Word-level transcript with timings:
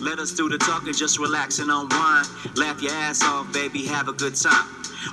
Let 0.00 0.20
us 0.20 0.32
do 0.32 0.48
the 0.48 0.58
talking, 0.58 0.92
just 0.92 1.18
relax 1.18 1.58
and 1.58 1.70
unwind. 1.70 2.28
Laugh 2.56 2.80
your 2.80 2.92
ass 2.92 3.22
off, 3.22 3.52
baby, 3.52 3.84
have 3.86 4.08
a 4.08 4.12
good 4.12 4.36
time. 4.36 4.66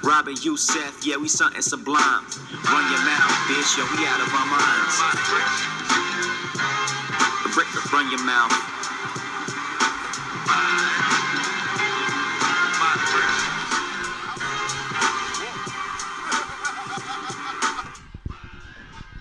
Robin 0.03 0.35
Youssef, 0.41 0.99
yeah, 1.03 1.17
we 1.17 1.27
something 1.27 1.61
sublime. 1.61 2.25
Run 2.69 2.91
your 2.91 3.01
mouth, 3.01 3.31
bitch, 3.49 3.77
yo, 3.77 3.83
we 3.97 4.05
out 4.05 4.21
of 4.21 4.31
our 4.33 4.45
minds. 4.45 5.01
Run 7.91 8.11
your 8.11 8.23
mouth. 8.25 8.51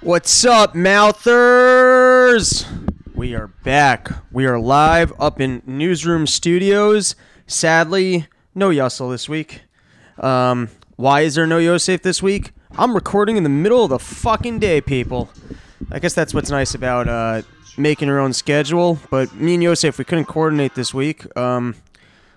What's 0.03 0.45
up, 0.45 0.75
mouthers? 0.75 2.67
We 3.25 3.35
are 3.35 3.47
back. 3.47 4.11
We 4.33 4.45
are 4.45 4.61
live 4.61 5.11
up 5.19 5.41
in 5.41 5.63
Newsroom 5.65 6.27
Studios. 6.27 7.17
Sadly, 7.47 8.27
no 8.55 8.69
Yussel 8.69 9.11
this 9.11 9.31
week. 9.31 9.63
Um, 10.19 10.69
why 10.97 11.23
is 11.23 11.35
there 11.35 11.47
no 11.47 11.57
Yosef 11.57 12.03
this 12.03 12.23
week? 12.23 12.53
I'm 12.77 12.95
recording 12.95 13.39
in 13.39 13.43
the 13.43 13.49
middle 13.49 13.83
of 13.83 13.89
the 13.89 13.99
fucking 13.99 14.59
day, 14.59 14.83
people. 14.83 15.31
I 15.91 16.01
guess 16.01 16.13
that's 16.13 16.35
what's 16.35 16.51
nice 16.51 16.75
about 16.75 17.09
uh, 17.09 17.41
making 17.79 18.09
your 18.09 18.21
own 18.21 18.35
schedule. 18.35 18.99
But 19.11 19.35
me 19.35 19.55
and 19.55 19.63
Yosef, 19.63 19.97
we 19.97 20.05
couldn't 20.05 20.27
coordinate 20.27 20.75
this 20.75 20.93
week. 20.93 21.25
Um, 21.35 21.77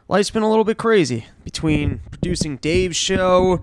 life's 0.08 0.30
been 0.30 0.44
a 0.44 0.50
little 0.50 0.64
bit 0.64 0.78
crazy 0.78 1.26
between 1.44 2.00
producing 2.12 2.58
Dave's 2.58 2.96
show, 2.96 3.62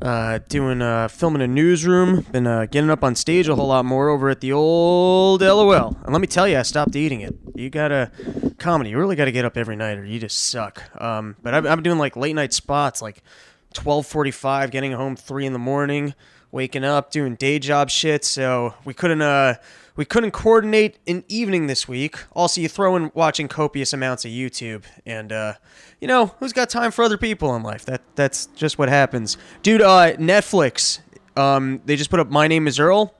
uh, 0.00 0.40
doing 0.48 0.82
uh, 0.82 1.08
filming 1.08 1.42
a 1.42 1.46
newsroom, 1.46 2.20
been 2.32 2.46
uh, 2.46 2.66
getting 2.66 2.90
up 2.90 3.02
on 3.02 3.14
stage 3.14 3.48
a 3.48 3.54
whole 3.54 3.68
lot 3.68 3.84
more 3.84 4.08
over 4.08 4.28
at 4.28 4.40
the 4.40 4.52
old 4.52 5.40
LOL. 5.40 5.96
And 6.04 6.12
let 6.12 6.20
me 6.20 6.26
tell 6.26 6.46
you, 6.46 6.58
I 6.58 6.62
stopped 6.62 6.96
eating 6.96 7.20
it. 7.20 7.34
You 7.54 7.70
gotta 7.70 8.10
comedy. 8.58 8.90
You 8.90 8.98
really 8.98 9.16
gotta 9.16 9.32
get 9.32 9.44
up 9.44 9.56
every 9.56 9.76
night, 9.76 9.98
or 9.98 10.04
you 10.04 10.20
just 10.20 10.38
suck. 10.38 10.82
Um, 11.00 11.36
but 11.42 11.54
I've, 11.54 11.66
I've 11.66 11.76
been 11.76 11.84
doing 11.84 11.98
like 11.98 12.16
late 12.16 12.34
night 12.34 12.52
spots, 12.52 13.00
like 13.00 13.22
twelve 13.72 14.06
forty 14.06 14.30
five, 14.30 14.70
getting 14.70 14.92
home 14.92 15.16
three 15.16 15.46
in 15.46 15.52
the 15.52 15.58
morning, 15.58 16.14
waking 16.50 16.84
up, 16.84 17.10
doing 17.10 17.34
day 17.34 17.58
job 17.58 17.90
shit. 17.90 18.24
So 18.24 18.74
we 18.84 18.94
couldn't 18.94 19.22
uh 19.22 19.56
we 19.96 20.04
couldn't 20.04 20.32
coordinate 20.32 20.98
an 21.06 21.24
evening 21.26 21.66
this 21.66 21.88
week. 21.88 22.16
Also, 22.32 22.60
you 22.60 22.68
throw 22.68 22.96
in 22.96 23.10
watching 23.14 23.48
copious 23.48 23.92
amounts 23.92 24.24
of 24.24 24.30
YouTube, 24.30 24.84
and 25.06 25.32
uh, 25.32 25.54
you 26.00 26.06
know 26.06 26.26
who's 26.38 26.52
got 26.52 26.68
time 26.68 26.90
for 26.90 27.02
other 27.02 27.16
people 27.16 27.56
in 27.56 27.62
life? 27.62 27.86
That 27.86 28.02
that's 28.14 28.46
just 28.46 28.78
what 28.78 28.88
happens, 28.88 29.38
dude. 29.62 29.80
Uh, 29.80 30.14
Netflix, 30.16 31.00
um, 31.36 31.80
they 31.86 31.96
just 31.96 32.10
put 32.10 32.20
up 32.20 32.30
My 32.30 32.46
Name 32.46 32.68
Is 32.68 32.78
Earl. 32.78 33.14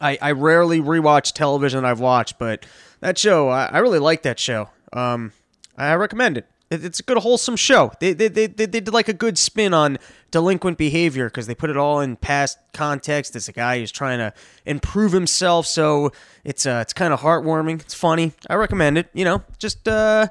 I, 0.00 0.18
I 0.20 0.32
rarely 0.32 0.80
rewatch 0.80 1.32
television 1.32 1.84
I've 1.84 2.00
watched, 2.00 2.38
but 2.38 2.66
that 3.00 3.16
show 3.18 3.48
I, 3.48 3.66
I 3.66 3.78
really 3.78 3.98
like 3.98 4.22
that 4.22 4.38
show. 4.38 4.70
Um, 4.92 5.32
I 5.76 5.94
recommend 5.94 6.38
it. 6.38 6.46
It- 6.70 6.84
It's 6.84 7.00
a 7.00 7.02
good 7.02 7.18
wholesome 7.18 7.56
show. 7.56 7.92
They 8.00 8.12
they, 8.12 8.28
they, 8.28 8.46
they 8.48 8.66
did 8.66 8.92
like 8.92 9.08
a 9.08 9.12
good 9.12 9.38
spin 9.38 9.72
on 9.72 9.98
delinquent 10.32 10.78
behavior 10.78 11.26
because 11.26 11.46
they 11.46 11.54
put 11.54 11.70
it 11.70 11.76
all 11.76 12.00
in 12.00 12.16
past 12.16 12.58
context. 12.72 13.36
It's 13.36 13.48
a 13.48 13.52
guy 13.52 13.78
who's 13.78 13.92
trying 13.92 14.18
to 14.18 14.32
improve 14.64 15.12
himself, 15.12 15.66
so 15.66 16.10
it's 16.44 16.66
uh 16.66 16.80
it's 16.82 16.92
kind 16.92 17.12
of 17.12 17.20
heartwarming. 17.20 17.80
It's 17.80 17.94
funny. 17.94 18.32
I 18.50 18.54
recommend 18.56 18.98
it. 18.98 19.08
You 19.14 19.24
know, 19.24 19.42
just 19.58 19.86
uh 19.86 20.26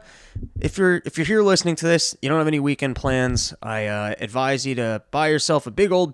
if 0.60 0.78
you're 0.78 1.02
if 1.06 1.18
you're 1.18 1.26
here 1.26 1.42
listening 1.42 1.76
to 1.78 1.86
this, 1.86 2.16
you 2.22 2.28
don't 2.30 2.38
have 2.38 2.48
any 2.48 2.60
weekend 2.60 2.98
plans. 2.98 3.54
I 3.64 3.86
uh, 3.88 4.16
advise 4.20 4.66
you 4.66 4.76
to 4.76 5.02
buy 5.12 5.30
yourself 5.30 5.66
a 5.68 5.72
big 5.72 5.94
old 5.94 6.14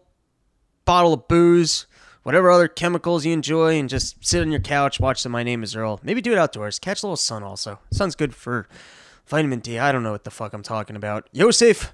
bottle 0.86 1.14
of 1.14 1.28
booze, 1.28 1.88
whatever 2.22 2.52
other 2.52 2.68
chemicals 2.68 3.26
you 3.26 3.34
enjoy, 3.34 3.80
and 3.80 3.90
just 3.90 4.24
sit 4.24 4.42
on 4.42 4.52
your 4.52 4.60
couch, 4.62 5.00
watch 5.00 5.22
some 5.22 5.32
My 5.32 5.42
Name 5.44 5.64
Is 5.64 5.76
Earl. 5.76 6.00
Maybe 6.04 6.22
do 6.22 6.32
it 6.32 6.38
outdoors. 6.38 6.78
Catch 6.78 7.02
a 7.02 7.08
little 7.08 7.18
sun 7.18 7.42
also. 7.44 7.80
Sun's 7.92 8.16
good 8.16 8.36
for 8.36 8.68
vitamin 9.28 9.60
D. 9.60 9.80
I 9.80 9.92
don't 9.92 10.04
know 10.04 10.12
what 10.12 10.24
the 10.24 10.32
fuck 10.32 10.54
I'm 10.54 10.64
talking 10.64 10.96
about. 10.96 11.28
Yosef, 11.32 11.94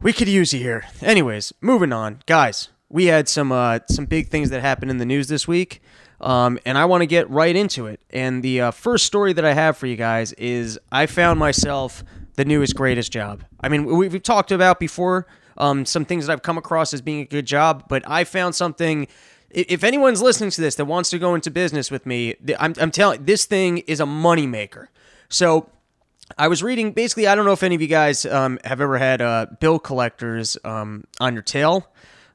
we 0.00 0.12
could 0.12 0.28
use 0.28 0.52
you 0.52 0.60
here. 0.60 0.84
Anyways, 1.02 1.52
moving 1.60 1.92
on, 1.92 2.20
guys. 2.26 2.68
We 2.88 3.06
had 3.06 3.28
some 3.28 3.52
uh, 3.52 3.80
some 3.90 4.06
big 4.06 4.28
things 4.28 4.50
that 4.50 4.60
happened 4.62 4.90
in 4.90 4.98
the 4.98 5.04
news 5.06 5.28
this 5.28 5.46
week, 5.46 5.82
um, 6.20 6.58
and 6.64 6.78
I 6.78 6.86
want 6.86 7.02
to 7.02 7.06
get 7.06 7.28
right 7.28 7.54
into 7.54 7.86
it. 7.86 8.00
And 8.10 8.42
the 8.42 8.60
uh, 8.62 8.70
first 8.70 9.04
story 9.04 9.32
that 9.34 9.44
I 9.44 9.52
have 9.52 9.76
for 9.76 9.86
you 9.86 9.96
guys 9.96 10.32
is 10.34 10.78
I 10.90 11.06
found 11.06 11.38
myself 11.38 12.02
the 12.36 12.44
newest 12.46 12.74
greatest 12.76 13.12
job. 13.12 13.44
I 13.60 13.68
mean, 13.68 13.84
we- 13.84 14.08
we've 14.08 14.22
talked 14.22 14.52
about 14.52 14.78
before 14.80 15.26
um, 15.58 15.84
some 15.84 16.04
things 16.06 16.26
that 16.26 16.32
I've 16.32 16.42
come 16.42 16.56
across 16.56 16.94
as 16.94 17.02
being 17.02 17.20
a 17.20 17.24
good 17.26 17.44
job, 17.46 17.84
but 17.88 18.08
I 18.08 18.24
found 18.24 18.54
something. 18.54 19.06
If 19.50 19.82
anyone's 19.82 20.22
listening 20.22 20.50
to 20.50 20.60
this 20.60 20.74
that 20.76 20.84
wants 20.84 21.10
to 21.10 21.18
go 21.18 21.34
into 21.34 21.50
business 21.50 21.90
with 21.90 22.04
me, 22.06 22.36
I'm, 22.58 22.74
I'm 22.80 22.90
telling 22.90 23.24
this 23.24 23.44
thing 23.46 23.78
is 23.78 23.98
a 23.98 24.04
moneymaker. 24.04 24.86
So 25.30 25.68
I 26.36 26.48
was 26.48 26.62
reading 26.62 26.92
basically. 26.92 27.26
I 27.26 27.34
don't 27.34 27.44
know 27.44 27.52
if 27.52 27.62
any 27.62 27.74
of 27.74 27.80
you 27.80 27.88
guys 27.88 28.26
um, 28.26 28.58
have 28.64 28.80
ever 28.80 28.98
had 28.98 29.22
uh, 29.22 29.46
bill 29.60 29.78
collectors 29.78 30.58
um, 30.64 31.04
on 31.20 31.34
your 31.34 31.42
tail. 31.42 31.88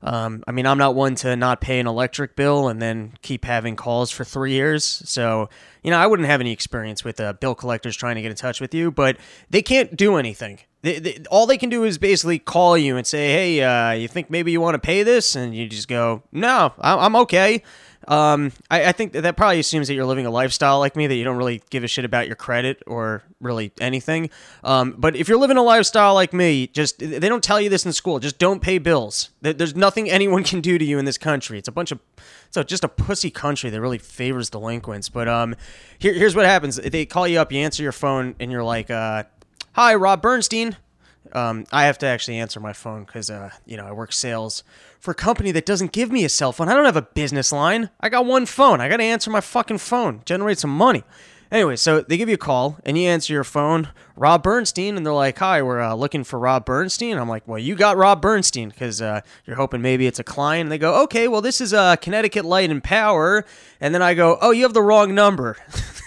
Um, 0.04 0.44
I 0.46 0.52
mean, 0.52 0.68
I'm 0.68 0.78
not 0.78 0.96
one 0.96 1.16
to 1.16 1.36
not 1.38 1.62
pay 1.62 1.80
an 1.80 1.88
electric 1.88 2.36
bill 2.36 2.68
and 2.68 2.82
then 2.82 3.14
keep 3.22 3.46
having 3.46 3.78
calls 3.78 4.12
for 4.12 4.26
three 4.26 4.52
years. 4.52 4.84
So, 4.84 5.50
you 5.82 5.92
know, 5.92 5.98
I 5.98 6.08
wouldn't 6.08 6.28
have 6.28 6.42
any 6.42 6.52
experience 6.52 7.06
with 7.06 7.22
uh, 7.22 7.34
bill 7.34 7.56
collectors 7.56 7.96
trying 7.96 8.16
to 8.16 8.22
get 8.22 8.30
in 8.30 8.36
touch 8.36 8.60
with 8.60 8.74
you, 8.74 8.92
but 8.92 9.16
they 9.50 9.62
can't 9.62 9.96
do 9.96 10.18
anything. 10.18 10.60
They, 10.82 11.00
they, 11.00 11.20
all 11.32 11.46
they 11.46 11.58
can 11.58 11.70
do 11.70 11.86
is 11.86 11.98
basically 11.98 12.38
call 12.38 12.78
you 12.78 12.98
and 12.98 13.08
say, 13.08 13.32
"Hey, 13.32 13.64
uh, 13.64 13.92
you 13.92 14.10
think 14.10 14.30
maybe 14.30 14.52
you 14.52 14.60
want 14.60 14.76
to 14.76 14.80
pay 14.80 15.04
this?" 15.04 15.38
And 15.38 15.56
you 15.56 15.70
just 15.70 15.88
go, 15.88 16.24
"No, 16.34 16.74
I'm 16.78 17.16
okay." 17.16 17.64
Um, 18.08 18.52
I, 18.70 18.86
I 18.86 18.92
think 18.92 19.14
that, 19.14 19.38
probably 19.38 19.60
assumes 19.60 19.88
that 19.88 19.94
you're 19.94 20.06
living 20.06 20.26
a 20.26 20.32
lifestyle 20.32 20.80
like 20.80 20.96
me, 20.96 21.08
that 21.08 21.16
you 21.16 21.24
don't 21.24 21.38
really 21.38 21.62
give 21.70 21.84
a 21.84 21.88
shit 21.88 22.06
about 22.06 22.28
your 22.28 22.36
credit 22.36 22.84
or 22.86 23.24
really 23.40 23.72
anything. 23.80 24.30
Um, 24.64 24.96
but 24.98 25.16
if 25.16 25.28
you're 25.28 25.38
living 25.38 25.58
a 25.58 25.64
lifestyle 25.64 26.14
like 26.14 26.34
me, 26.34 26.68
just 26.68 27.00
they 27.00 27.20
don't 27.20 27.44
tell 27.44 27.62
you 27.62 27.70
this 27.70 27.86
in 27.86 27.94
school. 27.94 28.20
Just 28.20 28.38
don't 28.38 28.62
pay 28.62 28.78
bills. 28.78 29.30
There's 29.42 29.76
nothing 29.76 30.10
anyone 30.10 30.44
can 30.44 30.62
do 30.62 30.78
to 30.78 30.86
you 30.86 31.00
in 31.00 31.06
this 31.06 31.18
country. 31.18 31.58
It's 31.58 31.68
a 31.68 31.72
bunch 31.72 31.92
of 31.92 32.00
it's 32.48 32.58
a, 32.58 32.64
just 32.64 32.84
a 32.84 32.90
pussy 32.90 33.32
country 33.32 33.70
that 33.70 33.82
really 33.82 33.98
favors 33.98 34.50
delinquents. 34.50 35.10
But 35.10 35.28
um, 35.28 35.56
here, 35.98 36.14
here's 36.14 36.36
what 36.36 36.46
happens: 36.46 36.76
they 36.76 37.06
call 37.06 37.28
you 37.28 37.40
up, 37.40 37.52
you 37.52 37.60
answer 37.60 37.84
your 37.84 37.92
phone, 37.92 38.36
and 38.40 38.52
you're 38.52 38.64
like, 38.64 38.92
uh, 38.92 39.24
"Hi, 39.74 39.96
Rob 39.96 40.22
Bernstein." 40.22 40.78
Um, 41.32 41.66
I 41.72 41.86
have 41.86 41.98
to 42.00 42.06
actually 42.06 42.38
answer 42.38 42.60
my 42.60 42.74
phone 42.74 43.06
because, 43.06 43.30
uh, 43.30 43.50
you 43.66 43.78
know, 43.78 43.86
I 43.86 43.92
work 43.92 44.14
sales 44.14 44.64
for 45.04 45.12
a 45.12 45.16
company 45.16 45.52
that 45.52 45.66
doesn't 45.66 45.92
give 45.92 46.14
me 46.14 46.24
a 46.24 46.30
cell 46.30 46.54
phone. 46.54 46.70
I 46.70 46.76
don't 46.76 46.86
have 46.86 46.96
a 46.96 47.02
business 47.02 47.52
line. 47.52 47.90
I 48.00 48.08
got 48.08 48.26
one 48.26 48.46
phone. 48.46 48.80
I 48.80 48.88
got 48.88 48.98
to 48.98 49.04
answer 49.04 49.30
my 49.30 49.42
fucking 49.42 49.80
phone, 49.80 50.22
generate 50.24 50.60
some 50.60 50.70
money. 50.70 51.04
Anyway, 51.54 51.76
so 51.76 52.02
they 52.02 52.18
give 52.18 52.30
you 52.30 52.34
a 52.34 52.38
call 52.38 52.80
and 52.84 52.98
you 52.98 53.08
answer 53.08 53.32
your 53.32 53.44
phone, 53.44 53.90
Rob 54.16 54.42
Bernstein, 54.42 54.98
and 54.98 55.06
they're 55.06 55.14
like, 55.14 55.38
"Hi, 55.38 55.62
we're 55.62 55.82
uh, 55.82 55.94
looking 55.94 56.24
for 56.24 56.40
Rob 56.40 56.66
Bernstein." 56.66 57.16
I'm 57.16 57.30
like, 57.30 57.48
"Well, 57.48 57.60
you 57.60 57.76
got 57.76 57.96
Rob 57.96 58.24
Bernstein 58.24 58.70
because 58.70 59.04
uh, 59.04 59.22
you're 59.46 59.56
hoping 59.56 59.80
maybe 59.80 60.08
it's 60.08 60.18
a 60.18 60.24
client." 60.24 60.64
And 60.64 60.72
they 60.72 60.80
go, 60.80 61.04
"Okay, 61.04 61.28
well, 61.28 61.42
this 61.42 61.62
is 61.62 61.72
uh, 61.72 61.96
Connecticut 61.98 62.44
Light 62.44 62.72
and 62.72 62.84
Power," 62.84 63.46
and 63.80 63.94
then 63.94 64.02
I 64.02 64.16
go, 64.16 64.40
"Oh, 64.42 64.50
you 64.50 64.64
have 64.64 64.74
the 64.74 64.82
wrong 64.82 65.14
number." 65.14 65.58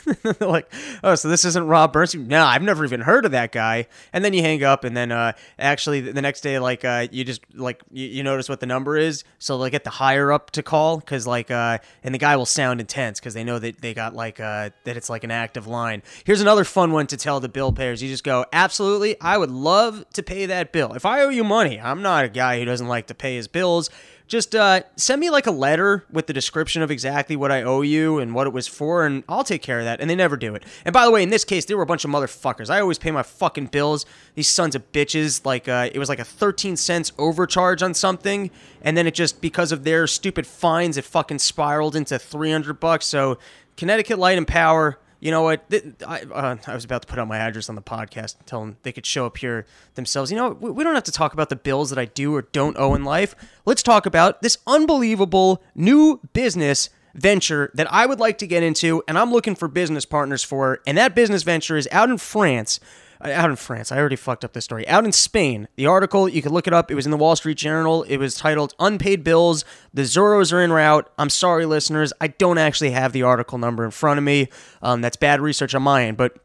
They're 0.22 0.48
like, 0.48 0.72
oh, 1.02 1.16
so 1.16 1.28
this 1.28 1.44
isn't 1.44 1.66
Rob 1.66 1.92
Bernstein? 1.92 2.28
No, 2.28 2.44
I've 2.44 2.62
never 2.62 2.84
even 2.84 3.00
heard 3.00 3.24
of 3.24 3.32
that 3.32 3.50
guy. 3.50 3.88
And 4.12 4.24
then 4.24 4.32
you 4.34 4.42
hang 4.42 4.62
up, 4.62 4.84
and 4.84 4.96
then 4.96 5.10
uh, 5.10 5.32
actually 5.58 6.00
the 6.00 6.22
next 6.22 6.42
day, 6.42 6.60
like 6.60 6.84
uh, 6.84 7.08
you 7.10 7.24
just 7.24 7.42
like 7.54 7.82
you, 7.90 8.06
you 8.06 8.22
notice 8.22 8.48
what 8.48 8.60
the 8.60 8.66
number 8.66 8.96
is, 8.96 9.24
so 9.38 9.58
they 9.58 9.70
get 9.70 9.82
the 9.82 9.90
higher 9.90 10.30
up 10.30 10.52
to 10.52 10.62
call 10.62 10.98
because 10.98 11.26
like 11.26 11.50
uh, 11.50 11.78
and 12.04 12.14
the 12.14 12.18
guy 12.18 12.36
will 12.36 12.46
sound 12.46 12.80
intense 12.80 13.18
because 13.18 13.34
they 13.34 13.42
know 13.42 13.58
that 13.58 13.80
they 13.80 13.94
got 13.94 14.14
like 14.14 14.38
uh, 14.38 14.70
that 14.84 14.96
it's 14.96 15.10
like 15.10 15.24
an 15.24 15.32
active 15.36 15.66
line. 15.66 16.02
Here's 16.24 16.40
another 16.40 16.64
fun 16.64 16.92
one 16.92 17.06
to 17.08 17.16
tell 17.16 17.38
the 17.38 17.48
bill 17.48 17.72
payers. 17.72 18.02
You 18.02 18.08
just 18.08 18.24
go, 18.24 18.44
absolutely, 18.52 19.20
I 19.20 19.38
would 19.38 19.50
love 19.50 20.04
to 20.14 20.22
pay 20.22 20.46
that 20.46 20.72
bill. 20.72 20.94
If 20.94 21.06
I 21.06 21.22
owe 21.22 21.28
you 21.28 21.44
money, 21.44 21.80
I'm 21.80 22.02
not 22.02 22.24
a 22.24 22.28
guy 22.28 22.58
who 22.58 22.64
doesn't 22.64 22.88
like 22.88 23.06
to 23.06 23.14
pay 23.14 23.36
his 23.36 23.46
bills 23.46 23.90
just 24.26 24.56
uh, 24.56 24.82
send 24.96 25.20
me 25.20 25.30
like 25.30 25.46
a 25.46 25.52
letter 25.52 26.04
with 26.10 26.26
the 26.26 26.32
description 26.32 26.82
of 26.82 26.90
exactly 26.90 27.36
what 27.36 27.52
I 27.52 27.62
owe 27.62 27.82
you 27.82 28.18
and 28.18 28.34
what 28.34 28.46
it 28.46 28.52
was 28.52 28.66
for, 28.66 29.06
and 29.06 29.22
I'll 29.28 29.44
take 29.44 29.62
care 29.62 29.78
of 29.78 29.84
that. 29.84 30.00
And 30.00 30.10
they 30.10 30.16
never 30.16 30.36
do 30.36 30.54
it. 30.54 30.64
And 30.84 30.92
by 30.92 31.04
the 31.04 31.12
way, 31.12 31.22
in 31.22 31.30
this 31.30 31.44
case, 31.44 31.64
they 31.64 31.74
were 31.74 31.84
a 31.84 31.86
bunch 31.86 32.04
of 32.04 32.10
motherfuckers. 32.10 32.68
I 32.68 32.80
always 32.80 32.98
pay 32.98 33.12
my 33.12 33.22
fucking 33.22 33.66
bills. 33.66 34.04
These 34.34 34.48
sons 34.48 34.74
of 34.74 34.90
bitches. 34.92 35.44
Like 35.44 35.68
uh, 35.68 35.90
it 35.92 35.98
was 35.98 36.08
like 36.08 36.18
a 36.18 36.24
13 36.24 36.76
cents 36.76 37.12
overcharge 37.18 37.82
on 37.82 37.94
something, 37.94 38.50
and 38.82 38.96
then 38.96 39.06
it 39.06 39.14
just 39.14 39.40
because 39.40 39.70
of 39.70 39.84
their 39.84 40.06
stupid 40.06 40.46
fines, 40.46 40.96
it 40.96 41.04
fucking 41.04 41.38
spiraled 41.38 41.94
into 41.94 42.18
300 42.18 42.80
bucks. 42.80 43.06
So 43.06 43.38
Connecticut 43.76 44.18
Light 44.18 44.38
and 44.38 44.46
Power. 44.46 44.98
You 45.20 45.30
know 45.30 45.42
what? 45.42 45.64
I, 46.06 46.22
uh, 46.22 46.56
I 46.66 46.74
was 46.74 46.84
about 46.84 47.02
to 47.02 47.08
put 47.08 47.18
out 47.18 47.26
my 47.26 47.38
address 47.38 47.68
on 47.68 47.74
the 47.74 47.82
podcast, 47.82 48.36
tell 48.44 48.60
them 48.60 48.76
they 48.82 48.92
could 48.92 49.06
show 49.06 49.26
up 49.26 49.38
here 49.38 49.66
themselves. 49.94 50.30
You 50.30 50.36
know, 50.36 50.50
we, 50.50 50.70
we 50.70 50.84
don't 50.84 50.94
have 50.94 51.04
to 51.04 51.12
talk 51.12 51.32
about 51.32 51.48
the 51.48 51.56
bills 51.56 51.90
that 51.90 51.98
I 51.98 52.04
do 52.04 52.34
or 52.34 52.42
don't 52.42 52.76
owe 52.78 52.94
in 52.94 53.04
life. 53.04 53.34
Let's 53.64 53.82
talk 53.82 54.06
about 54.06 54.42
this 54.42 54.58
unbelievable 54.66 55.62
new 55.74 56.20
business 56.32 56.90
venture 57.14 57.70
that 57.74 57.90
I 57.90 58.06
would 58.06 58.20
like 58.20 58.38
to 58.38 58.46
get 58.46 58.62
into, 58.62 59.02
and 59.08 59.18
I'm 59.18 59.32
looking 59.32 59.54
for 59.54 59.68
business 59.68 60.04
partners 60.04 60.44
for. 60.44 60.80
And 60.86 60.98
that 60.98 61.14
business 61.14 61.42
venture 61.42 61.76
is 61.76 61.88
out 61.90 62.10
in 62.10 62.18
France. 62.18 62.78
Out 63.20 63.50
in 63.50 63.56
France, 63.56 63.90
I 63.90 63.98
already 63.98 64.16
fucked 64.16 64.44
up 64.44 64.52
this 64.52 64.64
story. 64.64 64.86
Out 64.88 65.04
in 65.04 65.12
Spain, 65.12 65.68
the 65.76 65.86
article 65.86 66.28
you 66.28 66.42
could 66.42 66.52
look 66.52 66.66
it 66.66 66.72
up. 66.72 66.90
It 66.90 66.94
was 66.94 67.06
in 67.06 67.10
the 67.10 67.16
Wall 67.16 67.36
Street 67.36 67.56
Journal. 67.56 68.02
It 68.04 68.18
was 68.18 68.36
titled 68.36 68.74
"Unpaid 68.78 69.24
Bills: 69.24 69.64
The 69.94 70.02
Zorros 70.02 70.52
Are 70.52 70.60
in 70.60 70.72
Route." 70.72 71.10
I'm 71.18 71.30
sorry, 71.30 71.66
listeners, 71.66 72.12
I 72.20 72.28
don't 72.28 72.58
actually 72.58 72.90
have 72.90 73.12
the 73.12 73.22
article 73.22 73.58
number 73.58 73.84
in 73.84 73.90
front 73.90 74.18
of 74.18 74.24
me. 74.24 74.48
Um, 74.82 75.00
that's 75.00 75.16
bad 75.16 75.40
research 75.40 75.74
on 75.74 75.82
my 75.82 76.04
end, 76.04 76.16
but 76.16 76.38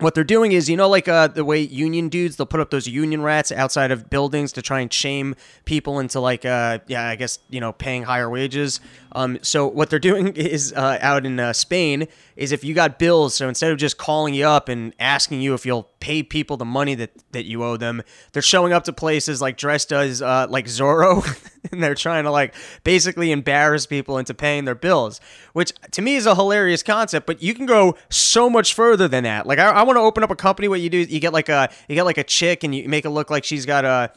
what 0.00 0.14
they're 0.14 0.24
doing 0.24 0.52
is, 0.52 0.68
you 0.68 0.76
know, 0.76 0.88
like 0.88 1.06
uh, 1.06 1.28
the 1.28 1.44
way 1.44 1.60
union 1.60 2.08
dudes, 2.08 2.36
they'll 2.36 2.46
put 2.46 2.58
up 2.58 2.70
those 2.70 2.88
union 2.88 3.22
rats 3.22 3.52
outside 3.52 3.92
of 3.92 4.10
buildings 4.10 4.52
to 4.52 4.62
try 4.62 4.80
and 4.80 4.92
shame 4.92 5.36
people 5.64 6.00
into 6.00 6.18
like, 6.18 6.44
uh, 6.44 6.80
yeah, 6.88 7.08
I 7.08 7.14
guess 7.14 7.38
you 7.48 7.60
know, 7.60 7.72
paying 7.72 8.02
higher 8.02 8.28
wages. 8.28 8.80
Um, 9.14 9.38
so 9.42 9.66
what 9.66 9.90
they're 9.90 9.98
doing 9.98 10.28
is 10.36 10.72
uh, 10.72 10.98
out 11.00 11.24
in 11.24 11.38
uh, 11.38 11.52
Spain 11.52 12.08
is 12.36 12.52
if 12.52 12.64
you 12.64 12.74
got 12.74 12.98
bills, 12.98 13.34
so 13.34 13.48
instead 13.48 13.70
of 13.70 13.78
just 13.78 13.96
calling 13.96 14.34
you 14.34 14.46
up 14.46 14.68
and 14.68 14.94
asking 14.98 15.40
you 15.40 15.54
if 15.54 15.64
you'll 15.64 15.88
pay 16.00 16.22
people 16.22 16.56
the 16.56 16.64
money 16.64 16.94
that 16.96 17.12
that 17.32 17.44
you 17.44 17.62
owe 17.62 17.76
them, 17.76 18.02
they're 18.32 18.42
showing 18.42 18.72
up 18.72 18.84
to 18.84 18.92
places 18.92 19.40
like 19.40 19.56
dressed 19.56 19.92
as 19.92 20.20
uh, 20.20 20.46
like 20.50 20.66
Zorro, 20.66 21.24
and 21.72 21.82
they're 21.82 21.94
trying 21.94 22.24
to 22.24 22.30
like 22.30 22.54
basically 22.82 23.30
embarrass 23.30 23.86
people 23.86 24.18
into 24.18 24.34
paying 24.34 24.64
their 24.64 24.74
bills, 24.74 25.20
which 25.52 25.72
to 25.92 26.02
me 26.02 26.16
is 26.16 26.26
a 26.26 26.34
hilarious 26.34 26.82
concept. 26.82 27.26
But 27.26 27.42
you 27.42 27.54
can 27.54 27.66
go 27.66 27.96
so 28.10 28.50
much 28.50 28.74
further 28.74 29.06
than 29.06 29.24
that. 29.24 29.46
Like 29.46 29.58
I, 29.58 29.70
I 29.70 29.82
want 29.84 29.96
to 29.96 30.02
open 30.02 30.24
up 30.24 30.30
a 30.30 30.36
company. 30.36 30.68
What 30.68 30.80
you 30.80 30.90
do, 30.90 30.98
you 30.98 31.20
get 31.20 31.32
like 31.32 31.48
a 31.48 31.70
you 31.88 31.94
get 31.94 32.04
like 32.04 32.18
a 32.18 32.24
chick 32.24 32.64
and 32.64 32.74
you 32.74 32.88
make 32.88 33.04
it 33.04 33.10
look 33.10 33.30
like 33.30 33.44
she's 33.44 33.66
got 33.66 33.84
a 33.84 34.12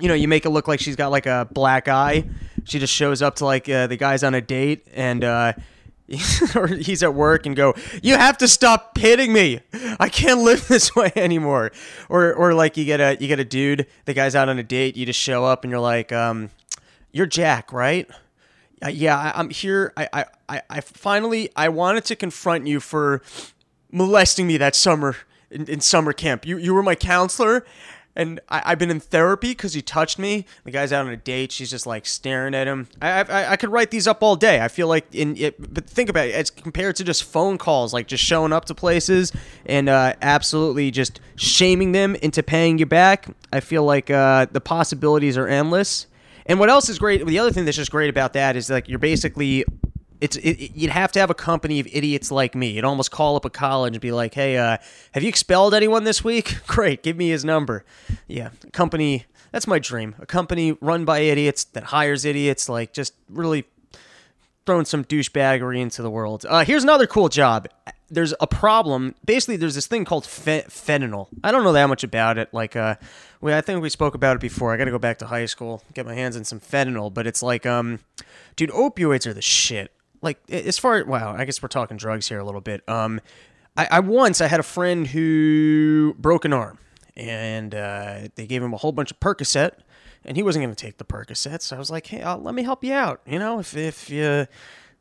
you 0.00 0.08
know, 0.08 0.14
you 0.14 0.28
make 0.28 0.44
it 0.44 0.50
look 0.50 0.68
like 0.68 0.80
she's 0.80 0.96
got 0.96 1.10
like 1.10 1.26
a 1.26 1.48
black 1.52 1.88
eye. 1.88 2.24
She 2.64 2.78
just 2.78 2.92
shows 2.92 3.22
up 3.22 3.36
to 3.36 3.44
like 3.44 3.68
uh, 3.68 3.86
the 3.86 3.96
guy's 3.96 4.24
on 4.24 4.34
a 4.34 4.40
date 4.40 4.86
and 4.94 5.22
uh, 5.22 5.52
or 6.54 6.66
he's 6.66 7.02
at 7.02 7.14
work 7.14 7.46
and 7.46 7.56
go, 7.56 7.74
"You 8.02 8.16
have 8.16 8.38
to 8.38 8.48
stop 8.48 8.98
hitting 8.98 9.32
me. 9.32 9.60
I 9.98 10.08
can't 10.08 10.40
live 10.40 10.68
this 10.68 10.94
way 10.94 11.12
anymore." 11.16 11.72
Or 12.08 12.34
or 12.34 12.54
like 12.54 12.76
you 12.76 12.84
get 12.84 13.00
a 13.00 13.16
you 13.20 13.28
get 13.28 13.40
a 13.40 13.44
dude, 13.44 13.86
the 14.04 14.14
guy's 14.14 14.34
out 14.34 14.48
on 14.48 14.58
a 14.58 14.62
date, 14.62 14.96
you 14.96 15.06
just 15.06 15.20
show 15.20 15.44
up 15.44 15.64
and 15.64 15.70
you're 15.70 15.80
like, 15.80 16.12
um, 16.12 16.50
"You're 17.12 17.26
Jack, 17.26 17.72
right?" 17.72 18.08
Uh, 18.84 18.88
yeah, 18.88 19.16
I, 19.16 19.38
I'm 19.38 19.50
here. 19.50 19.92
I, 19.96 20.26
I 20.48 20.62
I 20.68 20.80
finally 20.80 21.50
I 21.56 21.68
wanted 21.68 22.04
to 22.06 22.16
confront 22.16 22.66
you 22.66 22.80
for 22.80 23.22
molesting 23.90 24.46
me 24.46 24.56
that 24.58 24.74
summer 24.74 25.16
in, 25.50 25.66
in 25.68 25.80
summer 25.80 26.12
camp. 26.12 26.44
You 26.46 26.58
you 26.58 26.74
were 26.74 26.82
my 26.82 26.94
counselor, 26.96 27.64
and 28.16 28.40
I, 28.48 28.70
have 28.70 28.78
been 28.78 28.90
in 28.90 29.00
therapy 29.00 29.48
because 29.48 29.74
he 29.74 29.82
touched 29.82 30.18
me. 30.18 30.46
The 30.64 30.70
guy's 30.70 30.92
out 30.92 31.06
on 31.06 31.12
a 31.12 31.16
date. 31.16 31.52
She's 31.52 31.70
just 31.70 31.86
like 31.86 32.06
staring 32.06 32.54
at 32.54 32.66
him. 32.66 32.88
I, 33.02 33.22
I, 33.22 33.52
I 33.52 33.56
could 33.56 33.70
write 33.70 33.90
these 33.90 34.06
up 34.06 34.22
all 34.22 34.36
day. 34.36 34.60
I 34.60 34.68
feel 34.68 34.88
like 34.88 35.12
in 35.12 35.36
it, 35.36 35.56
but 35.74 35.88
think 35.88 36.08
about 36.08 36.28
it. 36.28 36.34
It's 36.34 36.50
compared 36.50 36.96
to 36.96 37.04
just 37.04 37.24
phone 37.24 37.58
calls, 37.58 37.92
like 37.92 38.06
just 38.06 38.22
showing 38.22 38.52
up 38.52 38.66
to 38.66 38.74
places 38.74 39.32
and 39.66 39.88
uh, 39.88 40.14
absolutely 40.22 40.90
just 40.90 41.20
shaming 41.36 41.92
them 41.92 42.14
into 42.16 42.42
paying 42.42 42.78
you 42.78 42.86
back. 42.86 43.26
I 43.52 43.60
feel 43.60 43.84
like 43.84 44.10
uh, 44.10 44.46
the 44.50 44.60
possibilities 44.60 45.36
are 45.36 45.48
endless. 45.48 46.06
And 46.46 46.60
what 46.60 46.68
else 46.68 46.88
is 46.88 46.98
great? 46.98 47.26
The 47.26 47.38
other 47.38 47.50
thing 47.50 47.64
that's 47.64 47.76
just 47.76 47.90
great 47.90 48.10
about 48.10 48.34
that 48.34 48.54
is 48.54 48.68
like 48.68 48.88
you're 48.88 48.98
basically 48.98 49.64
it's 50.24 50.36
it, 50.36 50.74
you'd 50.74 50.90
have 50.90 51.12
to 51.12 51.20
have 51.20 51.28
a 51.28 51.34
company 51.34 51.80
of 51.80 51.86
idiots 51.92 52.30
like 52.30 52.54
me. 52.54 52.70
You'd 52.70 52.84
almost 52.84 53.10
call 53.10 53.36
up 53.36 53.44
a 53.44 53.50
college 53.50 53.92
and 53.92 54.00
be 54.00 54.10
like, 54.10 54.32
"Hey, 54.32 54.56
uh, 54.56 54.78
have 55.12 55.22
you 55.22 55.28
expelled 55.28 55.74
anyone 55.74 56.04
this 56.04 56.24
week? 56.24 56.56
Great, 56.66 57.02
give 57.02 57.16
me 57.18 57.28
his 57.28 57.44
number." 57.44 57.84
Yeah, 58.26 58.48
company. 58.72 59.26
That's 59.52 59.66
my 59.66 59.78
dream. 59.78 60.14
A 60.18 60.26
company 60.26 60.72
run 60.80 61.04
by 61.04 61.20
idiots 61.20 61.64
that 61.64 61.84
hires 61.84 62.24
idiots. 62.24 62.70
Like 62.70 62.94
just 62.94 63.12
really 63.28 63.66
throwing 64.64 64.86
some 64.86 65.04
douchebaggery 65.04 65.78
into 65.78 66.00
the 66.00 66.10
world. 66.10 66.46
Uh, 66.48 66.64
here's 66.64 66.82
another 66.82 67.06
cool 67.06 67.28
job. 67.28 67.68
There's 68.08 68.32
a 68.40 68.46
problem. 68.46 69.14
Basically, 69.26 69.56
there's 69.56 69.74
this 69.74 69.86
thing 69.86 70.06
called 70.06 70.24
fe- 70.24 70.64
fentanyl. 70.68 71.28
I 71.42 71.52
don't 71.52 71.64
know 71.64 71.72
that 71.72 71.86
much 71.86 72.02
about 72.02 72.38
it. 72.38 72.48
Like, 72.52 72.76
uh, 72.76 72.94
we, 73.42 73.52
I 73.52 73.60
think 73.60 73.82
we 73.82 73.90
spoke 73.90 74.14
about 74.14 74.36
it 74.36 74.40
before. 74.40 74.72
I 74.72 74.78
got 74.78 74.86
to 74.86 74.90
go 74.90 74.98
back 74.98 75.18
to 75.18 75.26
high 75.26 75.46
school, 75.46 75.82
get 75.92 76.06
my 76.06 76.14
hands 76.14 76.34
in 76.34 76.44
some 76.44 76.60
fentanyl. 76.60 77.12
But 77.12 77.26
it's 77.26 77.42
like, 77.42 77.66
um, 77.66 77.98
dude, 78.56 78.70
opioids 78.70 79.26
are 79.26 79.34
the 79.34 79.42
shit 79.42 79.93
like 80.24 80.38
as 80.50 80.78
far 80.78 81.04
wow, 81.04 81.34
I 81.36 81.44
guess 81.44 81.62
we're 81.62 81.68
talking 81.68 81.96
drugs 81.96 82.28
here 82.28 82.38
a 82.38 82.44
little 82.44 82.60
bit. 82.60 82.86
Um, 82.88 83.20
I, 83.76 83.88
I 83.90 84.00
once 84.00 84.40
I 84.40 84.48
had 84.48 84.58
a 84.58 84.64
friend 84.64 85.06
who 85.06 86.14
broke 86.18 86.44
an 86.44 86.52
arm, 86.52 86.78
and 87.16 87.74
uh, 87.74 88.28
they 88.34 88.46
gave 88.46 88.62
him 88.62 88.72
a 88.72 88.76
whole 88.76 88.92
bunch 88.92 89.10
of 89.10 89.20
Percocet, 89.20 89.72
and 90.24 90.36
he 90.36 90.42
wasn't 90.42 90.64
going 90.64 90.74
to 90.74 90.80
take 90.84 90.98
the 90.98 91.04
Percocet. 91.04 91.62
So 91.62 91.76
I 91.76 91.78
was 91.78 91.90
like, 91.90 92.06
hey, 92.06 92.22
I'll, 92.22 92.38
let 92.38 92.54
me 92.54 92.62
help 92.62 92.82
you 92.82 92.92
out. 92.92 93.20
You 93.26 93.38
know, 93.38 93.60
if 93.60 93.76
if 93.76 94.10
you 94.10 94.46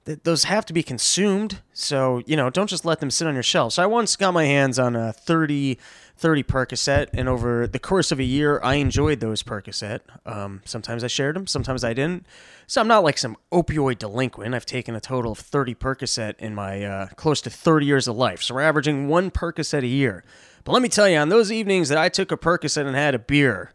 th- 0.06 0.20
those 0.24 0.46
have 0.46 0.66
to 0.68 0.74
be 0.74 0.84
consumed, 0.84 1.62
so 1.74 2.22
you 2.26 2.36
know, 2.36 2.50
don't 2.50 2.70
just 2.70 2.86
let 2.86 3.00
them 3.00 3.12
sit 3.12 3.28
on 3.28 3.34
your 3.34 3.44
shelf. 3.44 3.74
So 3.74 3.84
I 3.84 3.86
once 3.86 4.16
got 4.16 4.34
my 4.34 4.46
hands 4.46 4.80
on 4.80 4.96
a 4.96 5.14
thirty 5.14 5.78
30 6.18 6.44
Percocet, 6.44 7.08
and 7.14 7.28
over 7.28 7.68
the 7.68 7.80
course 7.80 8.12
of 8.12 8.20
a 8.20 8.24
year, 8.24 8.60
I 8.64 8.76
enjoyed 8.76 9.20
those 9.20 9.44
Percocet. 9.44 10.02
Um, 10.26 10.62
sometimes 10.64 11.04
I 11.04 11.08
shared 11.08 11.36
them, 11.36 11.48
sometimes 11.48 11.84
I 11.84 11.94
didn't. 11.94 12.26
So 12.68 12.80
I'm 12.80 12.88
not 12.88 13.04
like 13.04 13.18
some 13.18 13.36
opioid 13.52 14.00
delinquent. 14.00 14.56
I've 14.56 14.66
taken 14.66 14.96
a 14.96 15.02
total 15.02 15.34
of 15.34 15.40
30 15.40 15.76
Percocet 15.76 16.36
in 16.40 16.56
my 16.56 16.84
uh, 16.84 17.08
close 17.16 17.42
to 17.42 17.50
30 17.50 17.86
years 17.86 18.08
of 18.08 18.16
life. 18.16 18.42
So 18.42 18.56
we're 18.56 18.62
averaging 18.62 19.08
one 19.08 19.32
Percocet 19.32 19.84
a 19.84 19.88
year. 19.88 20.24
But 20.64 20.72
let 20.72 20.82
me 20.82 20.88
tell 20.88 21.10
you, 21.10 21.18
on 21.18 21.30
those 21.30 21.52
evenings 21.52 21.90
that 21.90 21.98
I 21.98 22.10
took 22.10 22.32
a 22.32 22.38
Percocet 22.38 22.86
and 22.86 22.96
had 22.96 23.16
a 23.16 23.20
beer, 23.20 23.74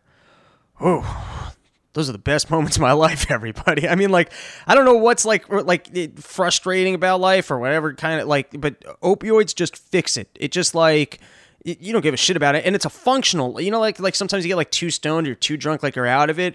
oh, 0.81 1.53
those 1.99 2.09
are 2.09 2.13
the 2.13 2.19
best 2.19 2.49
moments 2.53 2.77
of 2.77 2.83
my 2.83 2.93
life 2.93 3.31
everybody. 3.31 3.89
I 3.89 3.97
mean 3.97 4.11
like 4.11 4.33
i 4.67 4.75
don't 4.75 4.85
know 4.85 4.97
what's 4.97 5.25
like 5.25 5.51
like 5.51 6.19
frustrating 6.19 6.95
about 6.95 7.21
life 7.21 7.51
or 7.51 7.59
whatever 7.59 7.93
kind 7.95 8.21
of 8.21 8.29
like 8.29 8.59
but 8.61 8.81
opioids 9.03 9.55
just 9.55 9.77
fix 9.77 10.17
it. 10.17 10.29
It 10.39 10.53
just 10.53 10.75
like 10.75 11.19
you 11.65 11.93
don't 11.93 12.03
give 12.03 12.15
a 12.15 12.19
shit 12.19 12.37
about 12.37 12.55
it 12.55 12.65
and 12.65 12.75
it's 12.75 12.85
a 12.85 12.91
functional 12.91 13.61
you 13.61 13.71
know 13.71 13.81
like 13.81 13.99
like 13.99 14.15
sometimes 14.15 14.45
you 14.45 14.49
get 14.49 14.57
like 14.57 14.71
too 14.71 14.91
stoned 14.91 15.27
or 15.27 15.35
too 15.35 15.57
drunk 15.57 15.83
like 15.83 15.97
you're 15.97 16.07
out 16.07 16.31
of 16.31 16.39
it. 16.39 16.55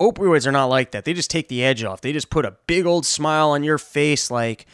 Opioids 0.00 0.46
are 0.46 0.52
not 0.52 0.66
like 0.66 0.92
that. 0.92 1.04
They 1.04 1.12
just 1.12 1.28
take 1.28 1.48
the 1.48 1.64
edge 1.64 1.82
off. 1.82 2.00
They 2.02 2.12
just 2.12 2.30
put 2.30 2.44
a 2.44 2.52
big 2.68 2.86
old 2.86 3.04
smile 3.04 3.50
on 3.50 3.64
your 3.64 3.78
face 3.78 4.30
like 4.30 4.64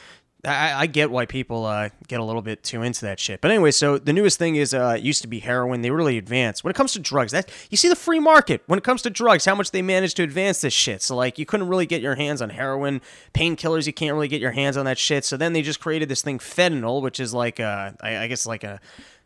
I, 0.47 0.81
I 0.81 0.87
get 0.87 1.11
why 1.11 1.27
people 1.27 1.65
uh, 1.65 1.91
get 2.09 2.21
a 2.21 2.25
little 2.25 2.43
bit 2.43 2.63
too 2.63 2.83
into 2.83 3.03
that 3.03 3.19
shit. 3.19 3.41
But 3.41 3.51
anyway, 3.51 3.71
so 3.71 3.99
the 3.99 4.13
newest 4.13 4.39
thing 4.39 4.57
is 4.57 4.75
uh, 4.75 4.99
used 5.01 5.23
to 5.23 5.29
be 5.29 5.41
heroin. 5.41 5.83
They 5.83 5.91
really 5.91 6.19
advanced 6.19 6.65
when 6.65 6.71
it 6.71 6.77
comes 6.77 6.93
to 6.93 6.99
drugs. 6.99 7.33
That 7.33 7.51
you 7.71 7.77
see 7.77 7.89
the 7.89 7.97
free 7.97 8.21
market 8.21 8.63
when 8.67 8.79
it 8.79 8.85
comes 8.85 9.03
to 9.03 9.11
drugs, 9.11 9.45
how 9.45 9.55
much 9.55 9.71
they 9.71 9.83
managed 9.83 10.17
to 10.17 10.23
advance 10.23 10.61
this 10.61 10.73
shit. 10.73 11.03
So 11.03 11.17
like 11.17 11.39
you 11.39 11.47
couldn't 11.47 11.69
really 11.69 11.87
get 11.87 12.03
your 12.03 12.15
hands 12.15 12.43
on 12.43 12.51
heroin, 12.51 13.01
painkillers. 13.33 13.87
You 13.87 13.93
can't 13.93 14.15
really 14.15 14.29
get 14.29 14.41
your 14.41 14.53
hands 14.53 14.77
on 14.77 14.85
that 14.87 14.99
shit. 14.99 15.25
So 15.25 15.37
then 15.37 15.53
they 15.53 15.63
just 15.63 15.81
created 15.81 16.09
this 16.09 16.23
thing 16.23 16.39
fentanyl, 16.39 17.03
which 17.03 17.21
is 17.21 17.35
like 17.35 17.61
uh, 17.61 17.93
I, 18.01 18.19
I 18.19 18.27
guess 18.29 18.47
like 18.47 18.65
a 18.65 18.81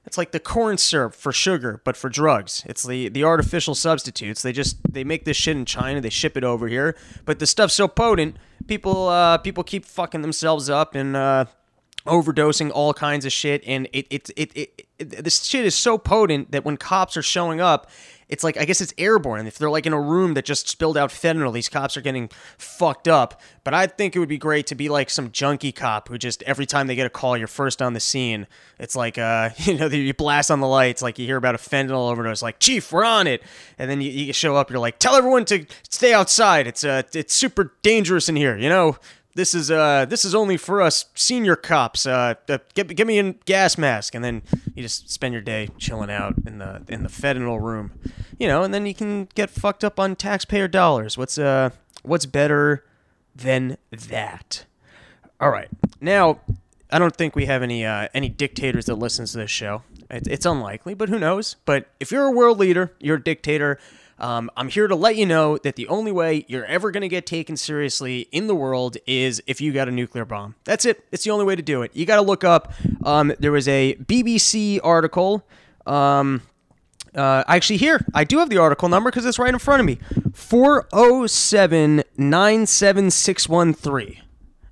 it's 0.09 0.17
like 0.17 0.33
the 0.33 0.41
corn 0.41 0.79
syrup 0.79 1.15
for 1.15 1.33
sugar, 1.33 1.83
but 1.85 1.95
for 1.95 2.09
drugs. 2.09 2.65
It's 2.65 2.83
the 2.83 3.11
the 3.11 3.25
artificial 3.25 3.75
substitutes. 3.75 4.41
They 4.41 4.53
just 4.53 4.79
they 4.91 5.05
make 5.05 5.27
this 5.27 5.37
shit 5.37 5.55
in 5.55 5.67
China. 5.67 6.01
They 6.01 6.09
ship 6.09 6.35
it 6.35 6.45
over 6.45 6.67
here, 6.67 6.97
but 7.27 7.41
the 7.41 7.47
stuff's 7.47 7.75
so 7.75 7.89
potent, 7.89 8.37
people 8.67 9.09
uh, 9.09 9.37
people 9.37 9.63
keep 9.65 9.85
fucking 9.85 10.23
themselves 10.23 10.71
up 10.71 10.95
and 10.95 11.15
uh, 11.15 11.45
overdosing 12.09 12.71
all 12.75 12.93
kinds 12.95 13.25
of 13.25 13.33
shit. 13.33 13.63
And 13.67 13.89
it 13.93 14.07
it, 14.11 14.31
it 14.37 14.53
it 14.57 14.87
it 14.99 15.25
this 15.25 15.45
shit 15.45 15.65
is 15.65 15.75
so 15.75 15.99
potent 15.99 16.51
that 16.51 16.65
when 16.65 16.77
cops 16.77 17.17
are 17.17 17.23
showing 17.23 17.61
up, 17.61 17.89
it's 18.29 18.45
like 18.45 18.59
I 18.59 18.65
guess 18.65 18.81
it's 18.81 18.93
airborne. 18.99 19.47
If 19.47 19.59
they're 19.59 19.71
like 19.71 19.87
in 19.87 19.93
a 19.93 20.01
room 20.01 20.35
that 20.35 20.45
just 20.45 20.69
spilled 20.69 20.97
out 20.97 21.11
fentanyl, 21.11 21.53
these 21.53 21.69
cops 21.69 21.97
are 21.97 22.01
getting 22.01 22.29
fucked 22.59 23.09
up. 23.09 23.41
But 23.65 23.75
I 23.75 23.87
think 23.87 24.15
it 24.15 24.19
would 24.19 24.29
be 24.29 24.39
great 24.39 24.67
to 24.69 24.75
be 24.75 24.89
like 24.89 25.09
some 25.09 25.31
junkie 25.31 25.73
cop 25.73 26.09
who 26.09 26.19
just 26.19 26.43
every 26.43 26.67
time 26.67 26.89
they 26.89 26.95
get 26.95 27.07
a 27.07 27.11
call, 27.11 27.37
you're 27.37 27.47
first 27.47 27.81
on 27.81 27.95
the 27.95 28.01
scene. 28.01 28.47
It's 28.79 28.95
like 28.95 29.17
uh, 29.19 29.51
you 29.59 29.79
know, 29.79 29.87
you 29.87 30.13
blast 30.13 30.51
on 30.51 30.61
the 30.61 30.67
lights, 30.69 31.01
like 31.01 31.19
you 31.19 31.27
hear 31.27 31.37
about 31.37 31.55
a 31.55 31.59
fentanyl 31.59 32.11
overdose, 32.11 32.43
like 32.43 32.59
Chief, 32.59 32.93
we're 32.93 33.05
on 33.05 33.27
it, 33.27 33.43
and 33.79 33.91
then 33.91 34.01
you, 34.01 34.11
you 34.11 34.33
show 34.33 34.57
up, 34.57 34.71
you're 34.71 34.79
like, 34.79 34.99
tell 34.99 35.15
everyone 35.15 35.45
to 35.47 35.65
stay 35.89 36.13
outside. 36.13 36.67
It's 36.67 36.85
uh, 36.85 37.03
it's 37.15 37.35
super 37.35 37.73
dangerous 37.83 38.29
in 38.29 38.37
here, 38.37 38.57
you 38.57 38.69
know 38.69 38.97
this 39.35 39.55
is 39.55 39.71
uh 39.71 40.05
this 40.07 40.25
is 40.25 40.35
only 40.35 40.57
for 40.57 40.83
us 40.83 41.07
senior 41.15 41.57
cops. 41.57 42.07
Uh, 42.07 42.35
uh 42.49 42.59
give 42.75 43.07
me 43.07 43.19
a 43.19 43.33
gas 43.33 43.79
mask, 43.79 44.15
and 44.15 44.25
then 44.25 44.43
you 44.75 44.83
just 44.83 45.11
spend 45.11 45.33
your 45.33 45.43
day 45.43 45.69
chilling 45.79 46.11
out 46.11 46.35
in 46.47 46.59
the 46.59 46.83
in 46.89 47.03
the 47.03 47.09
fentanyl 47.09 47.61
room, 47.61 47.93
you 48.39 48.49
know, 48.49 48.63
and 48.63 48.73
then 48.75 48.87
you 48.87 48.95
can 48.95 49.29
get 49.35 49.51
fucked 49.51 49.85
up 49.85 50.01
on 50.01 50.17
taxpayer 50.17 50.69
dollars. 50.69 51.17
What's 51.17 51.39
uh 51.39 51.71
what's 52.03 52.27
better 52.27 52.85
than 53.35 53.77
that? 53.91 54.65
All 55.41 55.51
right, 55.51 55.69
now 56.01 56.41
I 56.91 56.99
don't 56.99 57.15
think 57.15 57.37
we 57.37 57.47
have 57.47 57.63
any 57.63 57.85
uh, 57.85 58.09
any 58.15 58.29
dictators 58.29 58.87
that 58.87 58.95
listens 58.95 59.33
to 59.33 59.39
this 59.39 59.51
show. 59.51 59.83
It's, 60.11 60.29
it's 60.29 60.47
unlikely, 60.47 60.95
but 60.95 61.09
who 61.09 61.19
knows? 61.19 61.57
But 61.65 61.89
if 62.01 62.11
you're 62.11 62.25
a 62.25 62.33
world 62.33 62.59
leader, 62.59 62.95
you're 62.99 63.17
a 63.17 63.23
dictator. 63.23 63.79
Um, 64.21 64.51
I'm 64.57 64.69
here 64.69 64.89
to 64.89 64.97
let 64.97 65.17
you 65.17 65.27
know 65.27 65.59
that 65.59 65.77
the 65.77 65.87
only 65.89 66.11
way 66.11 66.45
you're 66.49 66.65
ever 66.65 66.91
going 66.91 67.03
to 67.03 67.09
get 67.09 67.25
taken 67.25 67.57
seriously 67.57 68.29
in 68.33 68.49
the 68.49 68.55
world 68.55 68.97
is 69.07 69.41
if 69.47 69.61
you 69.61 69.73
got 69.73 69.89
a 69.89 69.93
nuclear 69.93 70.25
bomb. 70.25 70.57
That's 70.65 70.85
it. 70.85 71.05
It's 71.13 71.25
the 71.25 71.31
only 71.31 71.45
way 71.45 71.57
to 71.57 71.63
do 71.63 71.83
it. 71.83 71.95
You 71.95 72.05
got 72.05 72.17
to 72.17 72.23
look 72.23 72.43
up. 72.43 72.73
Um, 73.05 73.33
there 73.39 73.53
was 73.53 73.69
a 73.69 73.95
BBC 73.95 74.81
article. 74.83 75.47
Um, 75.87 76.43
uh, 77.15 77.45
actually, 77.47 77.77
here, 77.77 78.05
I 78.13 78.25
do 78.25 78.39
have 78.39 78.51
the 78.51 78.59
article 78.59 78.89
number 78.89 79.11
because 79.11 79.25
it's 79.25 79.39
right 79.39 79.53
in 79.53 79.59
front 79.59 79.81
of 79.81 79.87
me 79.87 79.99
407 80.35 82.03
97613. 82.17 84.23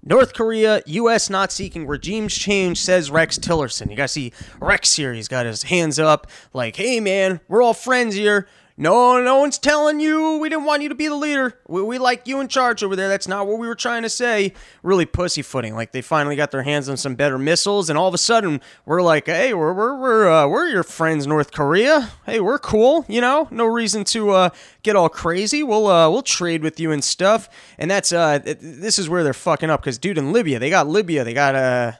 North 0.08 0.34
Korea, 0.34 0.82
U.S. 0.86 1.28
not 1.28 1.50
seeking 1.50 1.86
regimes 1.86 2.32
change, 2.32 2.80
says 2.80 3.10
Rex 3.10 3.40
Tillerson. 3.40 3.90
You 3.90 3.96
guys 3.96 4.12
see 4.12 4.32
Rex 4.60 4.94
here. 4.94 5.12
He's 5.12 5.26
got 5.26 5.46
his 5.46 5.64
hands 5.64 5.98
up, 5.98 6.28
like, 6.52 6.76
hey, 6.76 7.00
man, 7.00 7.40
we're 7.48 7.60
all 7.60 7.74
friends 7.74 8.14
here 8.14 8.46
no, 8.78 9.22
no 9.22 9.38
one's 9.38 9.58
telling 9.58 10.00
you. 10.00 10.36
We 10.36 10.50
didn't 10.50 10.66
want 10.66 10.82
you 10.82 10.90
to 10.90 10.94
be 10.94 11.08
the 11.08 11.14
leader. 11.14 11.58
We, 11.66 11.82
we 11.82 11.98
like 11.98 12.28
you 12.28 12.40
in 12.40 12.48
charge 12.48 12.82
over 12.82 12.94
there. 12.94 13.08
That's 13.08 13.26
not 13.26 13.46
what 13.46 13.58
we 13.58 13.66
were 13.66 13.74
trying 13.74 14.02
to 14.02 14.10
say. 14.10 14.52
Really 14.82 15.06
pussyfooting. 15.06 15.74
Like 15.74 15.92
they 15.92 16.02
finally 16.02 16.36
got 16.36 16.50
their 16.50 16.62
hands 16.62 16.88
on 16.88 16.98
some 16.98 17.14
better 17.14 17.38
missiles, 17.38 17.88
and 17.88 17.98
all 17.98 18.06
of 18.06 18.12
a 18.12 18.18
sudden 18.18 18.60
we're 18.84 19.00
like, 19.00 19.26
hey, 19.26 19.54
we're 19.54 19.72
we're 19.72 19.98
we're, 19.98 20.30
uh, 20.30 20.46
we're 20.46 20.66
your 20.66 20.82
friends, 20.82 21.26
North 21.26 21.52
Korea. 21.52 22.10
Hey, 22.26 22.38
we're 22.40 22.58
cool. 22.58 23.06
You 23.08 23.22
know, 23.22 23.48
no 23.50 23.64
reason 23.64 24.04
to 24.04 24.30
uh, 24.30 24.50
get 24.82 24.94
all 24.94 25.08
crazy. 25.08 25.62
We'll 25.62 25.86
uh, 25.86 26.10
we'll 26.10 26.22
trade 26.22 26.62
with 26.62 26.78
you 26.78 26.92
and 26.92 27.02
stuff. 27.02 27.48
And 27.78 27.90
that's 27.90 28.12
uh, 28.12 28.40
this 28.40 28.98
is 28.98 29.08
where 29.08 29.24
they're 29.24 29.32
fucking 29.32 29.70
up 29.70 29.80
because 29.80 29.96
dude, 29.96 30.18
in 30.18 30.32
Libya, 30.32 30.58
they 30.58 30.68
got 30.68 30.86
Libya. 30.86 31.24
They 31.24 31.34
got 31.34 31.54
uh, 31.54 31.92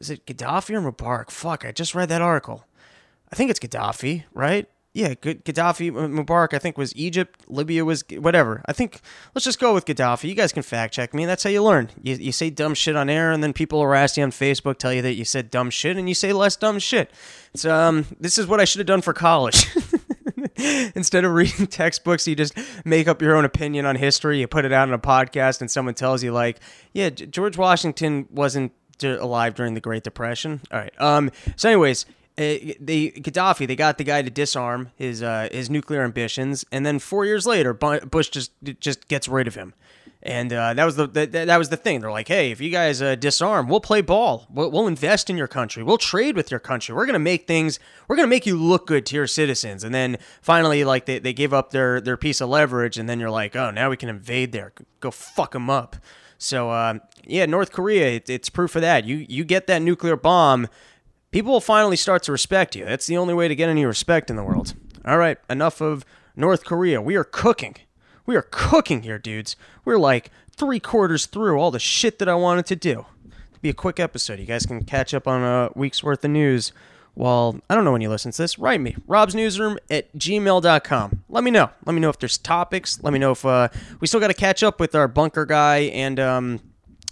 is 0.00 0.10
it 0.10 0.26
Gaddafi 0.26 0.74
or 0.74 0.92
Mubarak? 0.92 1.30
Fuck, 1.30 1.64
I 1.64 1.70
just 1.70 1.94
read 1.94 2.08
that 2.08 2.22
article. 2.22 2.64
I 3.30 3.36
think 3.36 3.50
it's 3.50 3.60
Gaddafi, 3.60 4.24
right? 4.32 4.68
Yeah, 4.94 5.14
Gaddafi, 5.14 5.90
Mubarak, 5.90 6.54
I 6.54 6.60
think 6.60 6.78
was 6.78 6.94
Egypt, 6.94 7.40
Libya 7.48 7.84
was 7.84 8.04
whatever. 8.12 8.62
I 8.66 8.72
think 8.72 9.00
let's 9.34 9.44
just 9.44 9.58
go 9.58 9.74
with 9.74 9.86
Gaddafi. 9.86 10.28
You 10.28 10.36
guys 10.36 10.52
can 10.52 10.62
fact 10.62 10.94
check 10.94 11.12
me. 11.12 11.26
That's 11.26 11.42
how 11.42 11.50
you 11.50 11.64
learn. 11.64 11.90
You, 12.00 12.14
you 12.14 12.30
say 12.30 12.48
dumb 12.48 12.74
shit 12.74 12.94
on 12.94 13.10
air, 13.10 13.32
and 13.32 13.42
then 13.42 13.52
people 13.52 13.82
harass 13.82 14.16
you 14.16 14.22
on 14.22 14.30
Facebook, 14.30 14.78
tell 14.78 14.92
you 14.92 15.02
that 15.02 15.14
you 15.14 15.24
said 15.24 15.50
dumb 15.50 15.70
shit, 15.70 15.96
and 15.96 16.08
you 16.08 16.14
say 16.14 16.32
less 16.32 16.54
dumb 16.54 16.78
shit. 16.78 17.10
It's 17.52 17.64
um, 17.64 18.06
this 18.20 18.38
is 18.38 18.46
what 18.46 18.60
I 18.60 18.64
should 18.64 18.78
have 18.78 18.86
done 18.86 19.00
for 19.00 19.12
college. 19.12 19.66
Instead 20.56 21.24
of 21.24 21.32
reading 21.32 21.66
textbooks, 21.70 22.28
you 22.28 22.36
just 22.36 22.56
make 22.84 23.08
up 23.08 23.20
your 23.20 23.34
own 23.34 23.44
opinion 23.44 23.86
on 23.86 23.96
history. 23.96 24.38
You 24.38 24.46
put 24.46 24.64
it 24.64 24.72
out 24.72 24.86
on 24.86 24.94
a 24.94 24.98
podcast, 25.00 25.60
and 25.60 25.68
someone 25.68 25.94
tells 25.94 26.22
you 26.22 26.30
like, 26.30 26.60
yeah, 26.92 27.10
George 27.10 27.58
Washington 27.58 28.28
wasn't 28.30 28.70
alive 29.02 29.56
during 29.56 29.74
the 29.74 29.80
Great 29.80 30.04
Depression. 30.04 30.60
All 30.70 30.78
right. 30.78 31.00
Um. 31.00 31.32
So, 31.56 31.68
anyways 31.68 32.06
they 32.36 33.12
Gaddafi, 33.16 33.66
they 33.66 33.76
got 33.76 33.98
the 33.98 34.04
guy 34.04 34.22
to 34.22 34.30
disarm 34.30 34.90
his 34.96 35.22
uh, 35.22 35.48
his 35.52 35.70
nuclear 35.70 36.02
ambitions, 36.02 36.64
and 36.72 36.84
then 36.84 36.98
four 36.98 37.24
years 37.24 37.46
later, 37.46 37.72
Bush 37.72 38.28
just 38.28 38.52
just 38.80 39.06
gets 39.06 39.28
rid 39.28 39.46
of 39.46 39.54
him, 39.54 39.72
and 40.20 40.52
uh, 40.52 40.74
that 40.74 40.84
was 40.84 40.96
the 40.96 41.06
that, 41.06 41.30
that 41.30 41.56
was 41.56 41.68
the 41.68 41.76
thing. 41.76 42.00
They're 42.00 42.10
like, 42.10 42.26
hey, 42.26 42.50
if 42.50 42.60
you 42.60 42.70
guys 42.70 43.00
uh, 43.00 43.14
disarm, 43.14 43.68
we'll 43.68 43.80
play 43.80 44.00
ball, 44.00 44.48
we'll, 44.50 44.70
we'll 44.70 44.88
invest 44.88 45.30
in 45.30 45.36
your 45.36 45.46
country, 45.46 45.84
we'll 45.84 45.98
trade 45.98 46.34
with 46.34 46.50
your 46.50 46.58
country, 46.58 46.92
we're 46.92 47.06
gonna 47.06 47.20
make 47.20 47.46
things, 47.46 47.78
we're 48.08 48.16
gonna 48.16 48.26
make 48.26 48.46
you 48.46 48.56
look 48.56 48.88
good 48.88 49.06
to 49.06 49.14
your 49.14 49.28
citizens, 49.28 49.84
and 49.84 49.94
then 49.94 50.16
finally, 50.42 50.82
like 50.82 51.06
they, 51.06 51.20
they 51.20 51.32
give 51.32 51.54
up 51.54 51.70
their 51.70 52.00
their 52.00 52.16
piece 52.16 52.40
of 52.40 52.48
leverage, 52.48 52.98
and 52.98 53.08
then 53.08 53.20
you're 53.20 53.30
like, 53.30 53.54
oh, 53.54 53.70
now 53.70 53.90
we 53.90 53.96
can 53.96 54.08
invade 54.08 54.50
there, 54.50 54.72
go 54.98 55.12
fuck 55.12 55.52
them 55.52 55.70
up. 55.70 55.96
So 56.36 56.70
uh, 56.70 56.98
yeah, 57.24 57.46
North 57.46 57.70
Korea, 57.70 58.16
it, 58.16 58.28
it's 58.28 58.50
proof 58.50 58.74
of 58.74 58.82
that. 58.82 59.04
You 59.04 59.24
you 59.28 59.44
get 59.44 59.68
that 59.68 59.82
nuclear 59.82 60.16
bomb 60.16 60.66
people 61.34 61.50
will 61.50 61.60
finally 61.60 61.96
start 61.96 62.22
to 62.22 62.30
respect 62.30 62.76
you. 62.76 62.84
That's 62.84 63.08
the 63.08 63.16
only 63.16 63.34
way 63.34 63.48
to 63.48 63.56
get 63.56 63.68
any 63.68 63.84
respect 63.84 64.30
in 64.30 64.36
the 64.36 64.44
world. 64.44 64.74
All 65.04 65.18
right, 65.18 65.36
enough 65.50 65.80
of 65.80 66.04
North 66.36 66.64
Korea. 66.64 67.02
We 67.02 67.16
are 67.16 67.24
cooking. 67.24 67.74
We 68.24 68.36
are 68.36 68.46
cooking 68.52 69.02
here, 69.02 69.18
dudes. 69.18 69.56
We're 69.84 69.98
like 69.98 70.30
three 70.52 70.78
quarters 70.78 71.26
through 71.26 71.58
all 71.58 71.72
the 71.72 71.80
shit 71.80 72.20
that 72.20 72.28
I 72.28 72.36
wanted 72.36 72.66
to 72.66 72.76
do. 72.76 73.06
It'll 73.50 73.60
be 73.60 73.68
a 73.68 73.74
quick 73.74 73.98
episode. 73.98 74.38
You 74.38 74.46
guys 74.46 74.64
can 74.64 74.84
catch 74.84 75.12
up 75.12 75.26
on 75.26 75.42
a 75.42 75.70
week's 75.74 76.04
worth 76.04 76.24
of 76.24 76.30
news. 76.30 76.72
Well, 77.16 77.58
I 77.68 77.74
don't 77.74 77.84
know 77.84 77.90
when 77.90 78.00
you 78.00 78.10
listen 78.10 78.30
to 78.30 78.40
this. 78.40 78.56
Write 78.56 78.80
me, 78.80 78.94
Rob's 79.08 79.34
Newsroom 79.34 79.76
at 79.90 80.16
gmail.com. 80.16 81.24
Let 81.28 81.42
me 81.42 81.50
know. 81.50 81.68
Let 81.84 81.94
me 81.94 82.00
know 82.00 82.10
if 82.10 82.18
there's 82.20 82.38
topics. 82.38 83.02
Let 83.02 83.12
me 83.12 83.18
know 83.18 83.32
if 83.32 83.44
uh, 83.44 83.70
we 83.98 84.06
still 84.06 84.20
got 84.20 84.28
to 84.28 84.34
catch 84.34 84.62
up 84.62 84.78
with 84.78 84.94
our 84.94 85.08
bunker 85.08 85.46
guy 85.46 85.78
and 85.78 86.20
um, 86.20 86.60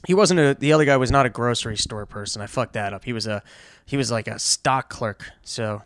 he 0.06 0.14
wasn't 0.14 0.40
a 0.40 0.54
the 0.54 0.72
other 0.72 0.84
guy 0.84 0.96
was 0.96 1.10
not 1.10 1.26
a 1.26 1.28
grocery 1.28 1.76
store 1.76 2.06
person. 2.06 2.42
I 2.42 2.46
fucked 2.46 2.72
that 2.74 2.92
up. 2.92 3.04
He 3.04 3.12
was 3.12 3.26
a 3.26 3.42
he 3.86 3.96
was 3.96 4.10
like 4.10 4.28
a 4.28 4.38
stock 4.38 4.88
clerk. 4.88 5.30
So 5.42 5.82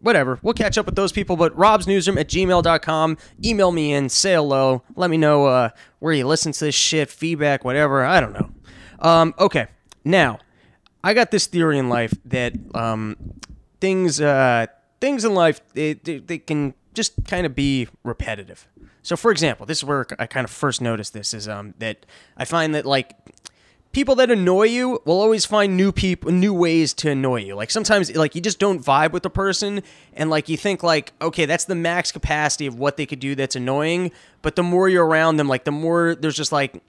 whatever. 0.00 0.38
We'll 0.42 0.54
catch 0.54 0.78
up 0.78 0.86
with 0.86 0.96
those 0.96 1.12
people. 1.12 1.36
But 1.36 1.56
Rob's 1.56 1.86
Newsroom 1.86 2.18
at 2.18 2.28
gmail.com. 2.28 3.18
Email 3.44 3.72
me 3.72 3.92
in, 3.92 4.08
say 4.08 4.34
hello. 4.34 4.82
Let 4.96 5.10
me 5.10 5.16
know 5.16 5.46
uh, 5.46 5.70
where 5.98 6.12
you 6.12 6.26
listen 6.26 6.52
to 6.52 6.64
this 6.66 6.74
shit, 6.74 7.10
feedback, 7.10 7.64
whatever. 7.64 8.04
I 8.04 8.20
don't 8.20 8.32
know. 8.32 8.50
Um, 9.00 9.34
okay. 9.38 9.68
Now, 10.04 10.38
I 11.02 11.14
got 11.14 11.30
this 11.30 11.46
theory 11.46 11.78
in 11.78 11.88
life 11.88 12.12
that 12.24 12.54
um, 12.74 13.16
things 13.80 14.20
uh, 14.20 14.66
things 15.00 15.24
in 15.24 15.34
life 15.34 15.60
they, 15.74 15.94
they, 15.94 16.18
they 16.18 16.38
can 16.38 16.74
just 16.94 17.24
kind 17.26 17.46
of 17.46 17.54
be 17.54 17.88
repetitive. 18.02 18.66
So, 19.02 19.16
for 19.16 19.30
example, 19.30 19.64
this 19.64 19.78
is 19.78 19.84
where 19.84 20.06
I 20.18 20.26
kind 20.26 20.44
of 20.44 20.50
first 20.50 20.80
noticed 20.80 21.12
this 21.12 21.32
is 21.32 21.48
um, 21.48 21.74
that 21.78 22.04
I 22.36 22.44
find 22.44 22.74
that 22.74 22.84
like 22.84 23.14
people 23.92 24.14
that 24.16 24.30
annoy 24.30 24.64
you 24.64 25.00
will 25.04 25.20
always 25.20 25.44
find 25.44 25.76
new 25.76 25.92
people 25.92 26.30
new 26.30 26.52
ways 26.52 26.92
to 26.94 27.10
annoy 27.10 27.40
you. 27.40 27.54
Like 27.54 27.70
sometimes 27.70 28.14
like 28.14 28.34
you 28.34 28.40
just 28.40 28.58
don't 28.58 28.84
vibe 28.84 29.12
with 29.12 29.22
the 29.22 29.30
person 29.30 29.82
and 30.14 30.30
like 30.30 30.48
you 30.48 30.56
think 30.56 30.82
like 30.82 31.12
okay 31.20 31.46
that's 31.46 31.64
the 31.64 31.74
max 31.74 32.12
capacity 32.12 32.66
of 32.66 32.78
what 32.78 32.96
they 32.96 33.06
could 33.06 33.20
do 33.20 33.34
that's 33.34 33.56
annoying 33.56 34.10
but 34.42 34.56
the 34.56 34.62
more 34.62 34.88
you're 34.88 35.06
around 35.06 35.36
them 35.36 35.48
like 35.48 35.64
the 35.64 35.72
more 35.72 36.14
there's 36.14 36.36
just 36.36 36.52
like 36.52 36.82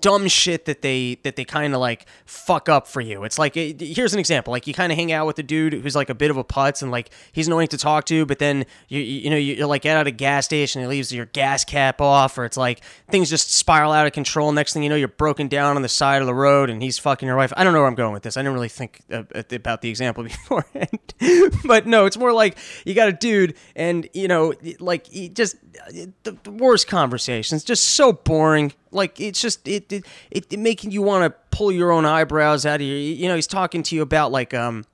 dumb 0.00 0.28
shit 0.28 0.64
that 0.66 0.82
they 0.82 1.16
that 1.22 1.36
they 1.36 1.44
kind 1.44 1.74
of 1.74 1.80
like 1.80 2.06
fuck 2.24 2.68
up 2.68 2.86
for 2.86 3.00
you. 3.00 3.24
It's 3.24 3.38
like 3.38 3.54
here's 3.54 4.12
an 4.12 4.20
example. 4.20 4.52
Like 4.52 4.66
you 4.66 4.74
kind 4.74 4.92
of 4.92 4.98
hang 4.98 5.12
out 5.12 5.26
with 5.26 5.38
a 5.38 5.42
dude 5.42 5.72
who's 5.74 5.96
like 5.96 6.10
a 6.10 6.14
bit 6.14 6.30
of 6.30 6.36
a 6.36 6.44
putz 6.44 6.82
and 6.82 6.90
like 6.90 7.10
he's 7.32 7.46
annoying 7.46 7.68
to 7.68 7.78
talk 7.78 8.04
to, 8.06 8.26
but 8.26 8.38
then 8.38 8.66
you 8.88 9.00
you 9.00 9.30
know 9.30 9.36
you're 9.36 9.66
like 9.66 9.86
at 9.86 10.06
a 10.06 10.10
gas 10.10 10.44
station, 10.44 10.80
and 10.80 10.90
he 10.90 10.96
leaves 10.96 11.12
your 11.12 11.26
gas 11.26 11.64
cap 11.64 12.00
off, 12.00 12.38
or 12.38 12.44
it's 12.44 12.56
like 12.56 12.80
things 13.10 13.30
just 13.30 13.52
spiral 13.52 13.92
out 13.92 14.06
of 14.06 14.12
control. 14.12 14.52
Next 14.52 14.72
thing 14.72 14.82
you 14.82 14.88
know, 14.88 14.96
you're 14.96 15.08
broken 15.08 15.48
down 15.48 15.76
on 15.76 15.82
the 15.82 15.88
side 15.88 16.20
of 16.22 16.26
the 16.26 16.34
road 16.34 16.70
and 16.70 16.82
he's 16.82 16.98
fucking 16.98 17.26
your 17.26 17.36
wife. 17.36 17.52
I 17.56 17.64
don't 17.64 17.72
know 17.72 17.80
where 17.80 17.88
I'm 17.88 17.94
going 17.94 18.12
with 18.12 18.22
this. 18.22 18.36
I 18.36 18.40
didn't 18.40 18.54
really 18.54 18.68
think 18.68 19.02
about 19.08 19.82
the 19.82 19.88
example 19.90 20.24
beforehand, 20.24 21.14
but 21.64 21.86
no, 21.86 22.06
it's 22.06 22.16
more 22.16 22.32
like 22.32 22.58
you 22.84 22.94
got 22.94 23.08
a 23.08 23.12
dude 23.12 23.54
and 23.76 24.08
you 24.12 24.28
know 24.28 24.54
like 24.78 25.06
he 25.06 25.28
just 25.28 25.56
the, 25.90 26.36
the 26.42 26.50
worst 26.50 26.86
conversations, 26.86 27.64
just 27.64 27.84
so 27.84 28.12
boring 28.12 28.72
like 28.92 29.20
it's 29.20 29.40
just 29.40 29.66
it 29.66 29.92
it, 29.92 30.06
it, 30.30 30.52
it 30.52 30.58
making 30.58 30.90
you 30.90 31.02
want 31.02 31.24
to 31.24 31.56
pull 31.56 31.72
your 31.72 31.90
own 31.90 32.04
eyebrows 32.04 32.64
out 32.66 32.80
of 32.80 32.86
your. 32.86 32.96
You 32.96 33.28
know, 33.28 33.34
he's 33.34 33.46
talking 33.46 33.82
to 33.84 33.96
you 33.96 34.02
about 34.02 34.32
like 34.32 34.54
um 34.54 34.84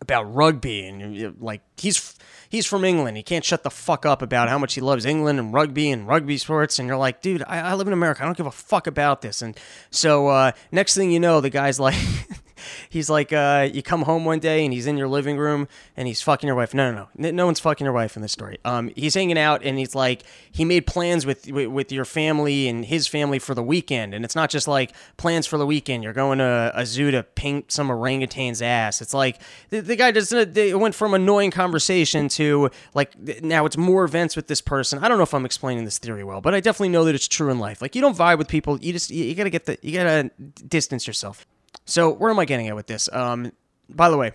about 0.00 0.34
rugby 0.34 0.86
and 0.86 1.40
like 1.40 1.62
he's 1.76 2.16
he's 2.48 2.66
from 2.66 2.84
England. 2.84 3.16
He 3.16 3.22
can't 3.22 3.44
shut 3.44 3.62
the 3.62 3.70
fuck 3.70 4.06
up 4.06 4.22
about 4.22 4.48
how 4.48 4.58
much 4.58 4.74
he 4.74 4.80
loves 4.80 5.04
England 5.04 5.38
and 5.38 5.52
rugby 5.52 5.90
and 5.90 6.06
rugby 6.06 6.38
sports. 6.38 6.78
And 6.78 6.88
you're 6.88 6.96
like, 6.96 7.22
dude, 7.22 7.42
I, 7.46 7.70
I 7.70 7.74
live 7.74 7.86
in 7.86 7.92
America. 7.92 8.22
I 8.22 8.26
don't 8.26 8.36
give 8.36 8.46
a 8.46 8.50
fuck 8.50 8.86
about 8.86 9.22
this. 9.22 9.42
And 9.42 9.58
so 9.90 10.28
uh, 10.28 10.52
next 10.72 10.94
thing 10.94 11.10
you 11.10 11.20
know, 11.20 11.40
the 11.40 11.50
guy's 11.50 11.80
like, 11.80 11.96
he's 12.88 13.10
like, 13.10 13.32
uh, 13.32 13.68
you 13.72 13.82
come 13.82 14.02
home 14.02 14.24
one 14.24 14.38
day 14.38 14.64
and 14.64 14.72
he's 14.72 14.86
in 14.86 14.96
your 14.96 15.08
living 15.08 15.36
room 15.36 15.68
and 15.96 16.08
he's 16.08 16.22
fucking 16.22 16.46
your 16.46 16.56
wife. 16.56 16.74
No, 16.74 16.92
no, 16.92 17.08
no, 17.16 17.30
no 17.30 17.46
one's 17.46 17.60
fucking 17.60 17.84
your 17.84 17.94
wife 17.94 18.16
in 18.16 18.22
this 18.22 18.32
story. 18.32 18.58
Um, 18.64 18.90
he's 18.96 19.14
hanging 19.14 19.38
out 19.38 19.64
and 19.64 19.78
he's 19.78 19.94
like, 19.94 20.22
he 20.50 20.64
made 20.64 20.86
plans 20.86 21.26
with, 21.26 21.50
with, 21.50 21.92
your 21.92 22.04
family 22.04 22.68
and 22.68 22.84
his 22.84 23.06
family 23.06 23.38
for 23.38 23.54
the 23.54 23.62
weekend, 23.62 24.12
and 24.12 24.24
it's 24.24 24.34
not 24.34 24.50
just 24.50 24.66
like 24.66 24.92
plans 25.16 25.46
for 25.46 25.56
the 25.56 25.64
weekend. 25.64 26.02
You're 26.02 26.12
going 26.12 26.38
to 26.38 26.72
a 26.74 26.84
zoo 26.84 27.10
to 27.12 27.22
paint 27.22 27.70
some 27.70 27.90
orangutan's 27.90 28.60
ass. 28.60 29.00
It's 29.00 29.14
like 29.14 29.40
the, 29.70 29.80
the 29.80 29.96
guy 29.96 30.10
just 30.10 30.32
it 30.32 30.78
went 30.78 30.94
from 30.94 31.14
annoying 31.14 31.50
conversation 31.50 32.28
to 32.30 32.70
like 32.94 33.16
now 33.42 33.66
it's 33.66 33.76
more 33.76 34.04
events 34.04 34.36
with 34.36 34.48
this 34.48 34.60
person. 34.60 34.98
I 34.98 35.08
don't 35.08 35.16
know 35.16 35.24
if 35.24 35.34
I'm 35.34 35.46
explaining 35.46 35.84
this 35.84 35.98
theory 35.98 36.24
well, 36.24 36.40
but 36.40 36.54
I 36.54 36.60
definitely 36.60 36.90
know 36.90 37.04
that 37.04 37.14
it's 37.14 37.28
true 37.28 37.50
in 37.50 37.58
life. 37.58 37.80
Like 37.80 37.94
you 37.94 38.00
don't 38.00 38.16
vibe 38.16 38.38
with 38.38 38.48
people. 38.48 38.78
You 38.80 38.92
just 38.92 39.10
you, 39.10 39.24
you 39.24 39.34
gotta 39.34 39.50
get 39.50 39.66
the 39.66 39.78
you 39.82 39.92
gotta 39.92 40.30
distance 40.68 41.06
yourself. 41.06 41.46
So 41.86 42.12
where 42.12 42.30
am 42.30 42.38
I 42.38 42.44
getting 42.44 42.68
at 42.68 42.76
with 42.76 42.88
this? 42.88 43.08
Um, 43.12 43.52
by 43.88 44.10
the 44.10 44.18
way, 44.18 44.32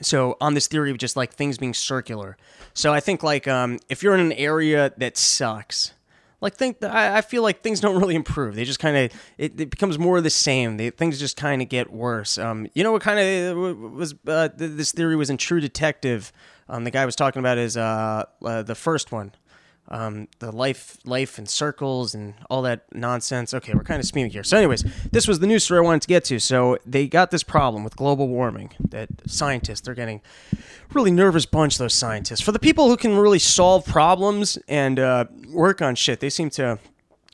so 0.00 0.36
on 0.40 0.54
this 0.54 0.68
theory 0.68 0.90
of 0.90 0.98
just 0.98 1.16
like 1.16 1.34
things 1.34 1.58
being 1.58 1.74
circular. 1.74 2.36
So 2.74 2.94
I 2.94 3.00
think 3.00 3.22
like 3.22 3.48
um, 3.48 3.78
if 3.88 4.02
you're 4.02 4.14
in 4.14 4.20
an 4.20 4.32
area 4.32 4.92
that 4.96 5.16
sucks, 5.16 5.92
like 6.40 6.54
think 6.54 6.82
I, 6.84 7.18
I 7.18 7.20
feel 7.22 7.42
like 7.42 7.62
things 7.62 7.80
don't 7.80 7.96
really 8.00 8.14
improve. 8.14 8.54
They 8.54 8.64
just 8.64 8.78
kind 8.78 8.96
of 8.96 9.20
it, 9.36 9.60
it, 9.60 9.70
becomes 9.70 9.98
more 9.98 10.18
of 10.18 10.24
the 10.24 10.30
same. 10.30 10.76
They, 10.76 10.90
things 10.90 11.18
just 11.18 11.36
kind 11.36 11.60
of 11.60 11.68
get 11.68 11.92
worse. 11.92 12.38
Um, 12.38 12.68
you 12.74 12.84
know 12.84 12.92
what 12.92 13.02
kind 13.02 13.18
of 13.18 13.56
was 13.92 14.14
uh, 14.26 14.48
this 14.54 14.92
theory 14.92 15.16
was 15.16 15.28
in 15.28 15.38
True 15.38 15.60
Detective. 15.60 16.32
Um, 16.68 16.84
the 16.84 16.90
guy 16.90 17.04
was 17.04 17.16
talking 17.16 17.40
about 17.40 17.58
is 17.58 17.76
uh, 17.76 18.24
uh, 18.44 18.62
the 18.62 18.74
first 18.74 19.12
one 19.12 19.32
um, 19.88 20.28
the 20.38 20.50
life 20.50 20.98
life 21.04 21.38
in 21.38 21.46
circles 21.46 22.14
and 22.14 22.34
all 22.50 22.62
that 22.62 22.84
nonsense. 22.92 23.54
Okay, 23.54 23.72
we're 23.74 23.84
kind 23.84 24.00
of 24.00 24.06
speaking 24.06 24.30
here. 24.30 24.44
So, 24.44 24.56
anyways, 24.56 24.84
this 25.10 25.28
was 25.28 25.38
the 25.38 25.46
news 25.46 25.64
story 25.64 25.78
I 25.78 25.82
wanted 25.82 26.02
to 26.02 26.08
get 26.08 26.24
to. 26.26 26.38
So 26.38 26.78
they 26.84 27.06
got 27.06 27.30
this 27.30 27.42
problem 27.42 27.84
with 27.84 27.96
global 27.96 28.28
warming 28.28 28.72
that 28.90 29.08
scientists 29.26 29.82
they're 29.82 29.94
getting 29.94 30.20
really 30.92 31.10
nervous 31.10 31.46
bunch. 31.46 31.78
Those 31.78 31.94
scientists 31.94 32.40
for 32.40 32.52
the 32.52 32.58
people 32.58 32.88
who 32.88 32.96
can 32.96 33.16
really 33.16 33.38
solve 33.38 33.86
problems 33.86 34.58
and 34.68 34.98
uh, 34.98 35.26
work 35.48 35.82
on 35.82 35.94
shit, 35.94 36.20
they 36.20 36.30
seem 36.30 36.50
to 36.50 36.78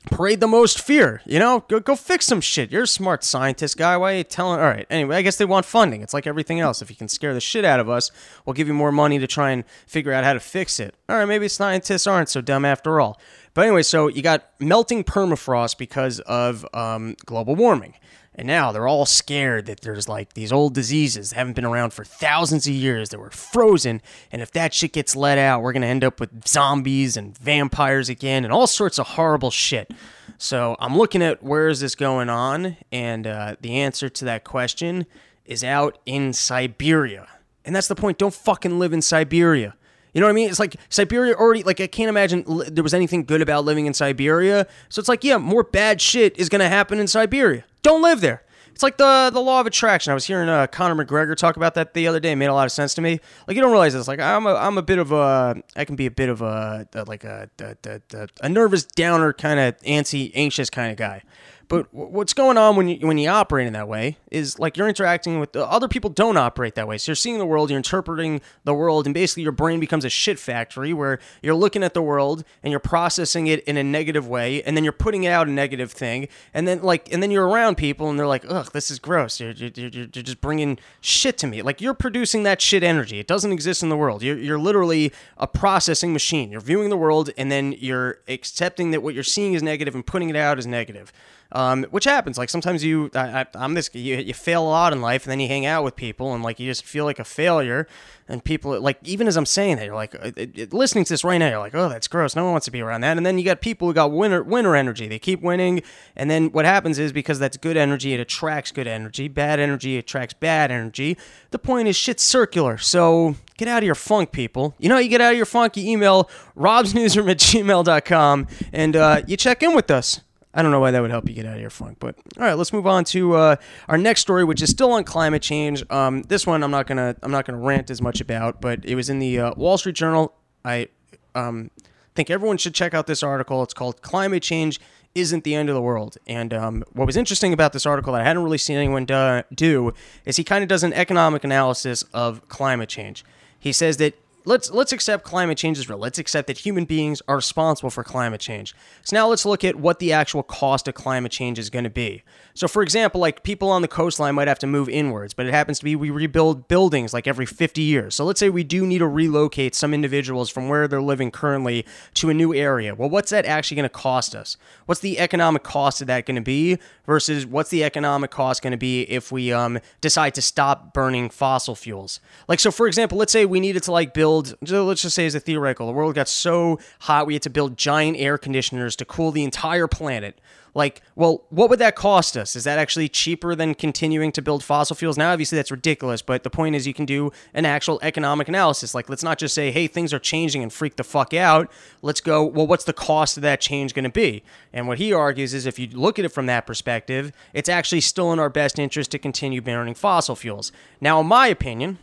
parade 0.05 0.39
the 0.39 0.47
most 0.47 0.81
fear. 0.81 1.21
You 1.25 1.39
know, 1.39 1.65
go 1.67 1.79
go 1.79 1.95
fix 1.95 2.25
some 2.25 2.41
shit. 2.41 2.71
You're 2.71 2.83
a 2.83 2.87
smart 2.87 3.23
scientist 3.23 3.77
guy. 3.77 3.97
Why 3.97 4.13
are 4.13 4.17
you 4.17 4.23
telling? 4.23 4.59
All 4.59 4.65
right. 4.65 4.85
Anyway, 4.89 5.15
I 5.15 5.21
guess 5.21 5.37
they 5.37 5.45
want 5.45 5.65
funding. 5.65 6.01
It's 6.01 6.13
like 6.13 6.27
everything 6.27 6.59
else. 6.59 6.81
If 6.81 6.89
you 6.89 6.95
can 6.95 7.07
scare 7.07 7.33
the 7.33 7.41
shit 7.41 7.65
out 7.65 7.79
of 7.79 7.89
us, 7.89 8.11
we'll 8.45 8.53
give 8.53 8.67
you 8.67 8.73
more 8.73 8.91
money 8.91 9.19
to 9.19 9.27
try 9.27 9.51
and 9.51 9.63
figure 9.87 10.11
out 10.11 10.23
how 10.23 10.33
to 10.33 10.39
fix 10.39 10.79
it. 10.79 10.95
All 11.09 11.17
right. 11.17 11.25
Maybe 11.25 11.47
scientists 11.47 12.07
aren't 12.07 12.29
so 12.29 12.41
dumb 12.41 12.65
after 12.65 12.99
all. 12.99 13.19
But 13.53 13.65
anyway, 13.65 13.83
so 13.83 14.07
you 14.07 14.21
got 14.21 14.49
melting 14.59 15.03
permafrost 15.03 15.77
because 15.77 16.19
of 16.21 16.65
um, 16.73 17.15
global 17.25 17.55
warming. 17.55 17.95
And 18.35 18.47
now 18.47 18.71
they're 18.71 18.87
all 18.87 19.05
scared 19.05 19.67
that 19.67 19.81
there's 19.81 20.09
like 20.09 20.33
these 20.33 20.51
old 20.51 20.73
diseases 20.73 21.29
that 21.29 21.35
haven't 21.35 21.53
been 21.53 21.65
around 21.65 21.93
for 21.93 22.03
thousands 22.03 22.65
of 22.65 22.73
years 22.73 23.09
that 23.09 23.19
were 23.19 23.29
frozen. 23.29 24.01
And 24.31 24.41
if 24.41 24.51
that 24.53 24.73
shit 24.73 24.93
gets 24.93 25.15
let 25.15 25.37
out, 25.37 25.61
we're 25.61 25.73
going 25.73 25.81
to 25.81 25.87
end 25.87 26.03
up 26.03 26.19
with 26.19 26.47
zombies 26.47 27.15
and 27.15 27.37
vampires 27.37 28.09
again 28.09 28.43
and 28.43 28.51
all 28.51 28.67
sorts 28.67 28.97
of 28.97 29.07
horrible 29.07 29.51
shit. 29.51 29.91
So 30.37 30.75
I'm 30.79 30.97
looking 30.97 31.21
at 31.21 31.43
where 31.43 31.67
is 31.67 31.79
this 31.79 31.95
going 31.95 32.29
on? 32.29 32.77
And 32.91 33.27
uh, 33.27 33.55
the 33.61 33.77
answer 33.77 34.09
to 34.09 34.25
that 34.25 34.43
question 34.43 35.05
is 35.45 35.63
out 35.63 35.99
in 36.05 36.33
Siberia. 36.33 37.27
And 37.65 37.75
that's 37.75 37.87
the 37.87 37.95
point. 37.95 38.17
Don't 38.17 38.33
fucking 38.33 38.79
live 38.79 38.93
in 38.93 39.01
Siberia. 39.01 39.75
You 40.13 40.21
know 40.21 40.27
what 40.27 40.31
I 40.31 40.35
mean? 40.35 40.49
It's 40.49 40.59
like 40.59 40.75
Siberia 40.89 41.33
already, 41.33 41.63
like, 41.63 41.81
I 41.81 41.87
can't 41.87 42.09
imagine 42.09 42.43
li- 42.45 42.69
there 42.69 42.83
was 42.83 42.93
anything 42.93 43.25
good 43.25 43.41
about 43.41 43.65
living 43.65 43.87
in 43.87 43.93
Siberia. 43.93 44.67
So 44.89 44.99
it's 44.99 45.09
like, 45.09 45.23
yeah, 45.23 45.37
more 45.37 45.63
bad 45.63 45.99
shit 46.01 46.37
is 46.37 46.49
going 46.49 46.59
to 46.61 46.69
happen 46.69 46.99
in 46.99 47.07
Siberia. 47.07 47.65
Don't 47.81 48.01
live 48.01 48.21
there. 48.21 48.43
It's 48.73 48.81
like 48.81 48.97
the 48.97 49.29
the 49.31 49.39
law 49.39 49.61
of 49.61 49.67
attraction. 49.67 50.09
I 50.09 50.13
was 50.15 50.25
hearing 50.25 50.49
uh, 50.49 50.65
Conor 50.65 51.05
McGregor 51.05 51.35
talk 51.35 51.57
about 51.57 51.75
that 51.75 51.93
the 51.93 52.07
other 52.07 52.19
day. 52.19 52.31
It 52.31 52.37
made 52.37 52.47
a 52.47 52.55
lot 52.55 52.65
of 52.65 52.71
sense 52.71 52.95
to 52.95 53.01
me. 53.01 53.19
Like 53.47 53.55
you 53.55 53.61
don't 53.61 53.71
realize 53.71 53.93
this. 53.93 54.07
Like 54.07 54.19
I'm 54.19 54.47
a 54.47 54.55
I'm 54.55 54.79
a 54.79 54.81
bit 54.81 54.97
of 54.97 55.11
a 55.11 55.61
I 55.75 55.85
can 55.85 55.95
be 55.95 56.07
a 56.07 56.11
bit 56.11 56.27
of 56.27 56.41
a, 56.41 56.87
a 56.93 57.03
like 57.03 57.23
a 57.23 57.49
a, 57.61 57.75
a, 57.85 58.27
a 58.41 58.49
nervous 58.49 58.83
downer 58.83 59.31
kind 59.31 59.59
of 59.59 59.79
antsy 59.81 60.31
anxious 60.33 60.71
kind 60.71 60.89
of 60.89 60.97
guy. 60.97 61.21
But 61.67 61.93
what's 61.93 62.33
going 62.33 62.57
on 62.57 62.75
when 62.75 62.87
you 62.87 63.07
when 63.07 63.17
you 63.17 63.29
operate 63.29 63.67
in 63.67 63.73
that 63.73 63.87
way 63.87 64.17
is 64.31 64.59
like 64.59 64.77
you're 64.77 64.87
interacting 64.87 65.39
with 65.39 65.53
the, 65.53 65.65
other 65.65 65.87
people 65.87 66.09
don't 66.09 66.37
operate 66.37 66.75
that 66.75 66.87
way. 66.87 66.97
So 66.97 67.11
you're 67.11 67.15
seeing 67.15 67.37
the 67.37 67.45
world, 67.45 67.69
you're 67.69 67.77
interpreting 67.77 68.41
the 68.63 68.73
world, 68.73 69.05
and 69.05 69.13
basically 69.13 69.43
your 69.43 69.51
brain 69.51 69.79
becomes 69.79 70.05
a 70.05 70.09
shit 70.09 70.39
factory 70.39 70.93
where 70.93 71.19
you're 71.41 71.55
looking 71.55 71.83
at 71.83 71.93
the 71.93 72.01
world 72.01 72.43
and 72.63 72.71
you're 72.71 72.79
processing 72.79 73.47
it 73.47 73.63
in 73.63 73.77
a 73.77 73.83
negative 73.83 74.27
way, 74.27 74.61
and 74.63 74.75
then 74.75 74.83
you're 74.83 74.93
putting 74.93 75.25
out 75.25 75.47
a 75.47 75.51
negative 75.51 75.91
thing, 75.91 76.27
and 76.53 76.67
then 76.67 76.81
like 76.81 77.11
and 77.13 77.23
then 77.23 77.31
you're 77.31 77.47
around 77.47 77.75
people 77.75 78.09
and 78.09 78.19
they're 78.19 78.27
like, 78.27 78.45
ugh, 78.49 78.71
this 78.73 78.91
is 78.91 78.99
gross. 78.99 79.39
You're 79.39 79.51
you're, 79.51 79.71
you're, 79.73 79.89
you're 79.89 80.07
just 80.07 80.41
bringing 80.41 80.79
shit 81.01 81.37
to 81.39 81.47
me. 81.47 81.61
Like 81.61 81.81
you're 81.81 81.93
producing 81.93 82.43
that 82.43 82.61
shit 82.61 82.83
energy. 82.83 83.19
It 83.19 83.27
doesn't 83.27 83.51
exist 83.51 83.83
in 83.83 83.89
the 83.89 83.97
world. 83.97 84.21
You're 84.21 84.37
you're 84.37 84.59
literally 84.59 85.13
a 85.37 85.47
processing 85.47 86.13
machine. 86.13 86.51
You're 86.51 86.61
viewing 86.61 86.89
the 86.89 86.97
world 86.97 87.29
and 87.37 87.51
then 87.51 87.75
you're 87.77 88.19
accepting 88.27 88.91
that 88.91 89.01
what 89.01 89.13
you're 89.13 89.23
seeing 89.23 89.53
is 89.53 89.63
negative 89.63 89.95
and 89.95 90.05
putting 90.05 90.29
it 90.29 90.35
out 90.35 90.57
as 90.57 90.67
negative 90.67 91.11
um, 91.53 91.83
which 91.91 92.05
happens. 92.05 92.37
Like 92.37 92.49
sometimes 92.49 92.83
you, 92.83 93.11
I, 93.13 93.45
am 93.53 93.75
this, 93.75 93.89
you, 93.93 94.17
you 94.17 94.33
fail 94.33 94.63
a 94.63 94.67
lot 94.67 94.91
in 94.91 95.01
life, 95.01 95.23
and 95.23 95.31
then 95.31 95.39
you 95.39 95.47
hang 95.47 95.65
out 95.65 95.83
with 95.83 95.95
people, 95.95 96.33
and 96.33 96.43
like 96.43 96.59
you 96.59 96.69
just 96.69 96.83
feel 96.83 97.05
like 97.05 97.19
a 97.19 97.23
failure. 97.23 97.87
And 98.27 98.43
people, 98.43 98.79
like 98.79 98.97
even 99.03 99.27
as 99.27 99.37
I'm 99.37 99.45
saying 99.45 99.77
that, 99.77 99.85
you're 99.85 99.95
like 99.95 100.15
it, 100.15 100.73
listening 100.73 101.03
to 101.05 101.13
this 101.13 101.23
right 101.23 101.37
now, 101.37 101.49
you're 101.49 101.59
like, 101.59 101.75
oh, 101.75 101.89
that's 101.89 102.07
gross. 102.07 102.35
No 102.35 102.43
one 102.45 102.53
wants 102.53 102.65
to 102.65 102.71
be 102.71 102.81
around 102.81 103.01
that. 103.01 103.17
And 103.17 103.25
then 103.25 103.37
you 103.37 103.43
got 103.43 103.61
people 103.61 103.87
who 103.87 103.93
got 103.93 104.11
winner 104.11 104.41
winner 104.41 104.75
energy. 104.75 105.07
They 105.07 105.19
keep 105.19 105.41
winning, 105.41 105.83
and 106.15 106.29
then 106.29 106.51
what 106.51 106.65
happens 106.65 106.97
is 106.97 107.13
because 107.13 107.37
that's 107.37 107.57
good 107.57 107.77
energy, 107.77 108.13
it 108.13 108.19
attracts 108.19 108.71
good 108.71 108.87
energy. 108.87 109.27
Bad 109.27 109.59
energy 109.59 109.97
attracts 109.97 110.33
bad 110.33 110.71
energy. 110.71 111.17
The 111.51 111.59
point 111.59 111.87
is, 111.87 111.95
shit's 111.95 112.23
circular. 112.23 112.79
So 112.79 113.35
get 113.57 113.67
out 113.67 113.83
of 113.83 113.85
your 113.85 113.95
funk, 113.95 114.31
people. 114.31 114.73
You 114.79 114.89
know 114.89 114.97
you 114.97 115.09
get 115.09 115.21
out 115.21 115.33
of 115.33 115.37
your 115.37 115.45
funk? 115.45 115.77
You 115.77 115.87
email 115.87 116.31
robsnewsroom 116.57 117.29
at 117.29 117.37
gmail.com 117.37 118.47
and 118.71 118.95
uh, 118.95 119.21
you 119.27 119.37
check 119.37 119.61
in 119.61 119.75
with 119.75 119.91
us. 119.91 120.21
I 120.53 120.61
don't 120.61 120.71
know 120.71 120.79
why 120.79 120.91
that 120.91 121.01
would 121.01 121.11
help 121.11 121.27
you 121.27 121.33
get 121.33 121.45
out 121.45 121.55
of 121.55 121.61
your 121.61 121.69
funk, 121.69 121.97
but 121.99 122.15
all 122.37 122.45
right, 122.45 122.53
let's 122.53 122.71
move 122.71 122.85
on 122.85 123.05
to 123.05 123.33
uh, 123.33 123.55
our 123.87 123.97
next 123.97 124.21
story, 124.21 124.43
which 124.43 124.61
is 124.61 124.69
still 124.69 124.91
on 124.91 125.03
climate 125.03 125.41
change. 125.41 125.83
Um, 125.89 126.21
this 126.23 126.45
one 126.45 126.63
I'm 126.63 126.71
not 126.71 126.85
gonna 126.85 127.15
I'm 127.23 127.31
not 127.31 127.45
gonna 127.45 127.57
rant 127.57 127.89
as 127.89 128.01
much 128.01 128.21
about, 128.21 128.61
but 128.61 128.85
it 128.85 128.95
was 128.95 129.09
in 129.09 129.19
the 129.19 129.39
uh, 129.39 129.53
Wall 129.55 129.77
Street 129.77 129.95
Journal. 129.95 130.33
I 130.63 130.89
um, 131.33 131.71
think 132.13 132.29
everyone 132.29 132.57
should 132.57 132.75
check 132.75 132.93
out 132.93 133.07
this 133.07 133.23
article. 133.23 133.63
It's 133.63 133.73
called 133.73 134.01
"Climate 134.03 134.43
Change 134.43 134.79
Isn't 135.15 135.43
the 135.43 135.55
End 135.55 135.69
of 135.69 135.75
the 135.75 135.81
World." 135.81 136.17
And 136.27 136.53
um, 136.53 136.83
what 136.93 137.07
was 137.07 137.17
interesting 137.17 137.51
about 137.51 137.73
this 137.73 137.85
article 137.87 138.13
that 138.13 138.21
I 138.21 138.25
hadn't 138.25 138.43
really 138.43 138.59
seen 138.59 138.77
anyone 138.77 139.05
do, 139.05 139.41
do 139.53 139.93
is 140.25 140.37
he 140.37 140.43
kind 140.43 140.61
of 140.61 140.67
does 140.67 140.83
an 140.83 140.93
economic 140.93 141.43
analysis 141.43 142.03
of 142.13 142.47
climate 142.47 142.89
change. 142.89 143.25
He 143.57 143.71
says 143.71 143.97
that 143.97 144.13
let's 144.45 144.71
let's 144.71 144.91
accept 144.91 145.23
climate 145.23 145.57
change 145.57 145.77
is 145.77 145.89
real. 145.89 145.97
Let's 145.97 146.19
accept 146.19 146.47
that 146.47 146.59
human 146.59 146.85
beings 146.85 147.21
are 147.27 147.37
responsible 147.37 147.89
for 147.89 148.03
climate 148.03 148.41
change. 148.41 148.75
So 149.03 149.15
now 149.15 149.27
let's 149.27 149.45
look 149.45 149.63
at 149.63 149.75
what 149.75 149.99
the 149.99 150.13
actual 150.13 150.43
cost 150.43 150.87
of 150.87 150.93
climate 150.93 151.31
change 151.31 151.59
is 151.59 151.69
going 151.69 151.83
to 151.83 151.89
be. 151.89 152.23
So 152.53 152.67
for 152.67 152.83
example, 152.83 153.21
like 153.21 153.43
people 153.43 153.69
on 153.69 153.81
the 153.81 153.87
coastline 153.87 154.35
might 154.35 154.47
have 154.47 154.59
to 154.59 154.67
move 154.67 154.89
inwards, 154.89 155.33
but 155.33 155.45
it 155.45 155.53
happens 155.53 155.79
to 155.79 155.85
be 155.85 155.95
we 155.95 156.09
rebuild 156.09 156.67
buildings 156.67 157.13
like 157.13 157.27
every 157.27 157.45
50 157.45 157.81
years. 157.81 158.15
So 158.15 158.25
let's 158.25 158.39
say 158.39 158.49
we 158.49 158.63
do 158.63 158.85
need 158.85 158.99
to 158.99 159.07
relocate 159.07 159.75
some 159.75 159.93
individuals 159.93 160.49
from 160.49 160.69
where 160.69 160.87
they're 160.87 161.01
living 161.01 161.31
currently 161.31 161.85
to 162.15 162.29
a 162.29 162.33
new 162.33 162.53
area. 162.53 162.95
Well, 162.95 163.09
what's 163.09 163.31
that 163.31 163.45
actually 163.45 163.75
going 163.75 163.83
to 163.83 163.89
cost 163.89 164.35
us? 164.35 164.57
What's 164.85 165.01
the 165.01 165.19
economic 165.19 165.63
cost 165.63 166.01
of 166.01 166.07
that 166.07 166.25
going 166.25 166.35
to 166.35 166.41
be 166.41 166.77
versus 167.05 167.45
what's 167.45 167.69
the 167.69 167.83
economic 167.83 168.31
cost 168.31 168.61
going 168.61 168.71
to 168.71 168.77
be 168.77 169.03
if 169.03 169.31
we 169.31 169.51
um, 169.53 169.79
decide 170.01 170.35
to 170.35 170.41
stop 170.41 170.93
burning 170.93 171.29
fossil 171.29 171.75
fuels? 171.75 172.19
Like 172.47 172.59
so 172.59 172.71
for 172.71 172.87
example, 172.87 173.17
let's 173.17 173.31
say 173.31 173.45
we 173.45 173.59
needed 173.59 173.83
to 173.83 173.91
like 173.91 174.13
build 174.13 174.32
build, 174.41 174.87
let's 174.87 175.01
just 175.01 175.15
say 175.15 175.25
as 175.25 175.35
a 175.35 175.39
theoretical, 175.39 175.87
the 175.87 175.93
world 175.93 176.15
got 176.15 176.27
so 176.27 176.79
hot 177.01 177.27
we 177.27 177.33
had 177.33 177.43
to 177.43 177.49
build 177.49 177.77
giant 177.77 178.17
air 178.17 178.37
conditioners 178.37 178.95
to 178.97 179.05
cool 179.05 179.31
the 179.31 179.43
entire 179.43 179.87
planet. 179.87 180.39
Like, 180.75 181.03
well, 181.15 181.43
what 181.49 181.69
would 181.69 181.77
that 181.79 181.95
cost 181.95 182.35
us? 182.35 182.55
Is 182.55 182.63
that 182.63 182.79
actually 182.79 183.07
cheaper 183.07 183.53
than 183.53 183.75
continuing 183.75 184.31
to 184.31 184.41
build 184.41 184.63
fossil 184.63 184.95
fuels? 184.95 185.19
Now, 185.19 185.31
obviously, 185.31 185.55
that's 185.55 185.69
ridiculous, 185.69 186.23
but 186.23 186.41
the 186.41 186.49
point 186.49 186.75
is 186.75 186.87
you 186.87 186.95
can 186.95 187.05
do 187.05 187.31
an 187.53 187.63
actual 187.65 187.99
economic 188.01 188.47
analysis. 188.47 188.95
Like, 188.95 189.07
let's 189.07 189.23
not 189.23 189.37
just 189.37 189.53
say, 189.53 189.69
hey, 189.71 189.85
things 189.85 190.13
are 190.13 190.19
changing 190.19 190.63
and 190.63 190.73
freak 190.73 190.95
the 190.95 191.03
fuck 191.03 191.31
out. 191.31 191.71
Let's 192.01 192.21
go, 192.21 192.43
well, 192.43 192.65
what's 192.65 192.85
the 192.85 192.93
cost 192.93 193.37
of 193.37 193.43
that 193.43 193.61
change 193.61 193.93
going 193.93 194.03
to 194.03 194.09
be? 194.09 194.41
And 194.71 194.87
what 194.87 194.97
he 194.97 195.13
argues 195.13 195.53
is 195.53 195.67
if 195.67 195.77
you 195.77 195.87
look 195.89 196.17
at 196.17 196.25
it 196.25 196.29
from 196.29 196.47
that 196.47 196.65
perspective, 196.65 197.31
it's 197.53 197.69
actually 197.69 198.01
still 198.01 198.33
in 198.33 198.39
our 198.39 198.49
best 198.49 198.79
interest 198.79 199.11
to 199.11 199.19
continue 199.19 199.61
burning 199.61 199.93
fossil 199.93 200.35
fuels. 200.35 200.71
Now, 200.99 201.21
in 201.21 201.27
my 201.27 201.45
opinion, 201.47 201.99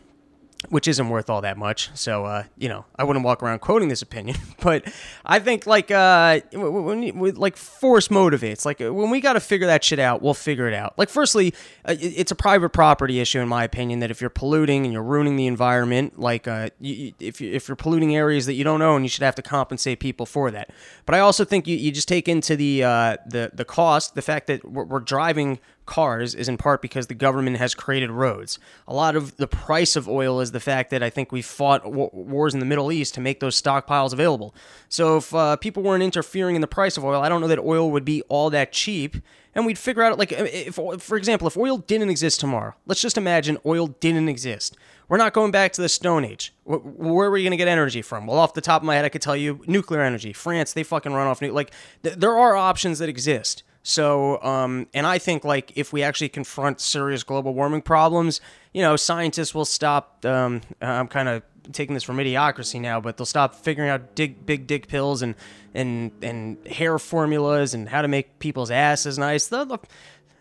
which 0.69 0.87
isn't 0.87 1.09
worth 1.09 1.29
all 1.29 1.41
that 1.41 1.57
much. 1.57 1.89
So, 1.95 2.25
uh, 2.25 2.43
you 2.57 2.69
know, 2.69 2.85
I 2.95 3.03
wouldn't 3.03 3.25
walk 3.25 3.41
around 3.41 3.59
quoting 3.59 3.89
this 3.89 4.01
opinion, 4.01 4.37
but 4.61 4.91
I 5.25 5.39
think 5.39 5.65
like 5.65 5.89
uh, 5.89 6.41
when, 6.53 7.17
when, 7.17 7.35
like 7.35 7.57
force 7.57 8.09
motivates. 8.09 8.65
Like 8.65 8.79
when 8.79 9.09
we 9.09 9.21
got 9.21 9.33
to 9.33 9.39
figure 9.39 9.67
that 9.67 9.83
shit 9.83 9.99
out, 9.99 10.21
we'll 10.21 10.33
figure 10.33 10.67
it 10.67 10.73
out. 10.73 10.97
Like, 10.97 11.09
firstly, 11.09 11.53
uh, 11.85 11.95
it's 11.99 12.31
a 12.31 12.35
private 12.35 12.69
property 12.69 13.19
issue, 13.19 13.39
in 13.39 13.47
my 13.47 13.63
opinion, 13.63 13.99
that 13.99 14.11
if 14.11 14.21
you're 14.21 14.29
polluting 14.29 14.83
and 14.85 14.93
you're 14.93 15.03
ruining 15.03 15.35
the 15.35 15.47
environment, 15.47 16.19
like 16.19 16.47
uh, 16.47 16.69
you, 16.79 17.13
if 17.19 17.41
you, 17.41 17.51
if 17.51 17.67
you're 17.67 17.75
polluting 17.75 18.15
areas 18.15 18.45
that 18.45 18.53
you 18.53 18.63
don't 18.63 18.81
own, 18.81 19.03
you 19.03 19.09
should 19.09 19.23
have 19.23 19.35
to 19.35 19.41
compensate 19.41 19.99
people 19.99 20.25
for 20.25 20.51
that. 20.51 20.69
But 21.05 21.15
I 21.15 21.19
also 21.19 21.43
think 21.43 21.67
you, 21.67 21.75
you 21.75 21.91
just 21.91 22.07
take 22.07 22.27
into 22.27 22.55
the 22.55 22.83
uh, 22.83 23.17
the 23.25 23.51
the 23.53 23.65
cost 23.65 24.15
the 24.15 24.21
fact 24.21 24.47
that 24.47 24.63
we're, 24.63 24.85
we're 24.85 24.99
driving 24.99 25.59
cars 25.85 26.35
is 26.35 26.47
in 26.47 26.57
part 26.57 26.81
because 26.81 27.07
the 27.07 27.13
government 27.13 27.57
has 27.57 27.75
created 27.75 28.11
roads. 28.11 28.59
A 28.87 28.93
lot 28.93 29.15
of 29.15 29.37
the 29.37 29.47
price 29.47 29.95
of 29.95 30.07
oil 30.07 30.39
is 30.39 30.51
the 30.51 30.59
fact 30.59 30.89
that 30.91 31.03
I 31.03 31.09
think 31.09 31.31
we 31.31 31.41
fought 31.41 31.91
wars 31.91 32.53
in 32.53 32.59
the 32.59 32.65
Middle 32.65 32.91
East 32.91 33.13
to 33.15 33.21
make 33.21 33.39
those 33.39 33.61
stockpiles 33.61 34.13
available. 34.13 34.55
So 34.89 35.17
if 35.17 35.33
uh, 35.33 35.55
people 35.57 35.83
weren't 35.83 36.03
interfering 36.03 36.55
in 36.55 36.61
the 36.61 36.67
price 36.67 36.97
of 36.97 37.03
oil, 37.05 37.21
I 37.21 37.29
don't 37.29 37.41
know 37.41 37.47
that 37.47 37.59
oil 37.59 37.91
would 37.91 38.05
be 38.05 38.21
all 38.23 38.49
that 38.51 38.71
cheap. 38.71 39.17
And 39.53 39.65
we'd 39.65 39.77
figure 39.77 40.01
out, 40.01 40.17
like, 40.17 40.31
if, 40.31 40.75
for 40.75 41.17
example, 41.17 41.45
if 41.45 41.57
oil 41.57 41.79
didn't 41.79 42.09
exist 42.09 42.39
tomorrow, 42.39 42.73
let's 42.85 43.01
just 43.01 43.17
imagine 43.17 43.57
oil 43.65 43.87
didn't 43.87 44.29
exist. 44.29 44.77
We're 45.09 45.17
not 45.17 45.33
going 45.33 45.51
back 45.51 45.73
to 45.73 45.81
the 45.81 45.89
Stone 45.89 46.23
Age. 46.23 46.53
Where 46.63 47.27
are 47.27 47.31
we 47.31 47.43
going 47.43 47.51
to 47.51 47.57
get 47.57 47.67
energy 47.67 48.01
from? 48.01 48.27
Well, 48.27 48.37
off 48.37 48.53
the 48.53 48.61
top 48.61 48.81
of 48.81 48.85
my 48.85 48.95
head, 48.95 49.03
I 49.03 49.09
could 49.09 49.21
tell 49.21 49.35
you 49.35 49.61
nuclear 49.67 49.99
energy. 49.99 50.31
France, 50.31 50.71
they 50.71 50.83
fucking 50.83 51.11
run 51.11 51.27
off. 51.27 51.41
New 51.41 51.51
like, 51.51 51.71
th- 52.01 52.15
there 52.15 52.37
are 52.37 52.55
options 52.55 52.99
that 52.99 53.09
exist. 53.09 53.63
So, 53.83 54.41
um, 54.43 54.87
and 54.93 55.07
I 55.07 55.17
think 55.17 55.43
like 55.43 55.75
if 55.75 55.91
we 55.91 56.03
actually 56.03 56.29
confront 56.29 56.79
serious 56.79 57.23
global 57.23 57.53
warming 57.53 57.81
problems, 57.81 58.39
you 58.73 58.81
know, 58.81 58.95
scientists 58.95 59.55
will 59.55 59.65
stop. 59.65 60.23
Um, 60.25 60.61
I'm 60.81 61.07
kind 61.07 61.27
of 61.27 61.43
taking 61.71 61.93
this 61.93 62.03
from 62.03 62.17
idiocracy 62.17 62.79
now, 62.79 63.01
but 63.01 63.17
they'll 63.17 63.25
stop 63.25 63.55
figuring 63.55 63.89
out 63.89 64.15
dig, 64.15 64.45
big 64.45 64.67
dick 64.67 64.87
pills 64.87 65.21
and 65.21 65.35
and 65.73 66.11
and 66.21 66.65
hair 66.67 66.99
formulas 66.99 67.73
and 67.73 67.89
how 67.89 68.01
to 68.01 68.07
make 68.07 68.39
people's 68.39 68.71
asses 68.71 69.17
nice. 69.17 69.47
They'll, 69.47 69.65
they'll, 69.65 69.83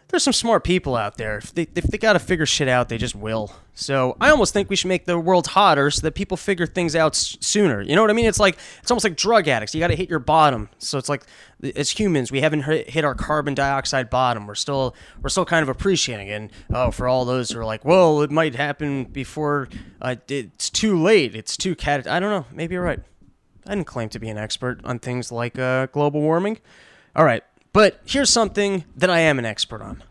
there's 0.09 0.25
some 0.25 0.33
smart 0.33 0.65
people 0.65 0.97
out 0.97 1.17
there. 1.17 1.39
If 1.39 1.55
they, 1.55 1.69
if 1.75 1.85
they 1.85 1.99
got 1.99 2.15
to 2.15 2.19
figure 2.19 2.47
shit 2.47 2.69
out, 2.69 2.89
they 2.89 2.99
just 2.99 3.15
will. 3.15 3.53
So 3.81 4.15
I 4.21 4.29
almost 4.29 4.53
think 4.53 4.69
we 4.69 4.77
should 4.77 4.89
make 4.89 5.07
the 5.07 5.19
world 5.19 5.47
hotter 5.47 5.91
so 5.91 6.03
that 6.03 6.15
people 6.15 6.37
figure 6.37 6.67
things 6.67 6.95
out 6.95 7.15
s- 7.15 7.39
sooner. 7.41 7.81
You 7.81 7.97
know 7.97 8.03
what 8.03 8.11
I 8.11 8.13
mean? 8.13 8.27
It's 8.27 8.39
like 8.39 8.59
it's 8.83 8.91
almost 8.91 9.05
like 9.05 9.17
drug 9.17 9.49
addicts. 9.49 9.75
You 9.75 9.81
got 9.81 9.89
to 9.89 9.97
hit 9.97 10.11
your 10.11 10.19
bottom. 10.19 10.69
So 10.77 10.99
it's 10.99 11.09
like 11.09 11.23
as 11.75 11.89
humans, 11.89 12.31
we 12.31 12.43
haven't 12.43 12.65
hit 12.65 13.07
our 13.07 13.15
carbon 13.15 13.55
dioxide 13.55 14.11
bottom. 14.11 14.47
We're 14.47 14.55
still 14.55 14.95
we're 15.23 15.31
still 15.31 15.47
kind 15.47 15.63
of 15.63 15.71
appreciating 15.71 16.29
it. 16.29 16.33
And 16.33 16.51
oh, 16.75 16.91
for 16.91 17.09
all 17.09 17.25
those 17.25 17.51
who 17.51 17.59
are 17.59 17.65
like, 17.65 17.83
well, 17.83 18.21
it 18.21 18.31
might 18.31 18.55
happen 18.55 19.05
before 19.05 19.71
uh, 20.03 20.17
it's 20.29 20.69
too 20.69 21.01
late. 21.01 21.35
It's 21.35 21.57
too 21.57 21.75
cat. 21.75 22.07
I 22.07 22.21
don't 22.21 22.31
know. 22.31 22.45
Maybe 22.55 22.75
you're 22.75 22.85
right. 22.85 23.01
I 23.67 23.75
didn't 23.75 23.87
claim 23.87 24.11
to 24.11 24.19
be 24.19 24.29
an 24.29 24.37
expert 24.37 24.83
on 24.85 24.99
things 24.99 25.33
like 25.33 25.59
uh, 25.59 25.87
global 25.87 26.21
warming. 26.21 26.59
All 27.17 27.25
right. 27.25 27.43
But 27.73 28.01
here's 28.05 28.29
something 28.29 28.85
that 28.95 29.09
I 29.09 29.21
am 29.21 29.39
an 29.39 29.47
expert 29.47 29.81
on, 29.81 30.03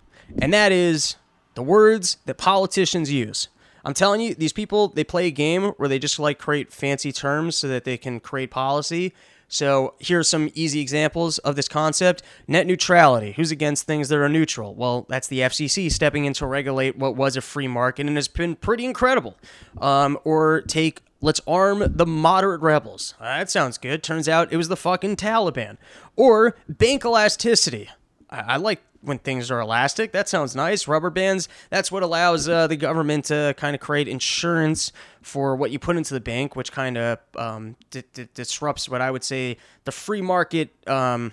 and 0.42 0.52
that 0.54 0.72
is 0.72 1.18
the 1.54 1.62
words 1.62 2.18
that 2.26 2.40
politicians 2.40 3.12
use. 3.12 3.48
I'm 3.86 3.94
telling 3.94 4.22
you, 4.22 4.34
these 4.34 4.54
people, 4.54 4.90
they 4.90 5.04
play 5.04 5.28
a 5.28 5.32
game 5.32 5.70
where 5.78 5.90
they 5.90 6.00
just 6.00 6.20
like 6.20 6.40
create 6.40 6.72
fancy 6.72 7.12
terms 7.12 7.56
so 7.56 7.68
that 7.68 7.84
they 7.84 7.98
can 7.98 8.20
create 8.20 8.52
policy. 8.52 9.14
So 9.50 9.96
here 9.98 10.20
are 10.20 10.24
some 10.24 10.50
easy 10.54 10.80
examples 10.80 11.40
of 11.40 11.56
this 11.56 11.68
concept. 11.68 12.22
Net 12.48 12.68
neutrality. 12.68 13.32
Who's 13.32 13.52
against 13.52 13.86
things 13.86 14.08
that 14.10 14.20
are 14.20 14.30
neutral? 14.30 14.76
Well, 14.76 15.08
that's 15.10 15.28
the 15.28 15.40
FCC 15.40 15.92
stepping 15.92 16.26
in 16.26 16.34
to 16.34 16.46
regulate 16.46 16.98
what 16.98 17.16
was 17.16 17.36
a 17.36 17.42
free 17.42 17.68
market 17.68 18.06
and 18.06 18.16
has 18.16 18.28
been 18.28 18.56
pretty 18.56 18.86
incredible. 18.86 19.36
Um, 19.80 20.20
or 20.24 20.62
take 20.62 21.02
let's 21.20 21.42
arm 21.48 21.84
the 21.88 22.06
moderate 22.06 22.62
rebels. 22.62 23.16
That 23.20 23.50
sounds 23.50 23.78
good. 23.78 24.04
Turns 24.04 24.30
out 24.30 24.54
it 24.54 24.58
was 24.58 24.68
the 24.68 24.78
fucking 24.78 25.16
Taliban. 25.16 25.78
Or 26.16 26.56
bank 26.68 27.04
elasticity. 27.04 27.90
I, 28.30 28.40
I 28.40 28.56
like 28.58 28.82
when 29.02 29.18
things 29.18 29.50
are 29.50 29.60
elastic. 29.60 30.12
That 30.12 30.28
sounds 30.28 30.56
nice. 30.56 30.88
Rubber 30.88 31.10
bands, 31.10 31.48
that's 31.70 31.92
what 31.92 32.04
allows 32.04 32.50
uh, 32.50 32.68
the 32.68 32.76
government 32.76 33.26
to 33.26 33.54
kind 33.58 33.76
of 33.76 33.82
create 33.82 34.08
insurance 34.08 34.92
for 35.22 35.56
what 35.56 35.72
you 35.72 35.80
put 35.80 35.98
into 35.98 36.14
the 36.14 36.20
bank, 36.20 36.56
which 36.56 36.72
kind 36.72 36.98
of 36.98 37.20
um, 37.38 37.76
d- 37.92 38.04
d- 38.14 38.28
disrupts 38.34 38.90
what 38.90 39.02
I 39.02 39.12
would 39.12 39.24
say 39.24 39.58
the 39.86 39.92
free 39.92 40.22
market 40.22 40.70
um, 40.88 41.32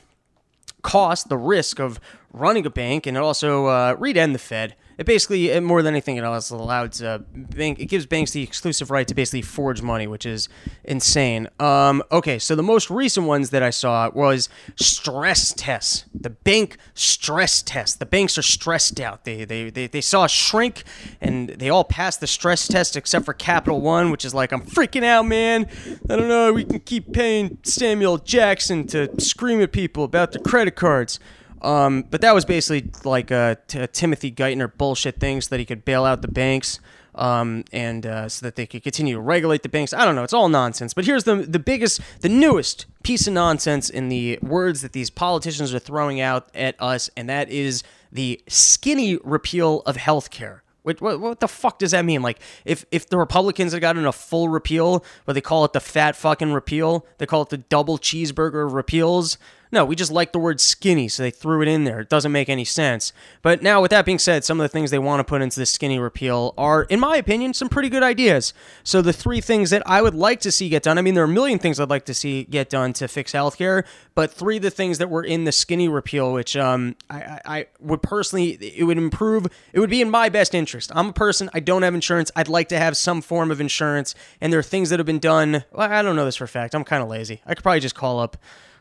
cost, 0.83 1.29
the 1.29 1.39
risk 1.39 1.81
of 1.81 1.99
running 2.33 2.67
a 2.67 2.71
bank, 2.71 3.07
and 3.07 3.17
it 3.17 3.23
also 3.23 3.67
uh, 3.67 3.97
read 3.99 4.17
the 4.33 4.39
Fed 4.39 4.77
it 4.99 5.05
basically 5.05 5.51
it, 5.51 5.63
more 5.63 5.83
than 5.83 5.95
anything 5.95 6.19
else 6.19 6.51
allows 6.51 7.03
uh, 7.03 7.19
bank 7.35 7.79
it 7.79 7.87
gives 7.87 8.07
banks 8.07 8.31
the 8.31 8.43
exclusive 8.43 8.91
right 8.91 9.07
to 9.07 9.15
basically 9.15 9.43
forge 9.43 9.83
money, 9.83 10.07
which 10.07 10.25
is 10.25 10.49
insane. 10.85 11.49
Um, 11.61 12.03
okay, 12.11 12.39
so 12.39 12.55
the 12.57 12.63
most 12.63 12.91
recent 12.91 13.27
ones 13.27 13.51
that 13.51 13.63
I 13.63 13.71
saw 13.71 14.11
was 14.11 14.49
stress 14.77 15.53
tests. 15.53 16.05
The 16.15 16.31
bank 16.31 16.79
stress 16.95 17.63
test. 17.63 17.99
The 17.99 18.07
banks 18.07 18.39
are 18.39 18.43
stressed 18.43 19.01
out. 19.01 19.25
They 19.25 19.45
they 19.45 19.71
they, 19.71 19.87
they 19.87 20.01
saw 20.01 20.25
a 20.25 20.29
shrink, 20.29 20.85
and 21.21 21.51
they 21.51 21.69
all 21.69 21.85
passed 21.85 22.21
the 22.21 22.27
stress 22.27 22.67
test 22.67 22.97
except 22.97 23.25
for 23.25 23.35
Capital 23.35 23.81
One, 23.81 24.11
which 24.11 24.25
is 24.25 24.35
like 24.35 24.53
I'm 24.53 24.63
freaking 24.63 25.05
out, 25.05 25.27
man. 25.27 25.69
I 26.09 26.17
don't 26.17 26.29
know. 26.29 26.53
We 26.53 26.65
can 26.65 26.81
keep 26.81 27.13
paying 27.13 27.59
Samuel 27.63 28.19
Jackson 28.19 28.87
to 28.89 29.21
scream 29.21 29.61
at 29.61 29.73
people 29.73 30.05
about 30.05 30.33
their 30.33 30.43
credit 30.43 30.75
cards. 30.77 31.21
Um, 31.67 32.03
but 32.03 32.21
that 32.21 32.33
was 32.33 32.45
basically 32.45 32.91
like 33.05 33.33
a, 33.33 33.59
t- 33.67 33.85
Timothy 33.93 34.31
Geithner 34.31 34.71
bullshit 34.77 35.19
thing 35.19 35.41
so 35.41 35.49
that 35.51 35.59
he 35.59 35.67
could 35.67 35.85
bail 35.85 36.05
out 36.05 36.23
the 36.23 36.29
banks 36.29 36.79
um, 37.17 37.65
and 37.73 38.07
uh, 38.07 38.29
so 38.29 38.47
that 38.47 38.55
they 38.55 38.67
could 38.67 38.85
continue 38.85 39.17
to 39.17 39.21
regulate 39.21 39.65
the 39.65 39.69
banks. 39.69 39.93
I 39.93 40.05
don't 40.05 40.15
know. 40.15 40.23
It's 40.23 40.33
all 40.33 40.49
nonsense. 40.49 40.95
But 40.95 41.07
here's 41.07 41.25
the, 41.25 41.35
the 41.37 41.59
biggest, 41.59 42.01
the 42.21 42.29
newest 42.29 42.87
piece 43.03 43.27
of 43.27 43.33
nonsense 43.33 43.91
in 43.91 44.11
the 44.11 44.39
words 44.43 44.81
that 44.83 44.93
these 44.93 45.11
politicians 45.11 45.75
are 45.75 45.81
throwing 45.81 46.21
out 46.21 46.49
at 46.55 46.77
us, 46.81 47.11
and 47.17 47.29
that 47.29 47.51
is 47.51 47.83
the 48.13 48.41
skinny 48.47 49.17
repeal 49.25 49.83
of 49.87 49.97
health 49.97 50.31
care. 50.31 50.63
What, 50.85 51.01
what, 51.01 51.19
what, 51.19 51.41
the 51.41 51.49
fuck 51.49 51.81
does 51.81 51.91
that 51.91 52.05
mean? 52.05 52.23
Like, 52.23 52.39
if, 52.65 52.85
if 52.93 53.09
the 53.09 53.19
Republicans 53.19 53.73
had 53.73 53.81
gotten 53.81 54.07
a 54.07 54.13
full 54.13 54.49
repeal, 54.49 55.05
but 55.25 55.33
they 55.33 55.41
call 55.41 55.65
it 55.65 55.73
the 55.73 55.81
fat 55.81 56.15
fucking 56.15 56.53
repeal, 56.53 57.05
they 57.19 57.27
call 57.27 57.43
it 57.43 57.49
the 57.49 57.59
double 57.59 57.99
cheeseburger 57.99 58.73
repeals, 58.73 59.37
no, 59.77 59.85
we 59.85 59.95
just 59.95 60.11
like 60.11 60.33
the 60.33 60.39
word 60.39 60.59
skinny, 60.59 61.07
so 61.07 61.23
they 61.23 61.31
threw 61.31 61.61
it 61.61 61.69
in 61.69 61.85
there. 61.85 62.01
It 62.01 62.09
doesn't 62.09 62.33
make 62.33 62.49
any 62.49 62.65
sense. 62.65 63.13
But 63.43 63.63
now, 63.63 63.83
with 63.83 63.91
that 63.91 64.07
being 64.07 64.19
said, 64.19 64.43
some 64.43 64.59
of 64.59 64.65
the 64.65 64.71
things 64.71 64.91
they 64.91 64.99
want 64.99 65.21
to 65.21 65.25
put 65.25 65.43
into 65.43 65.61
the 65.61 65.67
skinny 65.67 65.99
repeal 65.99 66.55
are, 66.57 66.85
in 66.85 66.99
my 66.99 67.17
opinion, 67.19 67.53
some 67.53 67.69
pretty 67.69 67.91
good 67.91 68.03
ideas. 68.03 68.55
So, 68.83 69.03
the 69.03 69.13
three 69.13 69.43
things 69.43 69.69
that 69.69 69.83
I 69.85 70.01
would 70.01 70.15
like 70.15 70.41
to 70.41 70.51
see 70.51 70.71
get 70.71 70.83
done 70.83 70.97
I 70.97 71.03
mean, 71.03 71.13
there 71.13 71.25
are 71.25 71.27
a 71.27 71.33
million 71.33 71.59
things 71.59 71.79
I'd 71.79 71.91
like 71.91 72.07
to 72.07 72.15
see 72.15 72.45
get 72.45 72.71
done 72.71 72.95
to 72.95 73.07
fix 73.07 73.33
healthcare, 73.33 73.85
but 74.15 74.33
three 74.33 74.57
of 74.57 74.63
the 74.63 74.71
things 74.71 74.97
that 74.97 75.11
were 75.11 75.23
in 75.23 75.45
the 75.45 75.53
skinny 75.53 75.89
repeal, 75.91 76.33
which 76.33 76.57
um, 76.57 76.97
I, 77.11 77.41
I 77.45 77.67
would 77.79 78.03
personally, 78.03 78.53
it 78.53 78.85
would 78.85 78.97
improve, 78.97 79.47
it 79.75 79.81
would 79.81 79.91
be 79.91 80.01
in 80.01 80.11
my 80.11 80.31
best 80.31 80.55
interest. 80.55 80.91
I'm 80.95 81.11
a 81.11 81.13
person, 81.13 81.51
I 81.53 81.61
don't 81.61 81.83
have 81.83 81.95
insurance. 81.95 82.31
I'd 82.35 82.49
like 82.49 82.69
to 82.69 82.79
have 82.79 82.97
some 82.97 83.21
form 83.21 83.51
of 83.51 83.61
insurance, 83.61 84.15
and 84.41 84.51
there 84.51 84.59
are 84.59 84.63
things 84.63 84.89
that 84.89 84.99
have 84.99 85.07
been 85.07 85.19
done. 85.19 85.65
Well, 85.71 85.93
I 85.93 86.01
don't 86.01 86.17
know 86.17 86.25
this 86.25 86.37
for 86.37 86.45
a 86.45 86.49
fact. 86.49 86.75
I'm 86.75 86.85
kind 86.85 87.03
of 87.03 87.11
lazy. 87.11 87.43
I 87.45 87.55
could 87.55 87.63
probably 87.63 87.81
just 87.81 87.95
call 87.95 88.19
up 88.21 88.39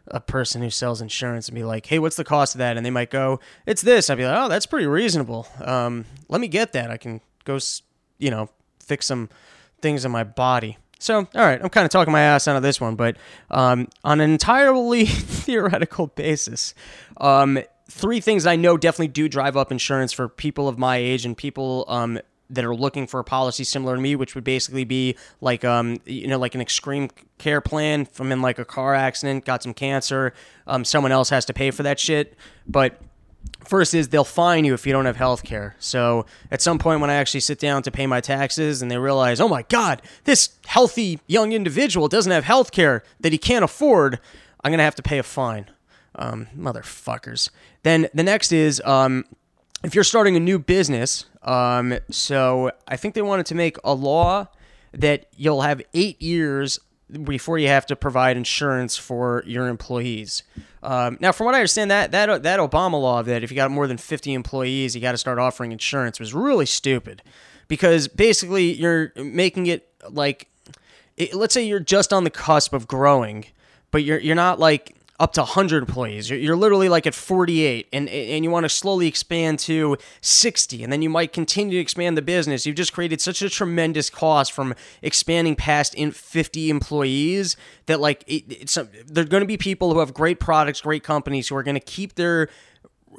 a 0.08 0.20
person 0.20 0.62
who 0.62 0.70
sells 0.70 1.02
insurance 1.02 1.48
and 1.48 1.56
be 1.56 1.64
like, 1.64 1.86
"Hey, 1.86 2.00
what's 2.00 2.16
the 2.16 2.24
cost 2.24 2.56
of 2.56 2.60
that?" 2.60 2.78
And 2.78 2.86
they 2.86 2.92
might 2.92 3.10
go, 3.10 3.40
"It's 3.66 3.82
this." 3.82 4.10
I'd 4.10 4.18
be 4.18 4.26
like, 4.26 4.38
"Oh, 4.38 4.50
that's 4.50 4.66
pretty 4.66 4.88
reasonable. 4.88 5.48
Um, 5.62 6.06
let 6.30 6.42
me 6.42 6.48
get 6.48 6.74
that. 6.74 6.92
I 6.92 6.98
can 6.98 7.22
go, 7.44 7.58
you 8.18 8.30
know, 8.32 8.50
fix 8.80 9.06
some 9.08 9.30
things 9.82 10.06
in 10.06 10.12
my 10.12 10.24
body." 10.24 10.78
So, 11.00 11.20
all 11.20 11.28
right, 11.36 11.62
I'm 11.62 11.70
kind 11.70 11.86
of 11.86 11.92
talking 11.92 12.12
my 12.12 12.22
ass 12.22 12.48
out 12.48 12.56
of 12.56 12.64
this 12.64 12.80
one, 12.80 12.96
but 12.96 13.18
um, 13.52 13.90
on 14.04 14.22
an 14.22 14.32
entirely 14.32 15.06
theoretical 15.06 16.08
basis, 16.08 16.74
um, 17.18 17.60
three 17.90 18.20
things 18.20 18.46
I 18.46 18.56
know 18.56 18.78
definitely 18.78 19.10
do 19.10 19.28
drive 19.28 19.58
up 19.58 19.72
insurance 19.72 20.14
for 20.14 20.28
people 20.28 20.68
of 20.68 20.78
my 20.78 20.98
age 20.98 21.26
and 21.26 21.38
people 21.38 21.86
um, 21.88 22.20
that 22.50 22.64
are 22.64 22.76
looking 22.76 23.08
for 23.08 23.20
a 23.20 23.24
policy 23.24 23.64
similar 23.64 23.96
to 23.96 24.02
me, 24.02 24.16
which 24.16 24.36
would 24.36 24.44
basically 24.44 24.84
be 24.84 25.16
like 25.42 25.66
um 25.66 26.00
you 26.06 26.28
know 26.28 26.38
like 26.38 26.56
an 26.56 26.62
extreme 26.62 27.10
care 27.38 27.62
plan 27.62 28.02
If 28.02 28.20
I'm 28.20 28.32
in 28.32 28.42
like 28.42 28.60
a 28.60 28.66
car 28.66 28.96
accident, 28.96 29.46
got 29.46 29.64
some 29.64 29.74
cancer, 29.74 30.34
um 30.68 30.86
someone 30.86 31.12
else 31.12 31.30
has 31.30 31.46
to 31.46 31.54
pay 31.54 31.72
for 31.72 31.84
that 31.84 32.00
shit, 32.00 32.36
but 32.68 33.02
First 33.64 33.96
is 33.96 34.10
they'll 34.10 34.24
fine 34.24 34.64
you 34.64 34.74
if 34.74 34.86
you 34.86 34.94
don't 34.94 35.06
have 35.06 35.18
health 35.18 35.44
care. 35.44 35.76
So 35.80 36.26
at 36.52 36.62
some 36.62 36.78
point 36.78 37.02
when 37.02 37.10
I 37.10 37.16
actually 37.16 37.40
sit 37.40 37.60
down 37.60 37.82
to 37.84 37.92
pay 37.92 38.06
my 38.06 38.22
taxes 38.22 38.82
and 38.82 38.92
they 38.92 38.98
realize, 38.98 39.42
oh 39.42 39.48
my 39.48 39.64
God, 39.64 40.02
this 40.26 40.50
healthy 40.68 41.20
young 41.28 41.52
individual 41.52 42.08
doesn't 42.08 42.32
have 42.32 42.44
health 42.44 42.72
care 42.72 43.04
that 43.20 43.32
he 43.32 43.38
can't 43.38 43.66
afford, 43.66 44.20
I'm 44.64 44.72
to 44.72 44.84
have 44.84 44.96
to 44.96 45.04
pay 45.04 45.18
a 45.18 45.24
fine. 45.24 45.70
Um, 46.18 46.48
motherfuckers. 46.58 47.50
Then 47.84 48.08
the 48.14 48.24
next 48.24 48.54
is 48.54 48.82
um, 48.86 49.26
if 49.86 49.94
you're 49.94 50.04
starting 50.04 50.36
a 50.36 50.40
new 50.40 50.58
business, 50.58 51.26
um, 51.44 51.98
so 52.10 52.72
I 52.88 52.98
think 52.98 53.14
they 53.14 53.22
wanted 53.22 53.46
to 53.48 53.56
make 53.56 53.78
a 53.84 53.94
law 53.94 54.48
that 54.92 55.28
you'll 55.38 55.62
have 55.62 55.82
eight 55.94 56.22
years 56.22 56.80
before 57.24 57.60
you 57.60 57.68
have 57.68 57.86
to 57.86 57.96
provide 57.96 58.36
insurance 58.36 58.98
for 58.98 59.44
your 59.46 59.68
employees. 59.68 60.42
Um, 60.82 61.18
now, 61.20 61.32
from 61.32 61.46
what 61.46 61.54
I 61.56 61.60
understand, 61.60 61.92
that 61.92 62.12
that 62.12 62.44
that 62.44 62.60
Obama 62.60 63.00
law 63.00 63.22
that 63.22 63.44
if 63.44 63.52
you 63.52 63.56
got 63.56 63.70
more 63.70 63.88
than 63.88 63.98
50 63.98 64.34
employees, 64.34 64.96
you 64.96 65.02
got 65.02 65.12
to 65.12 65.18
start 65.18 65.38
offering 65.38 65.72
insurance 65.72 66.20
was 66.20 66.34
really 66.34 66.66
stupid, 66.66 67.22
because 67.68 68.08
basically 68.08 68.74
you're 68.74 69.12
making 69.16 69.68
it 69.68 69.88
like, 70.10 70.48
it, 71.18 71.36
let's 71.36 71.54
say 71.54 71.64
you're 71.64 71.80
just 71.80 72.12
on 72.12 72.24
the 72.24 72.30
cusp 72.32 72.74
of 72.74 72.88
growing, 72.88 73.46
but 73.92 74.04
you're 74.04 74.20
you're 74.20 74.36
not 74.36 74.60
like 74.60 74.95
up 75.20 75.32
to 75.34 75.42
100 75.42 75.84
employees. 75.84 76.30
You're, 76.30 76.40
you're 76.40 76.56
literally 76.58 76.90
like 76.90 77.08
at 77.08 77.14
48 77.14 77.88
and 77.94 78.10
and 78.10 78.44
you 78.44 78.52
want 78.52 78.66
to 78.66 78.70
slowly 78.70 79.08
expand 79.08 79.60
to 79.60 79.98
60 80.22 80.84
and 80.84 80.92
then 80.92 81.02
you 81.02 81.10
might 81.10 81.32
continue 81.32 81.78
to 81.78 81.82
expand 81.82 82.18
the 82.18 82.22
business. 82.22 82.66
You've 82.66 82.76
just 82.76 82.92
created 82.92 83.22
such 83.22 83.42
a 83.42 83.50
tremendous 83.50 84.10
cost 84.10 84.52
from 84.52 84.76
expanding 85.02 85.56
past 85.56 85.96
in 85.96 86.12
50 86.12 86.70
employees 86.70 87.56
that 87.86 88.02
like 88.02 88.24
it, 88.28 88.44
it's 88.50 88.78
there're 89.08 89.24
going 89.26 89.42
to 89.42 89.48
be 89.48 89.58
people 89.58 89.94
who 89.94 90.00
have 90.00 90.14
great 90.14 90.40
products, 90.40 90.82
great 90.82 91.04
companies 91.04 91.48
who 91.48 91.56
are 91.56 91.64
going 91.64 91.76
to 91.76 91.80
keep 91.80 92.16
their 92.16 92.50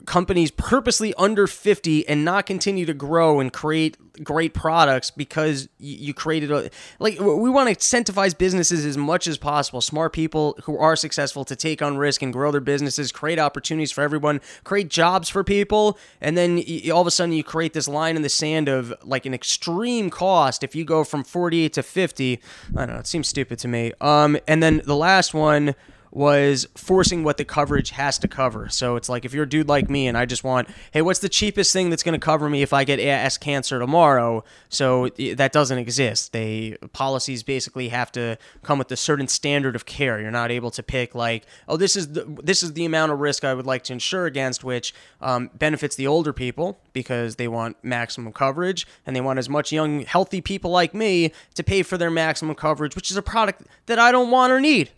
companies 0.04 0.50
purposely 0.50 1.14
under 1.14 1.46
50 1.46 2.08
and 2.08 2.24
not 2.24 2.46
continue 2.46 2.84
to 2.86 2.94
grow 2.94 3.40
and 3.40 3.52
create 3.52 3.96
great 4.22 4.54
products 4.54 5.10
because 5.10 5.68
you 5.78 6.14
created 6.14 6.50
a 6.50 6.70
like 6.98 7.18
we 7.20 7.50
want 7.50 7.68
to 7.68 7.74
incentivize 7.74 8.36
businesses 8.36 8.84
as 8.86 8.96
much 8.96 9.26
as 9.26 9.36
possible 9.36 9.80
smart 9.80 10.12
people 10.12 10.58
who 10.64 10.78
are 10.78 10.96
successful 10.96 11.44
to 11.44 11.54
take 11.54 11.82
on 11.82 11.98
risk 11.98 12.22
and 12.22 12.32
grow 12.32 12.50
their 12.50 12.60
businesses 12.60 13.12
create 13.12 13.38
opportunities 13.38 13.92
for 13.92 14.02
everyone 14.02 14.40
create 14.64 14.88
jobs 14.88 15.28
for 15.28 15.44
people 15.44 15.98
and 16.22 16.36
then 16.36 16.62
all 16.90 17.02
of 17.02 17.06
a 17.06 17.10
sudden 17.10 17.32
you 17.32 17.44
create 17.44 17.74
this 17.74 17.86
line 17.86 18.16
in 18.16 18.22
the 18.22 18.28
sand 18.28 18.68
of 18.68 18.94
like 19.02 19.26
an 19.26 19.34
extreme 19.34 20.08
cost 20.08 20.64
if 20.64 20.74
you 20.74 20.84
go 20.84 21.04
from 21.04 21.22
48 21.22 21.74
to 21.74 21.82
50 21.82 22.40
i 22.74 22.86
don't 22.86 22.94
know 22.94 23.00
it 23.00 23.06
seems 23.06 23.28
stupid 23.28 23.58
to 23.58 23.68
me. 23.68 23.92
Um 24.00 24.38
and 24.48 24.62
then 24.62 24.82
the 24.84 24.96
last 24.96 25.34
one 25.34 25.74
was 26.10 26.66
forcing 26.74 27.24
what 27.24 27.36
the 27.36 27.44
coverage 27.44 27.90
has 27.90 28.18
to 28.18 28.28
cover. 28.28 28.68
So 28.68 28.96
it's 28.96 29.08
like 29.08 29.24
if 29.24 29.34
you're 29.34 29.44
a 29.44 29.48
dude 29.48 29.68
like 29.68 29.90
me 29.90 30.06
and 30.06 30.16
I 30.16 30.24
just 30.24 30.44
want, 30.44 30.68
hey, 30.92 31.02
what's 31.02 31.20
the 31.20 31.28
cheapest 31.28 31.72
thing 31.72 31.90
that's 31.90 32.02
going 32.02 32.18
to 32.18 32.24
cover 32.24 32.48
me 32.48 32.62
if 32.62 32.72
I 32.72 32.84
get 32.84 32.98
AS 32.98 33.38
cancer 33.38 33.78
tomorrow? 33.78 34.44
So 34.68 35.08
that 35.08 35.52
doesn't 35.52 35.78
exist. 35.78 36.32
They 36.32 36.76
policies 36.92 37.42
basically 37.42 37.88
have 37.88 38.10
to 38.12 38.38
come 38.62 38.78
with 38.78 38.90
a 38.92 38.96
certain 38.96 39.28
standard 39.28 39.76
of 39.76 39.86
care. 39.86 40.20
You're 40.20 40.30
not 40.30 40.50
able 40.50 40.70
to 40.72 40.82
pick 40.82 41.14
like, 41.14 41.44
oh, 41.68 41.76
this 41.76 41.96
is 41.96 42.12
the 42.12 42.24
this 42.42 42.62
is 42.62 42.72
the 42.72 42.84
amount 42.84 43.12
of 43.12 43.20
risk 43.20 43.44
I 43.44 43.54
would 43.54 43.66
like 43.66 43.84
to 43.84 43.92
insure 43.92 44.26
against, 44.26 44.64
which 44.64 44.94
um, 45.20 45.50
benefits 45.54 45.96
the 45.96 46.06
older 46.06 46.32
people 46.32 46.78
because 46.92 47.36
they 47.36 47.48
want 47.48 47.76
maximum 47.82 48.32
coverage 48.32 48.86
and 49.06 49.14
they 49.14 49.20
want 49.20 49.38
as 49.38 49.48
much 49.48 49.72
young 49.72 50.00
healthy 50.00 50.40
people 50.40 50.70
like 50.70 50.94
me 50.94 51.32
to 51.54 51.62
pay 51.62 51.82
for 51.82 51.98
their 51.98 52.10
maximum 52.10 52.54
coverage, 52.54 52.96
which 52.96 53.10
is 53.10 53.16
a 53.16 53.22
product 53.22 53.62
that 53.86 53.98
I 53.98 54.12
don't 54.12 54.30
want 54.30 54.52
or 54.52 54.60
need 54.60 54.90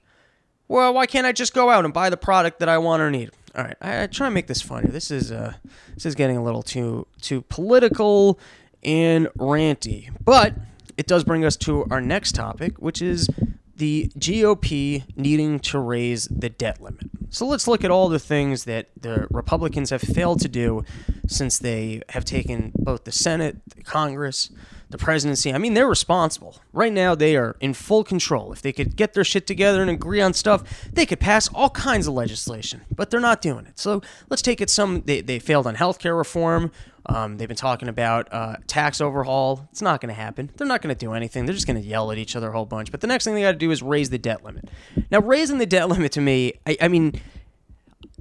well, 0.68 0.94
why 0.94 1.06
can't 1.06 1.26
I 1.26 1.32
just 1.32 1.54
go 1.54 1.70
out 1.70 1.84
and 1.84 1.92
buy 1.92 2.10
the 2.10 2.16
product 2.16 2.60
that 2.60 2.68
I 2.68 2.78
want 2.78 3.02
or 3.02 3.10
need? 3.10 3.30
All 3.56 3.64
right, 3.64 3.76
I, 3.80 4.02
I 4.02 4.06
try 4.06 4.26
and 4.26 4.34
make 4.34 4.46
this 4.46 4.62
funny. 4.62 4.88
This 4.88 5.10
is 5.10 5.32
uh, 5.32 5.54
this 5.94 6.06
is 6.06 6.14
getting 6.14 6.36
a 6.36 6.42
little 6.42 6.62
too 6.62 7.06
too 7.20 7.42
political 7.42 8.38
and 8.84 9.26
ranty, 9.38 10.10
but 10.24 10.54
it 10.96 11.06
does 11.06 11.24
bring 11.24 11.44
us 11.44 11.56
to 11.56 11.86
our 11.90 12.00
next 12.00 12.34
topic, 12.34 12.78
which 12.78 13.02
is 13.02 13.28
the 13.76 14.10
GOP 14.18 15.04
needing 15.16 15.60
to 15.60 15.78
raise 15.78 16.26
the 16.26 16.48
debt 16.48 16.80
limit. 16.80 17.08
So 17.30 17.46
let's 17.46 17.68
look 17.68 17.84
at 17.84 17.90
all 17.90 18.08
the 18.08 18.18
things 18.18 18.64
that 18.64 18.88
the 19.00 19.26
Republicans 19.30 19.90
have 19.90 20.00
failed 20.00 20.40
to 20.40 20.48
do 20.48 20.84
since 21.26 21.58
they 21.58 22.02
have 22.10 22.24
taken 22.24 22.72
both 22.74 23.04
the 23.04 23.12
Senate, 23.12 23.58
the 23.76 23.82
Congress, 23.82 24.50
the 24.90 24.98
presidency. 24.98 25.52
I 25.52 25.58
mean, 25.58 25.74
they're 25.74 25.88
responsible. 25.88 26.56
Right 26.72 26.92
now, 26.92 27.14
they 27.14 27.36
are 27.36 27.56
in 27.60 27.74
full 27.74 28.04
control. 28.04 28.52
If 28.52 28.62
they 28.62 28.72
could 28.72 28.96
get 28.96 29.14
their 29.14 29.24
shit 29.24 29.46
together 29.46 29.82
and 29.82 29.90
agree 29.90 30.20
on 30.20 30.32
stuff, 30.32 30.88
they 30.92 31.04
could 31.04 31.20
pass 31.20 31.48
all 31.48 31.70
kinds 31.70 32.06
of 32.06 32.14
legislation, 32.14 32.82
but 32.94 33.10
they're 33.10 33.20
not 33.20 33.42
doing 33.42 33.66
it. 33.66 33.78
So 33.78 34.00
let's 34.30 34.42
take 34.42 34.60
it 34.60 34.70
some, 34.70 35.02
they, 35.02 35.20
they 35.20 35.38
failed 35.38 35.66
on 35.66 35.76
healthcare 35.76 36.16
reform. 36.16 36.70
Um, 37.06 37.36
they've 37.36 37.48
been 37.48 37.56
talking 37.56 37.88
about 37.88 38.32
uh, 38.32 38.56
tax 38.66 39.00
overhaul. 39.00 39.68
It's 39.70 39.82
not 39.82 40.00
going 40.00 40.14
to 40.14 40.20
happen. 40.20 40.50
They're 40.56 40.66
not 40.66 40.82
going 40.82 40.94
to 40.94 40.98
do 40.98 41.12
anything. 41.12 41.46
They're 41.46 41.54
just 41.54 41.66
going 41.66 41.80
to 41.80 41.86
yell 41.86 42.10
at 42.12 42.18
each 42.18 42.36
other 42.36 42.48
a 42.48 42.52
whole 42.52 42.66
bunch. 42.66 42.90
But 42.90 43.00
the 43.00 43.06
next 43.06 43.24
thing 43.24 43.34
they 43.34 43.42
got 43.42 43.52
to 43.52 43.58
do 43.58 43.70
is 43.70 43.82
raise 43.82 44.10
the 44.10 44.18
debt 44.18 44.44
limit. 44.44 44.68
Now, 45.10 45.20
raising 45.20 45.58
the 45.58 45.66
debt 45.66 45.88
limit 45.88 46.12
to 46.12 46.20
me, 46.20 46.54
I, 46.66 46.76
I 46.82 46.88
mean, 46.88 47.20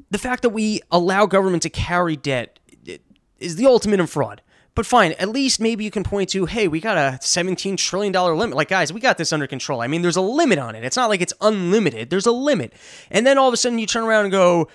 the 0.10 0.18
fact 0.18 0.42
that 0.44 0.50
we 0.50 0.82
allow 0.92 1.26
government 1.26 1.64
to 1.64 1.70
carry 1.70 2.16
debt 2.16 2.60
is 3.40 3.56
the 3.56 3.66
ultimate 3.66 4.00
in 4.00 4.08
fraud. 4.08 4.42
But 4.78 4.86
fine, 4.86 5.14
at 5.14 5.30
least 5.30 5.60
maybe 5.60 5.84
you 5.84 5.90
can 5.90 6.04
point 6.04 6.30
to, 6.30 6.46
hey, 6.46 6.68
we 6.68 6.80
got 6.80 6.98
a 6.98 7.18
$17 7.18 7.78
trillion 7.78 8.14
limit. 8.14 8.56
Like, 8.56 8.68
guys, 8.68 8.94
we 8.94 9.00
got 9.00 9.18
this 9.18 9.34
under 9.34 9.48
control. 9.48 9.82
I 9.82 9.88
mean, 9.88 10.04
there's 10.04 10.18
a 10.18 10.22
limit 10.22 10.60
on 10.60 10.76
it. 10.76 10.84
It's 10.84 10.96
not 10.96 11.10
like 11.10 11.20
it's 11.20 11.34
unlimited. 11.42 12.12
There's 12.12 12.28
a 12.28 12.32
limit. 12.32 12.74
And 13.10 13.26
then 13.26 13.40
all 13.40 13.48
of 13.48 13.56
a 13.56 13.58
sudden 13.58 13.80
you 13.80 13.88
turn 13.88 14.04
around 14.04 14.26
and 14.26 14.32
go, 14.32 14.68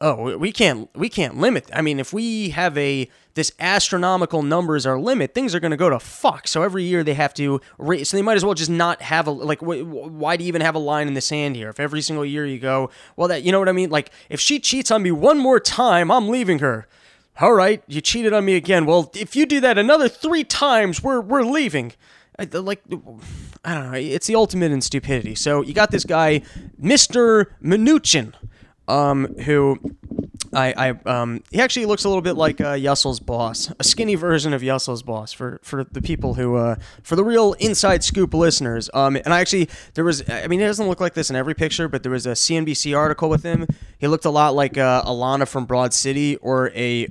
oh, 0.00 0.36
we 0.36 0.50
can't 0.50 0.90
we 0.96 1.08
can't 1.08 1.36
limit. 1.36 1.70
I 1.72 1.82
mean, 1.82 2.00
if 2.00 2.12
we 2.12 2.48
have 2.48 2.76
a 2.76 3.08
this 3.34 3.52
astronomical 3.60 4.42
number 4.42 4.74
as 4.74 4.86
our 4.86 4.98
limit, 4.98 5.34
things 5.34 5.54
are 5.54 5.60
going 5.60 5.70
to 5.70 5.76
go 5.76 5.88
to 5.88 6.00
fuck. 6.00 6.48
So 6.48 6.64
every 6.64 6.82
year 6.82 7.04
they 7.04 7.14
have 7.14 7.32
to 7.34 7.60
raise. 7.78 8.08
So 8.08 8.16
they 8.16 8.22
might 8.24 8.36
as 8.36 8.44
well 8.44 8.54
just 8.54 8.70
not 8.70 9.02
have 9.02 9.28
a 9.28 9.30
like. 9.30 9.60
why 9.60 10.36
do 10.36 10.42
you 10.42 10.48
even 10.48 10.62
have 10.62 10.74
a 10.74 10.80
line 10.80 11.06
in 11.06 11.14
the 11.14 11.20
sand 11.20 11.54
here? 11.54 11.68
If 11.68 11.78
every 11.78 12.00
single 12.00 12.24
year 12.24 12.44
you 12.44 12.58
go, 12.58 12.90
well, 13.14 13.28
that 13.28 13.44
you 13.44 13.52
know 13.52 13.60
what 13.60 13.68
I 13.68 13.72
mean. 13.72 13.90
Like 13.90 14.10
if 14.28 14.40
she 14.40 14.58
cheats 14.58 14.90
on 14.90 15.04
me 15.04 15.12
one 15.12 15.38
more 15.38 15.60
time, 15.60 16.10
I'm 16.10 16.28
leaving 16.28 16.58
her 16.58 16.88
all 17.40 17.52
right, 17.52 17.82
you 17.88 18.00
cheated 18.00 18.32
on 18.32 18.44
me 18.44 18.54
again. 18.54 18.86
Well, 18.86 19.10
if 19.14 19.34
you 19.34 19.46
do 19.46 19.60
that 19.60 19.78
another 19.78 20.08
three 20.08 20.44
times, 20.44 21.02
we're 21.02 21.20
we're 21.20 21.42
leaving. 21.42 21.92
Like, 22.52 22.82
I 23.64 23.74
don't 23.74 23.92
know. 23.92 23.98
It's 23.98 24.26
the 24.26 24.34
ultimate 24.34 24.72
in 24.72 24.80
stupidity. 24.80 25.34
So 25.34 25.62
you 25.62 25.72
got 25.72 25.90
this 25.90 26.04
guy, 26.04 26.42
Mister 26.78 27.54
Mnuchin, 27.62 28.34
um, 28.88 29.34
who 29.44 29.78
I, 30.54 30.74
I 30.76 30.90
um, 31.06 31.42
he 31.50 31.60
actually 31.60 31.86
looks 31.86 32.04
a 32.04 32.08
little 32.08 32.22
bit 32.22 32.36
like 32.36 32.60
uh, 32.60 32.74
Yussel's 32.74 33.20
boss, 33.20 33.72
a 33.78 33.84
skinny 33.84 34.14
version 34.14 34.52
of 34.52 34.62
Yussel's 34.62 35.02
boss 35.02 35.32
for 35.32 35.60
for 35.62 35.84
the 35.84 36.00
people 36.00 36.34
who 36.34 36.56
uh, 36.56 36.76
for 37.02 37.16
the 37.16 37.24
real 37.24 37.54
inside 37.54 38.04
scoop 38.04 38.34
listeners. 38.34 38.88
Um, 38.94 39.16
and 39.16 39.32
I 39.32 39.40
actually 39.40 39.68
there 39.94 40.04
was, 40.04 40.28
I 40.28 40.46
mean, 40.46 40.60
it 40.60 40.66
doesn't 40.66 40.86
look 40.88 41.00
like 41.00 41.14
this 41.14 41.30
in 41.30 41.36
every 41.36 41.54
picture, 41.54 41.88
but 41.88 42.02
there 42.02 42.12
was 42.12 42.26
a 42.26 42.32
CNBC 42.32 42.96
article 42.96 43.28
with 43.28 43.42
him. 43.42 43.66
He 43.98 44.06
looked 44.06 44.24
a 44.24 44.30
lot 44.30 44.54
like 44.54 44.78
uh, 44.78 45.02
Ilana 45.04 45.48
from 45.48 45.66
Broad 45.66 45.92
City 45.92 46.36
or 46.36 46.70
a 46.70 47.08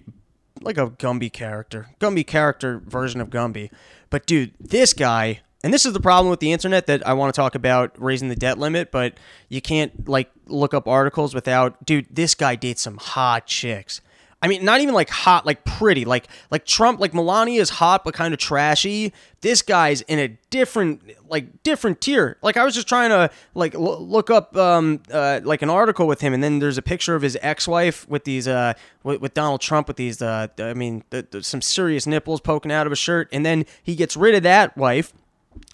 like 0.61 0.77
a 0.77 0.87
Gumby 0.87 1.31
character, 1.31 1.89
Gumby 1.99 2.25
character 2.25 2.79
version 2.79 3.19
of 3.21 3.29
Gumby. 3.29 3.69
But 4.09 4.25
dude, 4.25 4.53
this 4.59 4.93
guy 4.93 5.41
and 5.63 5.73
this 5.73 5.85
is 5.85 5.93
the 5.93 5.99
problem 5.99 6.29
with 6.29 6.41
the 6.41 6.51
internet 6.51 6.87
that 6.87 7.07
I 7.07 7.13
want 7.13 7.33
to 7.33 7.39
talk 7.39 7.55
about 7.55 7.93
raising 7.97 8.27
the 8.27 8.35
debt 8.35 8.57
limit, 8.57 8.91
but 8.91 9.17
you 9.47 9.61
can't 9.61 10.07
like 10.07 10.29
look 10.47 10.73
up 10.73 10.87
articles 10.87 11.33
without 11.33 11.85
dude, 11.85 12.07
this 12.11 12.35
guy 12.35 12.55
dates 12.55 12.81
some 12.81 12.97
hot 12.97 13.47
chicks. 13.47 14.01
I 14.41 14.49
mean, 14.49 14.65
not 14.65 14.81
even 14.81 14.93
like 14.93 15.09
hot, 15.09 15.45
like 15.45 15.63
pretty, 15.63 16.03
like 16.03 16.27
like 16.51 16.65
Trump, 16.65 16.99
like 16.99 17.13
Melania 17.13 17.61
is 17.61 17.69
hot 17.69 18.03
but 18.03 18.13
kind 18.13 18.33
of 18.33 18.41
trashy. 18.41 19.13
This 19.39 19.61
guy's 19.61 20.01
in 20.01 20.19
a 20.19 20.37
different, 20.49 21.01
like 21.29 21.63
different 21.63 22.01
tier. 22.01 22.37
Like 22.41 22.57
I 22.57 22.65
was 22.65 22.75
just 22.75 22.89
trying 22.89 23.11
to 23.11 23.29
like 23.55 23.73
l- 23.73 24.05
look 24.05 24.29
up 24.29 24.57
um 24.57 24.99
uh, 25.13 25.39
like 25.45 25.61
an 25.61 25.69
article 25.69 26.07
with 26.07 26.19
him, 26.19 26.33
and 26.33 26.43
then 26.43 26.59
there's 26.59 26.77
a 26.77 26.81
picture 26.81 27.15
of 27.15 27.21
his 27.21 27.37
ex-wife 27.41 28.05
with 28.09 28.25
these 28.25 28.45
uh 28.45 28.73
with, 29.03 29.33
Donald 29.33 29.61
Trump 29.61 29.87
with 29.87 29.95
these 29.95 30.21
uh 30.21 30.49
I 30.59 30.73
mean 30.73 31.05
some 31.39 31.61
serious 31.61 32.05
nipples 32.05 32.41
poking 32.41 32.69
out 32.69 32.85
of 32.85 32.91
a 32.91 32.97
shirt, 32.97 33.29
and 33.31 33.45
then 33.45 33.63
he 33.81 33.95
gets 33.95 34.17
rid 34.17 34.35
of 34.35 34.43
that 34.43 34.75
wife 34.75 35.13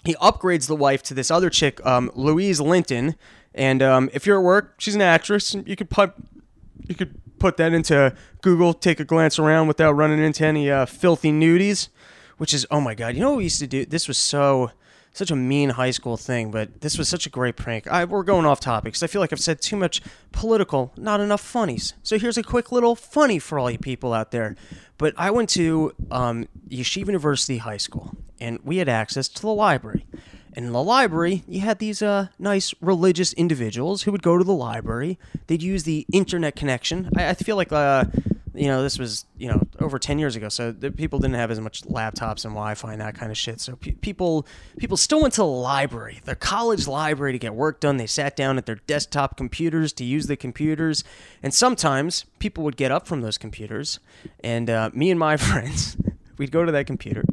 he 0.04 0.14
upgrades 0.16 0.66
the 0.66 0.76
wife 0.76 1.02
to 1.04 1.14
this 1.14 1.30
other 1.30 1.50
chick, 1.50 1.84
um, 1.84 2.10
Louise 2.14 2.60
Linton. 2.60 3.16
And 3.54 3.82
um, 3.82 4.10
if 4.12 4.26
you're 4.26 4.38
at 4.38 4.44
work, 4.44 4.74
she's 4.78 4.94
an 4.94 5.02
actress. 5.02 5.54
You 5.54 5.76
could 5.76 5.90
put 5.90 6.14
you 6.88 6.94
could 6.94 7.20
put 7.38 7.56
that 7.56 7.72
into 7.72 8.14
Google, 8.42 8.74
take 8.74 9.00
a 9.00 9.04
glance 9.04 9.38
around 9.38 9.68
without 9.68 9.92
running 9.92 10.20
into 10.20 10.46
any 10.46 10.70
uh, 10.70 10.86
filthy 10.86 11.32
nudies. 11.32 11.88
Which 12.38 12.54
is 12.54 12.66
oh 12.70 12.80
my 12.80 12.94
god, 12.94 13.14
you 13.14 13.20
know 13.20 13.30
what 13.30 13.38
we 13.38 13.44
used 13.44 13.60
to 13.60 13.66
do? 13.66 13.84
This 13.84 14.08
was 14.08 14.16
so 14.16 14.70
such 15.12 15.30
a 15.30 15.36
mean 15.36 15.70
high 15.70 15.90
school 15.90 16.16
thing, 16.16 16.50
but 16.50 16.80
this 16.80 16.96
was 16.96 17.08
such 17.08 17.26
a 17.26 17.30
great 17.30 17.56
prank. 17.56 17.86
I, 17.88 18.04
we're 18.04 18.22
going 18.22 18.46
off 18.46 18.60
topic 18.60 18.92
because 18.92 19.02
I 19.02 19.06
feel 19.06 19.20
like 19.20 19.32
I've 19.32 19.40
said 19.40 19.60
too 19.60 19.76
much 19.76 20.00
political, 20.32 20.92
not 20.96 21.20
enough 21.20 21.40
funnies. 21.40 21.94
So 22.02 22.18
here's 22.18 22.38
a 22.38 22.42
quick 22.42 22.70
little 22.72 22.94
funny 22.94 23.38
for 23.38 23.58
all 23.58 23.70
you 23.70 23.78
people 23.78 24.12
out 24.12 24.30
there. 24.30 24.56
But 24.98 25.14
I 25.16 25.30
went 25.30 25.48
to 25.50 25.94
um, 26.10 26.46
Yeshiva 26.68 27.06
University 27.06 27.58
High 27.58 27.78
School, 27.78 28.16
and 28.40 28.58
we 28.62 28.76
had 28.76 28.88
access 28.88 29.28
to 29.28 29.42
the 29.42 29.48
library. 29.48 30.06
And 30.54 30.66
in 30.66 30.72
the 30.72 30.82
library, 30.82 31.44
you 31.46 31.60
had 31.60 31.78
these 31.78 32.02
uh, 32.02 32.28
nice 32.38 32.74
religious 32.80 33.32
individuals 33.34 34.02
who 34.02 34.12
would 34.12 34.22
go 34.22 34.36
to 34.36 34.44
the 34.44 34.52
library. 34.52 35.18
They'd 35.46 35.62
use 35.62 35.84
the 35.84 36.06
internet 36.12 36.56
connection. 36.56 37.08
I, 37.16 37.28
I 37.30 37.34
feel 37.34 37.56
like 37.56 37.72
uh, 37.72 38.04
you 38.54 38.66
know, 38.66 38.82
this 38.82 38.98
was 38.98 39.26
you 39.36 39.48
know 39.48 39.62
over 39.78 39.98
ten 39.98 40.18
years 40.18 40.36
ago, 40.36 40.48
so 40.48 40.72
the 40.72 40.90
people 40.90 41.18
didn't 41.18 41.36
have 41.36 41.50
as 41.50 41.60
much 41.60 41.82
laptops 41.82 42.44
and 42.44 42.52
Wi-Fi 42.54 42.92
and 42.92 43.00
that 43.00 43.14
kind 43.14 43.30
of 43.30 43.38
shit. 43.38 43.60
So 43.60 43.76
pe- 43.76 43.92
people 43.92 44.46
people 44.78 44.96
still 44.96 45.22
went 45.22 45.34
to 45.34 45.42
the 45.42 45.46
library, 45.46 46.20
their 46.24 46.34
college 46.34 46.86
library, 46.88 47.32
to 47.32 47.38
get 47.38 47.54
work 47.54 47.80
done. 47.80 47.96
They 47.96 48.06
sat 48.06 48.36
down 48.36 48.58
at 48.58 48.66
their 48.66 48.76
desktop 48.86 49.36
computers 49.36 49.92
to 49.94 50.04
use 50.04 50.26
the 50.26 50.36
computers, 50.36 51.04
and 51.42 51.54
sometimes 51.54 52.24
people 52.38 52.64
would 52.64 52.76
get 52.76 52.90
up 52.90 53.06
from 53.06 53.20
those 53.20 53.38
computers, 53.38 54.00
and 54.42 54.68
uh, 54.68 54.90
me 54.92 55.10
and 55.10 55.18
my 55.18 55.36
friends, 55.38 55.96
we'd 56.38 56.52
go 56.52 56.64
to 56.64 56.72
that 56.72 56.86
computer. 56.86 57.24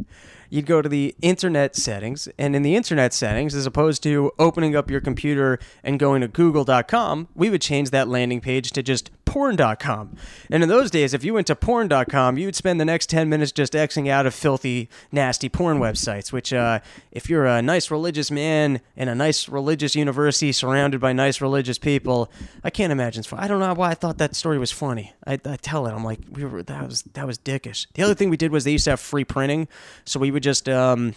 You'd 0.49 0.65
go 0.65 0.81
to 0.81 0.87
the 0.87 1.13
internet 1.21 1.75
settings, 1.75 2.29
and 2.37 2.55
in 2.55 2.61
the 2.61 2.75
internet 2.75 3.13
settings, 3.13 3.53
as 3.53 3.65
opposed 3.65 4.01
to 4.03 4.31
opening 4.39 4.75
up 4.75 4.89
your 4.89 5.01
computer 5.01 5.59
and 5.83 5.99
going 5.99 6.21
to 6.21 6.29
google.com, 6.29 7.27
we 7.35 7.49
would 7.49 7.61
change 7.61 7.89
that 7.89 8.07
landing 8.07 8.39
page 8.39 8.71
to 8.71 8.81
just 8.81 9.11
porn.com. 9.27 10.15
And 10.49 10.63
in 10.63 10.69
those 10.69 10.89
days, 10.89 11.13
if 11.13 11.23
you 11.23 11.33
went 11.33 11.47
to 11.47 11.55
porn.com, 11.55 12.37
you 12.37 12.45
would 12.45 12.55
spend 12.55 12.79
the 12.79 12.85
next 12.85 13.09
10 13.09 13.29
minutes 13.29 13.51
just 13.51 13.73
Xing 13.73 14.09
out 14.09 14.25
of 14.25 14.33
filthy, 14.33 14.89
nasty 15.11 15.49
porn 15.49 15.79
websites, 15.79 16.31
which, 16.31 16.53
uh, 16.53 16.79
if 17.11 17.29
you're 17.29 17.45
a 17.45 17.61
nice 17.61 17.91
religious 17.91 18.31
man 18.31 18.81
in 18.95 19.07
a 19.07 19.13
nice 19.13 19.47
religious 19.47 19.95
university 19.95 20.51
surrounded 20.51 20.99
by 21.01 21.13
nice 21.13 21.41
religious 21.41 21.77
people, 21.77 22.31
I 22.63 22.69
can't 22.69 22.91
imagine. 22.91 23.23
I 23.33 23.47
don't 23.47 23.59
know 23.59 23.73
why 23.73 23.91
I 23.91 23.93
thought 23.93 24.17
that 24.19 24.35
story 24.35 24.57
was 24.57 24.71
funny. 24.71 25.13
I, 25.25 25.33
I 25.33 25.57
tell 25.57 25.85
it, 25.87 25.91
I'm 25.91 26.03
like, 26.03 26.19
we 26.31 26.45
were, 26.45 26.63
that 26.63 26.87
was, 26.87 27.01
that 27.13 27.27
was 27.27 27.37
dickish. 27.37 27.87
The 27.93 28.03
other 28.03 28.15
thing 28.15 28.29
we 28.29 28.37
did 28.37 28.51
was 28.51 28.63
they 28.63 28.71
used 28.71 28.85
to 28.85 28.91
have 28.91 28.99
free 28.99 29.25
printing. 29.25 29.67
So 30.05 30.19
we 30.19 30.31
would 30.31 30.43
just, 30.43 30.69
um, 30.69 31.15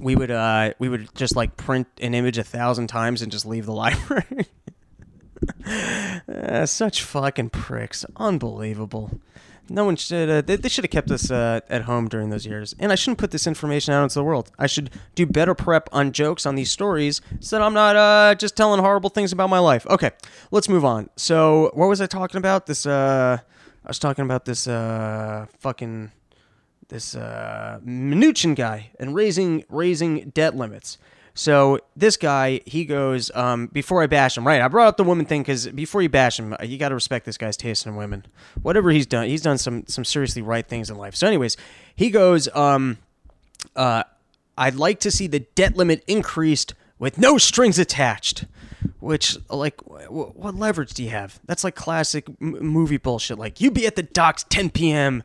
we 0.00 0.14
would 0.14 0.30
uh, 0.30 0.74
we 0.78 0.88
would 0.88 1.08
just 1.14 1.34
like 1.34 1.56
print 1.56 1.86
an 2.00 2.14
image 2.14 2.38
a 2.38 2.44
thousand 2.44 2.88
times 2.88 3.22
and 3.22 3.32
just 3.32 3.46
leave 3.46 3.66
the 3.66 3.72
library. 3.84 4.46
uh, 6.28 6.66
such 6.66 7.02
fucking 7.02 7.50
pricks. 7.50 8.04
Unbelievable. 8.16 9.20
No 9.70 9.84
one 9.84 9.96
should. 9.96 10.30
Uh, 10.30 10.40
they, 10.40 10.56
they 10.56 10.68
should 10.68 10.84
have 10.84 10.90
kept 10.90 11.10
us 11.10 11.30
uh, 11.30 11.60
at 11.68 11.82
home 11.82 12.08
during 12.08 12.30
those 12.30 12.46
years. 12.46 12.74
And 12.78 12.90
I 12.90 12.94
shouldn't 12.94 13.18
put 13.18 13.30
this 13.30 13.46
information 13.46 13.92
out 13.92 14.02
into 14.02 14.14
the 14.14 14.24
world. 14.24 14.50
I 14.58 14.66
should 14.66 14.90
do 15.14 15.26
better 15.26 15.54
prep 15.54 15.88
on 15.92 16.12
jokes 16.12 16.46
on 16.46 16.54
these 16.54 16.70
stories 16.70 17.20
so 17.40 17.58
that 17.58 17.64
I'm 17.64 17.74
not 17.74 17.96
uh, 17.96 18.34
just 18.34 18.56
telling 18.56 18.80
horrible 18.80 19.10
things 19.10 19.32
about 19.32 19.50
my 19.50 19.58
life. 19.58 19.86
Okay, 19.86 20.10
let's 20.50 20.68
move 20.68 20.84
on. 20.84 21.10
So, 21.16 21.70
what 21.74 21.88
was 21.88 22.00
I 22.00 22.06
talking 22.06 22.38
about? 22.38 22.66
This. 22.66 22.86
Uh, 22.86 23.38
I 23.84 23.88
was 23.88 23.98
talking 23.98 24.24
about 24.24 24.44
this 24.44 24.66
uh, 24.66 25.46
fucking 25.60 26.12
this 26.88 27.14
uh, 27.14 27.80
Mnuchin 27.84 28.54
guy 28.54 28.90
and 28.98 29.14
raising 29.14 29.64
raising 29.68 30.30
debt 30.30 30.56
limits. 30.56 30.98
So 31.38 31.78
this 31.94 32.16
guy, 32.16 32.62
he 32.66 32.84
goes, 32.84 33.30
um, 33.32 33.68
before 33.68 34.02
I 34.02 34.08
bash 34.08 34.36
him, 34.36 34.44
right? 34.44 34.60
I 34.60 34.66
brought 34.66 34.88
up 34.88 34.96
the 34.96 35.04
woman 35.04 35.24
thing 35.24 35.42
because 35.42 35.68
before 35.68 36.02
you 36.02 36.08
bash 36.08 36.36
him, 36.36 36.56
you 36.64 36.78
got 36.78 36.88
to 36.88 36.96
respect 36.96 37.26
this 37.26 37.38
guy's 37.38 37.56
taste 37.56 37.86
in 37.86 37.94
women. 37.94 38.26
Whatever 38.60 38.90
he's 38.90 39.06
done, 39.06 39.28
he's 39.28 39.42
done 39.42 39.56
some 39.56 39.86
some 39.86 40.04
seriously 40.04 40.42
right 40.42 40.66
things 40.66 40.90
in 40.90 40.98
life. 40.98 41.14
So, 41.14 41.28
anyways, 41.28 41.56
he 41.94 42.10
goes, 42.10 42.48
um, 42.56 42.98
uh, 43.76 44.02
I'd 44.56 44.74
like 44.74 44.98
to 44.98 45.12
see 45.12 45.28
the 45.28 45.38
debt 45.38 45.76
limit 45.76 46.02
increased 46.08 46.74
with 46.98 47.18
no 47.18 47.38
strings 47.38 47.78
attached. 47.78 48.44
Which, 48.98 49.36
like, 49.48 49.80
what 49.82 50.56
leverage 50.56 50.92
do 50.92 51.04
you 51.04 51.10
have? 51.10 51.38
That's 51.46 51.62
like 51.62 51.76
classic 51.76 52.26
m- 52.40 52.58
movie 52.58 52.96
bullshit. 52.96 53.38
Like, 53.38 53.60
you 53.60 53.70
be 53.70 53.86
at 53.86 53.94
the 53.94 54.02
docks 54.02 54.44
10 54.48 54.70
p.m. 54.70 55.22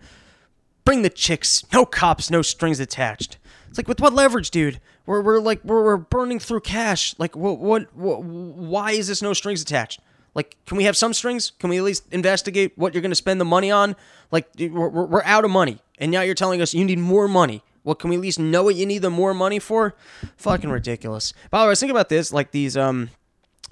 Bring 0.86 1.02
the 1.02 1.10
chicks, 1.10 1.64
no 1.74 1.88
cops, 1.88 2.30
no 2.30 2.44
strings 2.44 2.80
attached. 2.80 3.38
It's 3.74 3.80
like 3.80 3.88
with 3.88 4.00
what 4.00 4.14
leverage, 4.14 4.52
dude? 4.52 4.80
We're, 5.08 5.22
we're 5.22 5.40
like 5.40 5.64
we're, 5.64 5.84
we're 5.84 5.98
burning 5.98 6.38
through 6.38 6.60
cash. 6.60 7.16
Like 7.18 7.36
what, 7.36 7.58
what 7.58 7.92
what 7.96 8.24
why 8.24 8.92
is 8.92 9.08
this 9.08 9.24
no 9.24 9.34
strings 9.34 9.64
attached? 9.64 10.00
Like 10.36 10.56
can 10.68 10.78
we 10.78 10.84
have 10.84 10.96
some 10.96 11.12
strings? 11.12 11.54
Can 11.58 11.72
we 11.72 11.80
at 11.80 11.84
least 11.84 12.04
investigate 12.12 12.74
what 12.76 12.94
you're 12.94 13.02
going 13.02 13.10
to 13.10 13.16
spend 13.16 13.42
the 13.42 13.46
money 13.46 13.72
on? 13.72 13.96
Like 14.30 14.48
we're, 14.60 14.90
we're 14.90 15.24
out 15.24 15.44
of 15.44 15.50
money, 15.50 15.80
and 15.98 16.12
now 16.12 16.22
you're 16.22 16.36
telling 16.36 16.62
us 16.62 16.76
you 16.76 16.86
need 16.86 17.00
more 17.00 17.28
money. 17.28 17.64
Well, 17.84 17.96
can 17.96 18.12
we 18.12 18.16
at 18.16 18.22
least 18.22 18.38
know 18.38 18.62
what 18.62 18.76
you 18.76 18.86
need 18.86 19.00
the 19.00 19.10
more 19.10 19.34
money 19.34 19.58
for? 19.58 19.96
Fucking 20.38 20.70
ridiculous. 20.70 21.34
By 21.50 21.58
the 21.58 21.64
way, 21.64 21.66
I 21.66 21.70
was 21.70 21.80
thinking 21.80 21.96
about 21.96 22.10
this, 22.10 22.32
like 22.32 22.52
these 22.52 22.78
um 22.78 23.10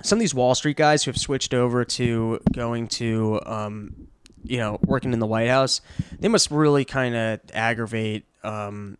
some 0.02 0.18
of 0.18 0.22
these 0.22 0.34
Wall 0.34 0.56
Street 0.56 0.78
guys 0.78 1.04
who 1.04 1.12
have 1.12 1.20
switched 1.20 1.54
over 1.54 1.86
to 1.86 2.40
going 2.52 2.88
to 2.88 3.40
um 3.46 4.08
you 4.42 4.58
know 4.58 4.80
working 4.84 5.14
in 5.14 5.20
the 5.20 5.28
White 5.28 5.50
House. 5.50 5.80
They 6.20 6.28
must 6.28 6.50
really 6.50 6.86
kind 6.86 7.16
of 7.16 7.40
aggravate 7.54 8.26
um 8.44 8.98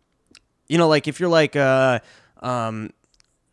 You 0.72 0.78
know, 0.78 0.88
like 0.88 1.06
if 1.06 1.20
you're 1.20 1.28
like 1.28 1.54
uh, 1.54 2.00
um, 2.40 2.94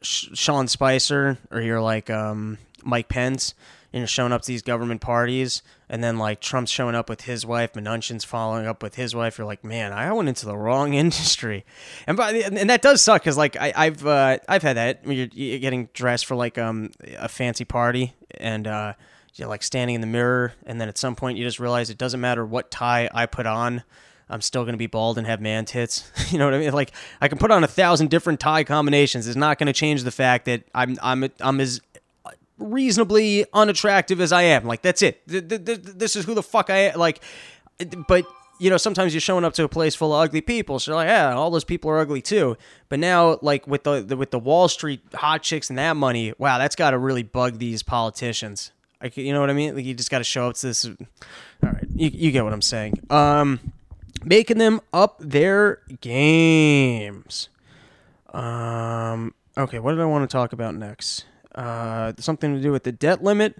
Sh- 0.01 0.29
Sean 0.33 0.69
Spicer 0.69 1.37
or 1.51 1.59
you're 1.59 1.81
like 1.81 2.09
um, 2.09 2.57
Mike 2.81 3.09
Pence 3.09 3.53
and 3.91 3.99
you're 3.99 4.07
showing 4.07 4.31
up 4.31 4.41
to 4.43 4.47
these 4.47 4.61
government 4.61 5.01
parties 5.01 5.61
and 5.89 6.01
then 6.01 6.17
like 6.17 6.39
Trump's 6.39 6.71
showing 6.71 6.95
up 6.95 7.09
with 7.09 7.23
his 7.23 7.45
wife, 7.45 7.73
Mnuchin's 7.73 8.23
following 8.23 8.67
up 8.67 8.81
with 8.81 8.95
his 8.95 9.13
wife. 9.13 9.37
You're 9.37 9.47
like, 9.47 9.65
man, 9.65 9.91
I 9.91 10.13
went 10.13 10.29
into 10.29 10.45
the 10.45 10.55
wrong 10.55 10.93
industry, 11.03 11.65
and 12.07 12.15
by, 12.15 12.31
and 12.31 12.69
that 12.69 12.81
does 12.81 13.01
suck 13.01 13.21
because 13.21 13.35
like 13.35 13.57
I, 13.57 13.85
have 13.85 14.05
uh, 14.05 14.37
I've 14.47 14.63
had 14.63 14.77
that. 14.77 15.05
You're, 15.05 15.27
you're, 15.33 15.59
getting 15.59 15.89
dressed 15.93 16.25
for 16.25 16.35
like 16.35 16.57
um 16.57 16.91
a 17.17 17.27
fancy 17.27 17.65
party 17.65 18.13
and 18.39 18.65
uh, 18.65 18.93
you're 19.35 19.49
like 19.49 19.63
standing 19.63 19.95
in 19.95 19.99
the 19.99 20.07
mirror, 20.07 20.53
and 20.65 20.79
then 20.79 20.87
at 20.87 20.97
some 20.97 21.17
point 21.17 21.37
you 21.37 21.43
just 21.43 21.59
realize 21.59 21.89
it 21.89 21.97
doesn't 21.97 22.21
matter 22.21 22.45
what 22.45 22.71
tie 22.71 23.09
I 23.13 23.25
put 23.25 23.45
on. 23.45 23.83
I'm 24.29 24.41
still 24.41 24.63
going 24.63 24.73
to 24.73 24.77
be 24.79 24.87
bald 24.87 25.17
and 25.17 25.25
have 25.25 25.41
man 25.41 25.65
tits. 25.65 26.09
you 26.31 26.37
know 26.37 26.45
what 26.45 26.53
I 26.53 26.59
mean? 26.59 26.73
Like 26.73 26.91
I 27.19 27.27
can 27.27 27.37
put 27.37 27.51
on 27.51 27.63
a 27.63 27.67
thousand 27.67 28.09
different 28.09 28.39
tie 28.39 28.63
combinations. 28.63 29.27
It's 29.27 29.35
not 29.35 29.57
going 29.57 29.67
to 29.67 29.73
change 29.73 30.03
the 30.03 30.11
fact 30.11 30.45
that 30.45 30.63
I'm 30.73 30.97
I'm 31.01 31.29
I'm 31.39 31.59
as 31.59 31.81
reasonably 32.59 33.45
unattractive 33.53 34.21
as 34.21 34.31
I 34.31 34.43
am. 34.43 34.65
Like 34.65 34.81
that's 34.81 35.01
it. 35.01 35.21
This 35.25 36.15
is 36.15 36.25
who 36.25 36.35
the 36.35 36.43
fuck 36.43 36.69
I 36.69 36.77
am. 36.77 36.99
Like, 36.99 37.21
but 38.07 38.25
you 38.59 38.69
know, 38.69 38.77
sometimes 38.77 39.13
you're 39.13 39.21
showing 39.21 39.45
up 39.45 39.53
to 39.53 39.63
a 39.63 39.69
place 39.69 39.95
full 39.95 40.13
of 40.13 40.21
ugly 40.21 40.41
people, 40.41 40.79
so 40.79 40.93
like, 40.93 41.07
yeah, 41.07 41.33
all 41.33 41.49
those 41.49 41.63
people 41.63 41.89
are 41.89 41.99
ugly 41.99 42.21
too. 42.21 42.57
But 42.89 42.99
now, 42.99 43.39
like 43.41 43.65
with 43.65 43.83
the, 43.83 44.01
the 44.01 44.17
with 44.17 44.31
the 44.31 44.39
Wall 44.39 44.67
Street 44.67 45.01
hot 45.13 45.41
chicks 45.43 45.69
and 45.69 45.79
that 45.79 45.95
money, 45.95 46.33
wow, 46.37 46.57
that's 46.57 46.75
got 46.75 46.91
to 46.91 46.97
really 46.97 47.23
bug 47.23 47.57
these 47.57 47.81
politicians. 47.83 48.71
Like, 49.01 49.15
you 49.15 49.31
know 49.31 49.39
what 49.39 49.49
I 49.49 49.53
mean? 49.53 49.75
Like, 49.75 49.85
you 49.85 49.93
just 49.93 50.11
got 50.11 50.17
to 50.17 50.25
show 50.25 50.49
up 50.49 50.55
to 50.55 50.67
this. 50.67 50.85
All 50.85 50.93
right, 51.63 51.87
you, 51.95 52.09
you 52.13 52.31
get 52.31 52.43
what 52.43 52.51
I'm 52.51 52.61
saying. 52.61 52.99
Um, 53.09 53.71
making 54.23 54.57
them 54.57 54.81
up 54.93 55.17
their 55.19 55.81
games. 56.01 57.49
Um, 58.33 59.33
okay, 59.57 59.79
what 59.79 59.91
did 59.91 60.01
I 60.01 60.05
want 60.05 60.29
to 60.29 60.31
talk 60.31 60.53
about 60.53 60.75
next? 60.75 61.25
Uh, 61.55 62.13
something 62.19 62.55
to 62.55 62.61
do 62.61 62.71
with 62.71 62.83
the 62.83 62.91
debt 62.91 63.23
limit. 63.23 63.55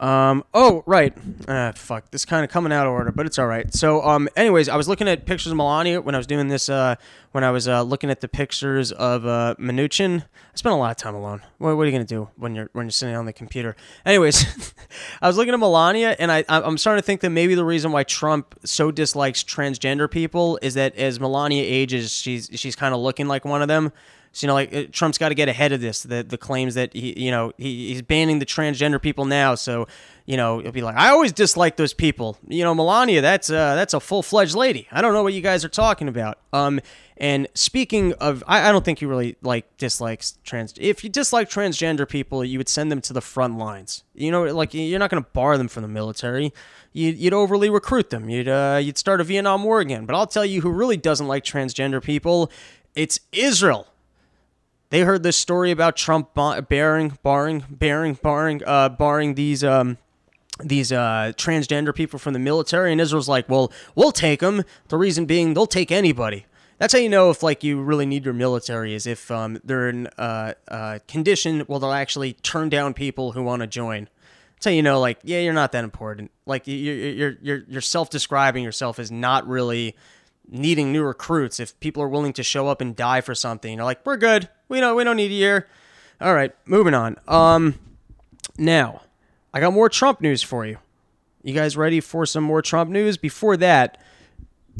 Um, 0.00 0.44
oh, 0.54 0.84
right. 0.86 1.12
Ah, 1.48 1.72
fuck. 1.74 2.10
This 2.12 2.24
kind 2.24 2.44
of 2.44 2.50
coming 2.50 2.72
out 2.72 2.86
of 2.86 2.92
order, 2.92 3.10
but 3.10 3.26
it's 3.26 3.38
all 3.38 3.48
right. 3.48 3.72
So, 3.74 4.02
um, 4.02 4.28
anyways, 4.36 4.68
I 4.68 4.76
was 4.76 4.88
looking 4.88 5.08
at 5.08 5.26
pictures 5.26 5.50
of 5.50 5.56
Melania 5.56 6.00
when 6.00 6.14
I 6.14 6.18
was 6.18 6.26
doing 6.26 6.48
this, 6.48 6.68
uh, 6.68 6.94
when 7.32 7.42
I 7.42 7.50
was, 7.50 7.66
uh, 7.66 7.82
looking 7.82 8.08
at 8.08 8.20
the 8.20 8.28
pictures 8.28 8.92
of, 8.92 9.26
uh, 9.26 9.56
Mnuchin. 9.58 10.22
I 10.22 10.56
spent 10.56 10.72
a 10.72 10.76
lot 10.76 10.92
of 10.92 10.98
time 10.98 11.16
alone. 11.16 11.42
What, 11.58 11.76
what 11.76 11.82
are 11.82 11.86
you 11.86 11.92
going 11.92 12.06
to 12.06 12.14
do 12.14 12.28
when 12.36 12.54
you're, 12.54 12.70
when 12.74 12.86
you're 12.86 12.92
sitting 12.92 13.16
on 13.16 13.26
the 13.26 13.32
computer? 13.32 13.74
Anyways, 14.06 14.72
I 15.20 15.26
was 15.26 15.36
looking 15.36 15.52
at 15.52 15.58
Melania 15.60 16.14
and 16.20 16.30
I, 16.30 16.44
I'm 16.48 16.78
starting 16.78 17.02
to 17.02 17.06
think 17.06 17.20
that 17.22 17.30
maybe 17.30 17.56
the 17.56 17.64
reason 17.64 17.90
why 17.90 18.04
Trump 18.04 18.54
so 18.64 18.92
dislikes 18.92 19.42
transgender 19.42 20.08
people 20.08 20.60
is 20.62 20.74
that 20.74 20.94
as 20.94 21.18
Melania 21.18 21.64
ages, 21.64 22.12
she's, 22.12 22.50
she's 22.54 22.76
kind 22.76 22.94
of 22.94 23.00
looking 23.00 23.26
like 23.26 23.44
one 23.44 23.62
of 23.62 23.68
them. 23.68 23.92
So, 24.38 24.44
you 24.44 24.48
know, 24.48 24.54
like 24.54 24.72
uh, 24.72 24.84
Trump's 24.92 25.18
got 25.18 25.30
to 25.30 25.34
get 25.34 25.48
ahead 25.48 25.72
of 25.72 25.80
this. 25.80 26.04
The 26.04 26.22
the 26.22 26.38
claims 26.38 26.76
that 26.76 26.92
he, 26.92 27.12
you 27.20 27.32
know, 27.32 27.52
he, 27.58 27.88
he's 27.88 28.02
banning 28.02 28.38
the 28.38 28.46
transgender 28.46 29.02
people 29.02 29.24
now. 29.24 29.56
So, 29.56 29.88
you 30.26 30.36
know, 30.36 30.60
it'll 30.60 30.70
be 30.70 30.80
like, 30.80 30.94
I 30.94 31.08
always 31.08 31.32
dislike 31.32 31.76
those 31.76 31.92
people. 31.92 32.38
You 32.46 32.62
know, 32.62 32.72
Melania, 32.72 33.20
that's 33.20 33.50
uh, 33.50 33.74
that's 33.74 33.94
a 33.94 34.00
full 34.00 34.22
fledged 34.22 34.54
lady. 34.54 34.86
I 34.92 35.02
don't 35.02 35.12
know 35.12 35.24
what 35.24 35.34
you 35.34 35.40
guys 35.40 35.64
are 35.64 35.68
talking 35.68 36.06
about. 36.06 36.38
Um, 36.52 36.78
and 37.16 37.48
speaking 37.54 38.12
of, 38.20 38.44
I, 38.46 38.68
I 38.68 38.70
don't 38.70 38.84
think 38.84 39.00
he 39.00 39.06
really 39.06 39.34
like 39.42 39.76
dislikes 39.76 40.38
trans. 40.44 40.72
If 40.78 41.02
you 41.02 41.10
dislike 41.10 41.50
transgender 41.50 42.08
people, 42.08 42.44
you 42.44 42.58
would 42.58 42.68
send 42.68 42.92
them 42.92 43.00
to 43.00 43.12
the 43.12 43.20
front 43.20 43.58
lines. 43.58 44.04
You 44.14 44.30
know, 44.30 44.44
like 44.44 44.72
you're 44.72 45.00
not 45.00 45.10
going 45.10 45.24
to 45.24 45.28
bar 45.30 45.58
them 45.58 45.66
from 45.66 45.82
the 45.82 45.88
military. 45.88 46.52
You'd, 46.92 47.16
you'd 47.18 47.34
overly 47.34 47.70
recruit 47.70 48.10
them. 48.10 48.30
You'd 48.30 48.46
uh, 48.46 48.78
you'd 48.80 48.98
start 48.98 49.20
a 49.20 49.24
Vietnam 49.24 49.64
War 49.64 49.80
again. 49.80 50.06
But 50.06 50.14
I'll 50.14 50.28
tell 50.28 50.44
you, 50.44 50.60
who 50.60 50.70
really 50.70 50.96
doesn't 50.96 51.26
like 51.26 51.42
transgender 51.42 52.00
people, 52.00 52.52
it's 52.94 53.18
Israel. 53.32 53.88
They 54.90 55.00
heard 55.00 55.22
this 55.22 55.36
story 55.36 55.70
about 55.70 55.96
Trump 55.96 56.32
barring, 56.34 57.18
barring, 57.22 57.64
barring, 57.68 58.14
barring, 58.14 58.62
uh, 58.66 58.88
barring 58.88 59.34
these 59.34 59.62
um, 59.62 59.98
these 60.60 60.90
uh, 60.90 61.32
transgender 61.36 61.94
people 61.94 62.18
from 62.18 62.32
the 62.32 62.38
military, 62.38 62.90
and 62.90 63.00
Israel's 63.00 63.28
like, 63.28 63.48
well, 63.48 63.70
we'll 63.94 64.12
take 64.12 64.40
them. 64.40 64.64
The 64.88 64.96
reason 64.96 65.26
being, 65.26 65.54
they'll 65.54 65.66
take 65.66 65.92
anybody. 65.92 66.46
That's 66.78 66.92
how 66.92 66.98
you 67.00 67.08
know 67.08 67.30
if 67.30 67.42
like 67.42 67.64
you 67.64 67.80
really 67.82 68.06
need 68.06 68.24
your 68.24 68.34
military 68.34 68.94
is 68.94 69.06
if 69.06 69.30
um, 69.30 69.60
they're 69.64 69.88
in 69.88 70.08
a 70.16 70.20
uh, 70.20 70.52
uh, 70.68 70.98
condition 71.08 71.60
where 71.60 71.80
they'll 71.80 71.92
actually 71.92 72.34
turn 72.34 72.68
down 72.68 72.94
people 72.94 73.32
who 73.32 73.42
want 73.42 73.60
to 73.60 73.66
join. 73.66 74.08
That's 74.54 74.66
how 74.66 74.70
you 74.70 74.82
know, 74.82 75.00
like, 75.00 75.18
yeah, 75.22 75.40
you're 75.40 75.52
not 75.52 75.72
that 75.72 75.84
important. 75.84 76.30
Like 76.46 76.66
you're 76.66 76.94
you're 76.94 77.36
you're, 77.42 77.62
you're 77.68 77.80
self 77.80 78.10
describing 78.10 78.64
yourself 78.64 78.98
as 78.98 79.10
not 79.10 79.46
really 79.46 79.96
needing 80.48 80.92
new 80.92 81.02
recruits. 81.02 81.60
If 81.60 81.78
people 81.80 82.02
are 82.02 82.08
willing 82.08 82.32
to 82.34 82.42
show 82.42 82.68
up 82.68 82.80
and 82.80 82.96
die 82.96 83.20
for 83.20 83.34
something, 83.34 83.76
you're 83.76 83.84
like, 83.84 84.06
we're 84.06 84.16
good. 84.16 84.48
We 84.68 84.80
don't 84.80 84.96
we 84.96 85.04
don't 85.04 85.16
need 85.16 85.30
a 85.30 85.34
year. 85.34 85.66
All 86.20 86.34
right, 86.34 86.54
moving 86.66 86.94
on. 86.94 87.16
Um, 87.26 87.78
now 88.58 89.02
I 89.52 89.60
got 89.60 89.72
more 89.72 89.88
Trump 89.88 90.20
news 90.20 90.42
for 90.42 90.66
you. 90.66 90.78
You 91.42 91.54
guys 91.54 91.76
ready 91.76 92.00
for 92.00 92.26
some 92.26 92.44
more 92.44 92.60
Trump 92.60 92.90
news? 92.90 93.16
Before 93.16 93.56
that, 93.56 94.02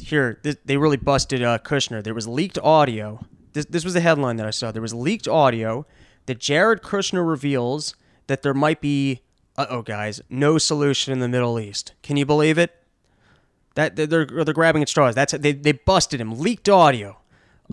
here 0.01 0.41
they 0.65 0.77
really 0.77 0.97
busted 0.97 1.43
uh, 1.43 1.59
Kushner. 1.59 2.03
There 2.03 2.15
was 2.15 2.29
leaked 2.29 2.59
audio. 2.59 3.25
This 3.53 3.65
this 3.67 3.85
was 3.85 3.95
the 3.95 4.01
headline 4.01 4.37
that 4.37 4.47
I 4.47 4.51
saw. 4.51 4.71
There 4.71 4.83
was 4.83 4.95
leaked 4.95 5.29
audio 5.29 5.87
that 6.27 6.39
Jared 6.39 6.83
Kushner 6.83 7.27
reveals 7.27 7.95
that 8.27 8.43
there 8.43 8.55
might 8.55 8.81
be. 8.81 9.23
Uh 9.57 9.67
oh, 9.71 9.83
guys, 9.83 10.21
no 10.31 10.57
solution 10.57 11.13
in 11.13 11.19
the 11.19 11.29
Middle 11.29 11.59
East. 11.59 11.93
Can 12.03 12.17
you 12.17 12.25
believe 12.25 12.59
it? 12.59 12.77
That 13.75 13.97
they're 13.97 14.07
they're 14.27 14.55
grabbing 14.55 14.83
at 14.83 14.89
straws. 14.89 15.15
That's 15.15 15.33
they 15.33 15.53
they 15.53 15.73
busted 15.73 16.21
him. 16.21 16.39
Leaked 16.39 16.69
audio 16.69 17.19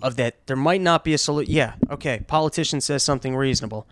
of 0.02 0.16
that 0.16 0.46
there 0.46 0.56
might 0.56 0.80
not 0.80 1.04
be 1.04 1.14
a 1.14 1.18
solution. 1.18 1.52
Yeah, 1.52 1.74
okay. 1.90 2.22
Politician 2.26 2.80
says 2.80 3.02
something 3.02 3.34
reasonable. 3.34 3.86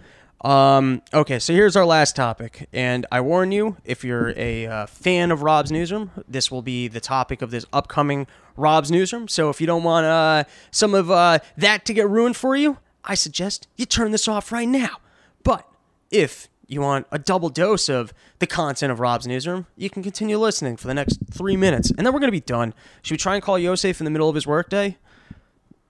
Um, 0.44 1.00
okay, 1.14 1.38
so 1.38 1.54
here's 1.54 1.74
our 1.74 1.86
last 1.86 2.14
topic, 2.16 2.68
and 2.70 3.06
I 3.10 3.22
warn 3.22 3.50
you, 3.50 3.78
if 3.82 4.04
you're 4.04 4.34
a 4.36 4.66
uh, 4.66 4.86
fan 4.86 5.30
of 5.30 5.42
Rob's 5.42 5.72
newsroom, 5.72 6.10
this 6.28 6.50
will 6.50 6.60
be 6.60 6.86
the 6.86 7.00
topic 7.00 7.40
of 7.40 7.50
this 7.50 7.64
upcoming 7.72 8.26
Rob's 8.54 8.90
newsroom. 8.90 9.26
So 9.26 9.48
if 9.48 9.58
you 9.58 9.66
don't 9.66 9.84
want 9.84 10.04
uh, 10.04 10.44
some 10.70 10.94
of 10.94 11.10
uh, 11.10 11.38
that 11.56 11.86
to 11.86 11.94
get 11.94 12.10
ruined 12.10 12.36
for 12.36 12.56
you, 12.56 12.76
I 13.04 13.14
suggest 13.14 13.68
you 13.76 13.86
turn 13.86 14.10
this 14.10 14.28
off 14.28 14.52
right 14.52 14.68
now. 14.68 14.98
But 15.44 15.66
if 16.10 16.48
you 16.66 16.82
want 16.82 17.06
a 17.10 17.18
double 17.18 17.48
dose 17.48 17.88
of 17.88 18.12
the 18.38 18.46
content 18.46 18.92
of 18.92 19.00
Rob's 19.00 19.26
newsroom, 19.26 19.66
you 19.76 19.88
can 19.88 20.02
continue 20.02 20.36
listening 20.36 20.76
for 20.76 20.88
the 20.88 20.94
next 20.94 21.20
three 21.32 21.56
minutes, 21.56 21.90
and 21.90 22.06
then 22.06 22.12
we're 22.12 22.20
gonna 22.20 22.32
be 22.32 22.40
done. 22.40 22.74
Should 23.00 23.14
we 23.14 23.18
try 23.18 23.34
and 23.34 23.42
call 23.42 23.58
Yosef 23.58 23.98
in 23.98 24.04
the 24.04 24.10
middle 24.10 24.28
of 24.28 24.34
his 24.34 24.46
workday? 24.46 24.98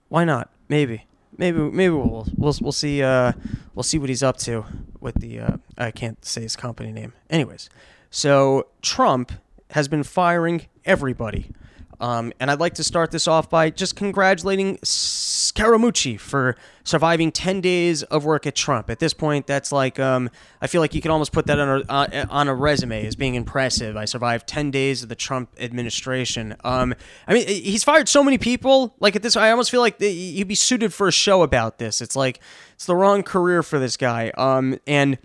Why 0.09 0.23
not? 0.25 0.49
Maybe, 0.69 1.05
maybe, 1.37 1.59
maybe 1.59 1.93
we'll 1.93 2.27
we'll 2.35 2.55
we'll 2.61 2.71
see. 2.71 3.01
Uh, 3.03 3.33
we'll 3.73 3.83
see 3.83 3.97
what 3.99 4.09
he's 4.09 4.23
up 4.23 4.37
to 4.37 4.65
with 4.99 5.15
the. 5.15 5.39
Uh, 5.39 5.57
I 5.77 5.91
can't 5.91 6.23
say 6.25 6.41
his 6.41 6.55
company 6.55 6.91
name. 6.91 7.13
Anyways, 7.29 7.69
so 8.09 8.67
Trump 8.81 9.31
has 9.71 9.87
been 9.87 10.03
firing 10.03 10.67
everybody. 10.85 11.51
Um, 11.99 12.33
and 12.39 12.51
I'd 12.51 12.59
like 12.59 12.75
to 12.75 12.83
start 12.83 13.11
this 13.11 13.27
off 13.27 13.49
by 13.49 13.69
just 13.69 13.95
congratulating 13.95 14.77
Scaramucci 14.77 16.19
for 16.19 16.55
surviving 16.83 17.31
10 17.31 17.61
days 17.61 18.03
of 18.03 18.25
work 18.25 18.45
at 18.45 18.55
Trump. 18.55 18.89
At 18.89 18.99
this 18.99 19.13
point, 19.13 19.47
that's 19.47 19.71
like, 19.71 19.99
um, 19.99 20.29
I 20.61 20.67
feel 20.67 20.81
like 20.81 20.93
you 20.93 21.01
could 21.01 21.11
almost 21.11 21.31
put 21.31 21.47
that 21.47 21.59
on 21.59 21.81
a, 21.81 21.91
uh, 21.91 22.25
on 22.29 22.47
a 22.47 22.55
resume 22.55 23.05
as 23.05 23.15
being 23.15 23.35
impressive. 23.35 23.97
I 23.97 24.05
survived 24.05 24.47
10 24.47 24.71
days 24.71 25.03
of 25.03 25.09
the 25.09 25.15
Trump 25.15 25.49
administration. 25.59 26.55
Um, 26.63 26.93
I 27.27 27.33
mean, 27.33 27.47
he's 27.47 27.83
fired 27.83 28.07
so 28.07 28.23
many 28.23 28.37
people. 28.37 28.95
Like 28.99 29.15
at 29.15 29.23
this, 29.23 29.35
I 29.35 29.51
almost 29.51 29.71
feel 29.71 29.81
like 29.81 29.99
he'd 29.99 30.47
be 30.47 30.55
suited 30.55 30.93
for 30.93 31.07
a 31.07 31.11
show 31.11 31.41
about 31.41 31.79
this. 31.79 32.01
It's 32.01 32.15
like, 32.15 32.39
it's 32.73 32.85
the 32.85 32.95
wrong 32.95 33.23
career 33.23 33.63
for 33.63 33.79
this 33.79 33.97
guy. 33.97 34.31
Um, 34.37 34.79
and 34.85 35.17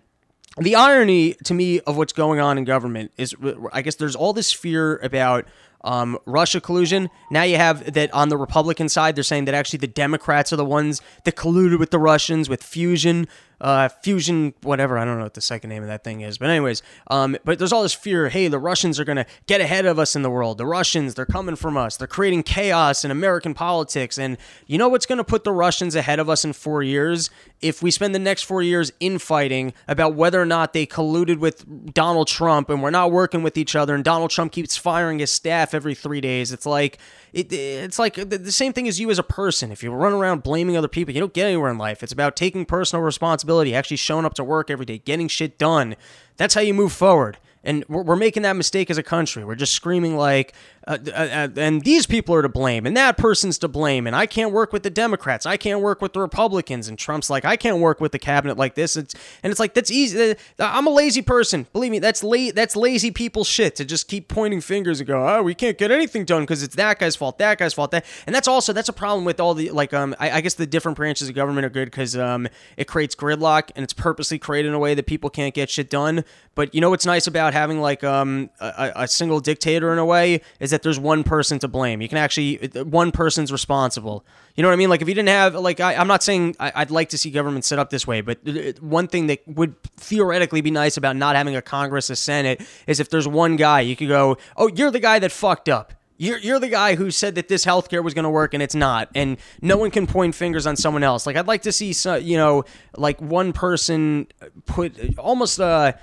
the 0.57 0.75
irony 0.75 1.35
to 1.45 1.55
me 1.55 1.81
of 1.81 1.97
what's 1.97 2.13
going 2.13 2.41
on 2.41 2.59
in 2.59 2.65
government 2.65 3.13
is, 3.17 3.35
I 3.73 3.83
guess 3.83 3.97
there's 3.97 4.17
all 4.17 4.33
this 4.33 4.53
fear 4.53 4.97
about 4.99 5.47
um, 5.83 6.19
Russia 6.27 6.61
collusion. 6.61 7.11
Now 7.31 7.43
you 7.43 7.57
have 7.57 7.93
that 7.95 8.13
on 8.13 8.29
the 8.29 8.37
Republican 8.37 8.89
side, 8.89 9.17
they're 9.17 9.25
saying 9.25 9.47
that 9.47 9.55
actually 9.55 9.79
the 9.79 9.87
Democrats 9.87 10.53
are 10.53 10.57
the 10.57 10.65
ones 10.65 11.01
that 11.25 11.37
colluded 11.37 11.79
with 11.79 11.91
the 11.91 11.99
Russians 11.99 12.49
with 12.49 12.63
fusion 12.63 13.27
uh, 13.61 13.89
fusion, 13.89 14.55
whatever. 14.63 14.99
I 14.99 15.05
don't 15.05 15.19
know 15.19 15.25
what 15.25 15.35
the 15.35 15.41
second 15.41 15.71
name 15.71 15.83
of 15.83 15.89
that 15.89 16.05
thing 16.05 16.23
is, 16.23 16.39
but 16.39 16.49
anyways, 16.51 16.83
um, 17.09 17.37
but 17.45 17.59
there's 17.59 17.73
all 17.73 17.83
this 17.83 17.95
fear. 17.95 18.29
Hey, 18.29 18.49
the 18.49 18.59
Russians 18.59 18.99
are 18.99 19.05
gonna 19.05 19.27
get 19.47 19.61
ahead 19.61 19.87
of 19.87 19.99
us 19.99 20.17
in 20.17 20.23
the 20.23 20.31
world. 20.31 20.59
The 20.59 20.67
Russians, 20.67 21.15
they're 21.15 21.27
coming 21.27 21.57
from 21.57 21.77
us. 21.77 21.97
They're 21.97 22.09
creating 22.09 22.45
chaos 22.45 23.05
in 23.05 23.11
American 23.11 23.55
politics. 23.55 24.19
And 24.19 24.39
you 24.67 24.79
know 24.79 24.89
what's 24.89 25.07
gonna 25.07 25.25
put 25.25 25.45
the 25.45 25.53
Russians 25.53 25.95
ahead 25.95 26.19
of 26.19 26.29
us 26.29 26.45
in 26.45 26.53
four 26.53 26.83
years? 26.83 27.31
If 27.61 27.83
we 27.83 27.91
spend 27.91 28.15
the 28.15 28.19
next 28.19 28.45
four 28.45 28.63
years 28.63 28.93
infighting 29.01 29.75
about 29.87 30.15
whether 30.15 30.41
or 30.41 30.47
not 30.47 30.73
they 30.73 30.87
colluded 30.87 31.39
with 31.39 31.93
Donald 31.93 32.29
Trump 32.29 32.71
and 32.71 32.83
we're 32.83 32.91
not 32.91 33.13
working 33.13 33.43
with 33.43 33.59
each 33.59 33.77
other, 33.77 33.95
and 33.95 34.03
Donald 34.03 34.31
Trump 34.31 34.53
keeps 34.53 34.77
firing 34.77 35.19
his 35.19 35.31
staff 35.31 35.75
every 35.75 35.95
three 35.95 36.21
days, 36.21 36.53
it's 36.53 36.67
like 36.67 36.99
it, 37.33 37.53
it's 37.53 37.99
like 37.99 38.15
the 38.15 38.53
same 38.53 38.73
thing 38.73 38.89
as 38.89 38.99
you 38.99 39.11
as 39.11 39.19
a 39.19 39.23
person. 39.23 39.73
If 39.73 39.83
you 39.83 39.91
run 39.93 40.13
around 40.13 40.43
blaming 40.43 40.77
other 40.77 40.89
people, 40.89 41.15
you 41.15 41.21
don't 41.21 41.33
get 41.33 41.47
anywhere 41.47 41.71
in 41.71 41.79
life. 41.79 42.03
It's 42.03 42.13
about 42.13 42.37
taking 42.37 42.65
personal 42.65 43.05
responsibility, 43.05 43.75
actually 43.75 43.99
showing 43.99 44.25
up 44.25 44.35
to 44.35 44.45
work 44.45 44.71
every 44.71 44.87
day, 44.87 44.99
getting 44.99 45.29
shit 45.29 45.59
done. 45.59 45.97
That's 46.37 46.55
how 46.55 46.61
you 46.61 46.75
move 46.75 46.93
forward. 46.93 47.39
And 47.63 47.85
we're, 47.89 48.03
we're 48.03 48.17
making 48.17 48.43
that 48.45 48.57
mistake 48.57 48.91
as 48.91 48.99
a 48.99 49.03
country. 49.03 49.45
We're 49.45 49.55
just 49.55 49.75
screaming 49.75 50.17
like, 50.17 50.55
uh, 50.87 50.97
uh, 51.09 51.11
uh, 51.11 51.49
and 51.57 51.83
these 51.83 52.07
people 52.07 52.35
are 52.35 52.41
to 52.43 52.49
blame, 52.49 52.87
and 52.87 52.97
that 52.97 53.19
person's 53.19 53.59
to 53.59 53.69
blame, 53.69 54.07
and 54.07 54.17
I 54.17 54.25
can't 54.25 54.51
work 54.51 54.73
with 54.73 54.83
the 54.83 54.91
Democrats, 54.91 55.45
I 55.45 55.59
can't 55.59 55.81
work 55.83 56.01
with 56.01 56.15
the 56.15 56.21
Republicans, 56.21 56.89
and 56.89 56.99
Trump's 56.99 57.29
like, 57.29 57.45
I 57.45 57.57
can't 57.57 57.79
work 57.79 58.01
with 58.01 58.13
the 58.13 58.19
cabinet 58.19 58.57
like 58.57 58.75
this. 58.75 58.97
It's, 58.97 59.15
and 59.43 59.51
it's 59.51 59.61
like 59.61 59.75
that's 59.75 59.91
easy. 59.91 60.31
Uh, 60.31 60.35
I'm 60.59 60.87
a 60.87 60.91
lazy 60.91 61.21
person, 61.21 61.67
believe 61.75 61.91
me. 61.91 61.99
That's 61.99 62.25
la- 62.25 62.51
That's 62.55 62.77
lazy 62.77 63.11
people 63.11 63.45
shit 63.45 63.77
to 63.77 63.85
just 63.85 64.09
keep 64.09 64.29
pointing 64.29 64.63
fingers 64.63 65.01
and 65.01 65.07
go, 65.07 65.29
oh, 65.29 65.43
we 65.43 65.55
can't 65.55 65.77
get 65.77 65.91
anything 65.91 66.25
done 66.25 66.43
because 66.43 66.63
it's 66.63 66.77
that 66.77 66.99
guy's 66.99 67.15
fault, 67.15 67.37
that 67.39 67.59
guy's 67.59 67.75
fault, 67.75 67.91
that, 67.91 68.07
and 68.27 68.35
that's 68.35 68.49
also 68.49 68.73
that's 68.73 68.89
a 68.89 68.95
problem 68.95 69.27
with 69.27 69.39
all 69.39 69.53
the 69.53 69.71
like 69.71 69.93
um 69.93 70.17
I, 70.19 70.31
I 70.31 70.41
guess 70.41 70.55
the 70.55 70.67
different 70.67 70.97
branches 70.97 71.29
of 71.29 71.35
government 71.35 71.67
are 71.67 71.71
good 71.71 71.91
because 71.91 72.17
um 72.17 72.49
it 72.79 72.87
creates 72.87 73.15
gridlock 73.15 73.71
and 73.77 73.85
it's 73.85 73.93
purposely 73.93 74.39
created 74.39 74.69
in 74.71 74.75
a 74.75 74.79
way 74.79 74.95
that 74.95 75.07
people 75.07 75.29
can't 75.29 75.55
get 75.55 75.69
shit 75.69 75.91
done. 75.91 76.25
But 76.55 76.75
you 76.75 76.81
know 76.81 76.91
what's 76.91 77.07
nice 77.07 77.27
about 77.27 77.50
having 77.53 77.81
like 77.81 78.05
um 78.05 78.51
a, 78.61 78.93
a 78.97 79.09
single 79.09 79.41
dictator 79.41 79.93
in 79.93 79.99
a 79.99 80.05
way 80.05 80.41
is 80.59 80.71
that 80.71 80.83
there's 80.83 80.99
one 80.99 81.25
person 81.25 81.59
to 81.61 81.69
blame. 81.69 82.01
You 82.01 82.09
can 82.09 82.19
actually 82.19 82.57
one 82.83 83.13
person's 83.13 83.53
responsible. 83.53 84.25
You 84.57 84.63
know 84.63 84.69
what 84.69 84.75
I 84.75 84.77
mean? 84.77 84.91
Like 84.91 85.03
if 85.03 85.09
you 85.09 85.15
didn't 85.15 85.29
have 85.29 85.55
like 85.55 85.81
I, 85.81 85.95
am 85.95 86.07
not 86.07 86.23
saying 86.23 86.57
I, 86.59 86.81
would 86.81 86.91
like 86.91 87.11
to 87.11 87.19
see 87.19 87.31
government 87.31 87.65
set 87.65 87.79
up 87.79 87.91
this 87.91 88.07
way, 88.07 88.21
but 88.21 88.39
one 88.81 89.07
thing 89.07 89.27
that 89.29 89.41
would 89.47 89.81
theoretically 89.97 90.61
be 90.61 90.71
nice 90.71 90.97
about 90.97 91.17
not 91.17 91.37
having 91.37 91.57
a 91.57 91.63
Congress, 91.63 92.11
a 92.11 92.17
Senate, 92.17 92.61
is 92.87 93.01
if 93.01 93.11
there's 93.11 93.29
one 93.29 93.57
guy 93.57 93.81
you 93.81 93.97
could 93.97 94.09
go, 94.09 94.37
oh, 94.57 94.69
you're 94.69 94.91
the 94.91 95.01
guy 95.01 95.19
that 95.19 95.33
fucked 95.33 95.69
up. 95.69 95.95
You're, 96.21 96.37
you're 96.37 96.61
the 96.61 96.69
guy 96.69 96.97
who 96.97 97.11
said 97.11 97.37
that 97.37 97.49
this 97.49 97.65
healthcare 97.65 98.05
was 98.05 98.13
going 98.13 98.25
to 98.25 98.31
work 98.31 98.53
and 98.53 98.63
it's 98.63 98.75
not, 98.75 99.09
and 99.15 99.39
no 99.63 99.79
one 99.79 99.91
can 99.91 100.07
point 100.07 100.35
fingers 100.35 100.67
on 100.67 100.77
someone 100.77 101.03
else. 101.03 101.25
Like 101.27 101.37
I'd 101.37 101.47
like 101.47 101.63
to 101.63 101.73
see, 101.73 101.95
some, 101.95 102.21
you 102.21 102.37
know, 102.37 102.65
like 102.95 103.19
one 103.23 103.55
person 103.55 104.27
put 104.67 105.19
almost 105.19 105.59
uh, 105.59 105.95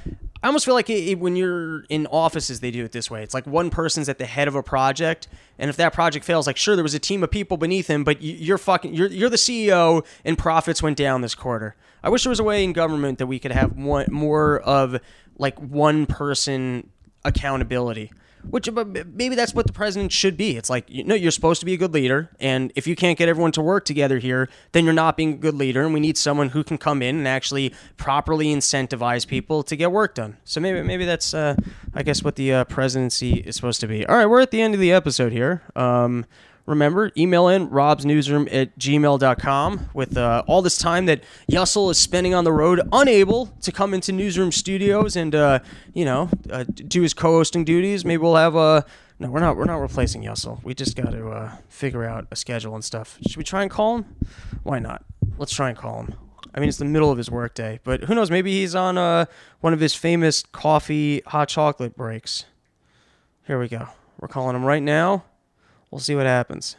I 0.42 0.48
almost 0.48 0.66
feel 0.66 0.74
like 0.74 0.90
it, 0.90 1.10
it, 1.10 1.20
when 1.20 1.36
you're 1.36 1.82
in 1.90 2.06
offices, 2.08 2.60
they 2.60 2.72
do 2.72 2.86
it 2.86 2.92
this 2.92 3.10
way. 3.10 3.24
It's 3.24 3.34
like 3.34 3.48
one 3.48 3.70
person's 3.70 4.08
at 4.10 4.18
the 4.18 4.26
head 4.26 4.48
of 4.48 4.56
a 4.56 4.64
project, 4.64 5.28
and 5.58 5.70
if 5.70 5.78
that 5.78 5.94
project 5.94 6.26
fails, 6.26 6.48
like 6.48 6.58
sure 6.58 6.76
there 6.76 6.84
was 6.84 6.94
a 6.94 7.00
team 7.00 7.24
of 7.24 7.32
people 7.32 7.58
beneath 7.58 7.88
him, 7.88 8.04
but 8.04 8.22
you're 8.22 8.58
fucking 8.58 8.94
you're 8.94 9.08
you're 9.08 9.30
the 9.30 9.38
CEO, 9.38 10.06
and 10.24 10.38
profits 10.38 10.82
went 10.84 10.98
down 10.98 11.22
this 11.22 11.36
quarter. 11.36 11.76
I 12.04 12.10
wish 12.10 12.24
there 12.24 12.30
was 12.30 12.40
a 12.40 12.44
way 12.44 12.64
in 12.64 12.74
government 12.74 13.18
that 13.18 13.28
we 13.28 13.40
could 13.40 13.52
have 13.52 13.76
one 13.76 14.06
more 14.12 14.60
of 14.60 15.00
like 15.38 15.60
one 15.60 16.06
person 16.06 16.90
accountability 17.26 18.12
which 18.50 18.70
maybe 18.72 19.36
that's 19.36 19.54
what 19.54 19.68
the 19.68 19.74
president 19.74 20.12
should 20.12 20.38
be. 20.38 20.58
It's 20.58 20.70
like 20.70 20.86
you 20.89 21.04
know 21.04 21.16
you're 21.16 21.32
supposed 21.32 21.60
to 21.62 21.66
be 21.66 21.74
a 21.74 21.78
good 21.78 21.93
leader, 21.93 22.30
and 22.39 22.72
if 22.76 22.88
you 22.88 22.95
can't 22.95 23.18
get 23.18 23.30
everyone 23.30 23.52
to 23.54 23.62
work 23.62 23.86
together 23.86 24.20
here, 24.20 24.50
then 24.72 24.86
you're 24.86 24.93
not 24.93 25.18
being 25.18 25.34
a 25.34 25.38
good 25.38 25.56
leader. 25.56 25.84
And 25.84 25.93
we 25.93 26.00
need 26.00 26.18
someone 26.18 26.50
who 26.50 26.64
can 26.64 26.78
come 26.78 27.02
in 27.02 27.18
and 27.18 27.28
actually 27.28 27.74
properly 27.98 28.48
incentivize 28.48 29.28
people 29.28 29.64
to 29.64 29.76
get 29.76 29.91
work 29.91 30.16
done. 30.16 30.38
So 30.43 30.60
maybe 30.60 30.82
maybe 30.82 31.06
that's 31.06 31.34
uh, 31.34 31.56
I 31.93 32.04
guess 32.04 32.24
what 32.24 32.36
the 32.36 32.54
uh, 32.54 32.64
presidency 32.66 33.34
is 33.34 33.56
supposed 33.56 33.82
to 33.82 33.88
be. 33.88 34.06
All 34.06 34.16
right, 34.16 34.26
we're 34.26 34.41
at 34.41 34.52
the 34.52 34.62
end 34.62 34.74
of 34.74 34.80
the 34.80 34.91
episode 34.91 35.32
here. 35.32 35.64
Um, 35.76 36.26
remember, 36.68 37.11
email 37.18 37.47
in 37.47 37.70
robsnewsroom 37.70 38.53
at 38.53 38.78
gmail.com 38.78 39.89
with 39.95 40.15
uh, 40.15 40.43
all 40.45 40.61
this 40.61 40.78
time 40.78 41.07
that 41.07 41.24
Yussel 41.51 41.89
is 41.89 41.97
spending 41.97 42.36
on 42.36 42.43
the 42.43 42.51
road, 42.51 42.82
unable 42.93 43.47
to 43.61 43.72
come 43.72 43.95
into 43.95 44.11
newsroom 44.11 44.51
studios 44.51 45.15
and, 45.15 45.34
uh, 45.34 45.59
you 45.93 46.05
know, 46.05 46.30
uh, 46.51 46.65
do 46.65 47.01
his 47.01 47.15
co-hosting 47.15 47.65
duties. 47.65 48.05
Maybe 48.05 48.22
we'll 48.22 48.36
have 48.36 48.55
a... 48.55 48.86
No, 49.20 49.32
we're 49.32 49.39
not. 49.39 49.57
We're 49.57 49.65
not 49.65 49.78
replacing 49.78 50.22
Yussel. 50.22 50.63
We 50.63 50.76
just 50.76 50.95
got 50.95 51.09
to 51.09 51.30
uh, 51.30 51.55
figure 51.70 52.03
out 52.03 52.28
a 52.30 52.36
schedule 52.36 52.76
and 52.76 52.86
stuff. 52.86 53.18
Should 53.28 53.38
we 53.38 53.43
try 53.43 53.63
and 53.63 53.72
call 53.72 53.97
him? 53.97 54.15
Why 54.61 54.78
not? 54.78 55.03
Let's 55.39 55.55
try 55.55 55.70
and 55.70 55.78
call 55.78 56.03
him. 56.03 56.13
I 56.53 56.59
mean, 56.59 56.70
it's 56.70 56.78
the 56.78 56.86
middle 56.86 57.09
of 57.09 57.18
his 57.18 57.32
workday, 57.32 57.80
but 57.84 58.03
who 58.03 58.13
knows? 58.13 58.30
Maybe 58.30 58.51
he's 58.51 58.76
on 58.76 58.95
uh, 58.95 59.26
one 59.61 59.74
of 59.74 59.80
his 59.80 59.95
famous 59.95 60.43
coffee 60.43 61.24
hot 61.26 61.49
chocolate 61.49 61.97
breaks. 61.97 62.45
Here 63.47 63.59
we 63.59 63.68
go. 63.68 63.88
We're 64.20 64.28
calling 64.28 64.55
him 64.55 64.65
right 64.65 64.84
now. 64.84 65.24
We'll 65.92 66.00
see 66.00 66.16
what 66.16 66.26
happens. 66.26 66.76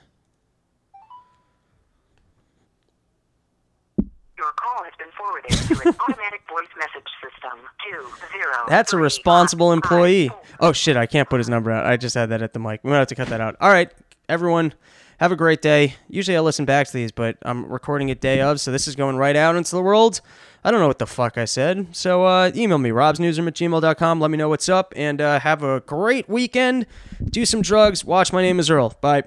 Your 4.37 4.53
call 4.53 4.85
has 4.85 4.93
been 4.99 5.09
forwarded 5.17 5.51
to 5.51 5.89
an 5.89 5.97
automatic 6.09 6.43
voice 6.49 6.69
message 6.77 7.09
system. 7.23 7.59
Two 7.91 8.07
zero. 8.33 8.55
That's 8.69 8.93
a 8.93 8.97
responsible 8.99 9.73
employee. 9.73 10.31
Oh 10.61 10.73
shit! 10.73 10.97
I 10.97 11.07
can't 11.07 11.29
put 11.29 11.39
his 11.39 11.49
number 11.49 11.71
out. 11.73 11.87
I 11.87 11.97
just 11.97 12.15
had 12.15 12.29
that 12.31 12.43
at 12.43 12.53
the 12.53 12.61
mic. 12.61 12.81
We 12.85 12.91
might 12.91 12.99
have 12.99 13.09
to 13.09 13.15
cut 13.15 13.29
that 13.29 13.41
out. 13.41 13.57
All 13.61 13.71
right, 13.71 13.91
everyone. 14.29 14.75
Have 15.19 15.33
a 15.33 15.37
great 15.37 15.63
day. 15.63 15.97
Usually 16.09 16.37
I 16.37 16.41
listen 16.41 16.65
back 16.65 16.87
to 16.87 16.93
these, 16.93 17.11
but 17.11 17.37
I'm 17.43 17.67
recording 17.67 18.09
it 18.09 18.21
day 18.21 18.41
of, 18.41 18.61
so 18.61 18.71
this 18.71 18.87
is 18.87 18.95
going 18.95 19.17
right 19.17 19.35
out 19.35 19.57
into 19.57 19.75
the 19.75 19.83
world. 19.83 20.21
I 20.65 20.71
don't 20.71 20.81
know 20.81 20.89
what 20.89 20.99
the 20.99 21.07
fuck 21.07 21.39
I 21.39 21.45
said. 21.45 21.89
So 21.93 22.25
uh, 22.25 22.51
email 22.55 22.79
me, 22.79 22.91
robsnewsroom 22.91 23.47
at 23.47 23.55
gmail.com. 23.55 24.21
Let 24.21 24.31
me 24.31 24.37
know 24.37 24.49
what's 24.49 24.69
up, 24.69 24.93
and 24.97 25.21
uh, 25.21 25.41
have 25.41 25.63
a 25.63 25.81
great 25.81 26.29
weekend. 26.29 26.87
Do 27.25 27.45
some 27.47 27.63
drugs. 27.63 28.05
Watch 28.05 28.33
My 28.33 28.43
Name 28.43 28.59
is 28.59 28.69
Earl. 28.71 28.97
Bye. 29.01 29.25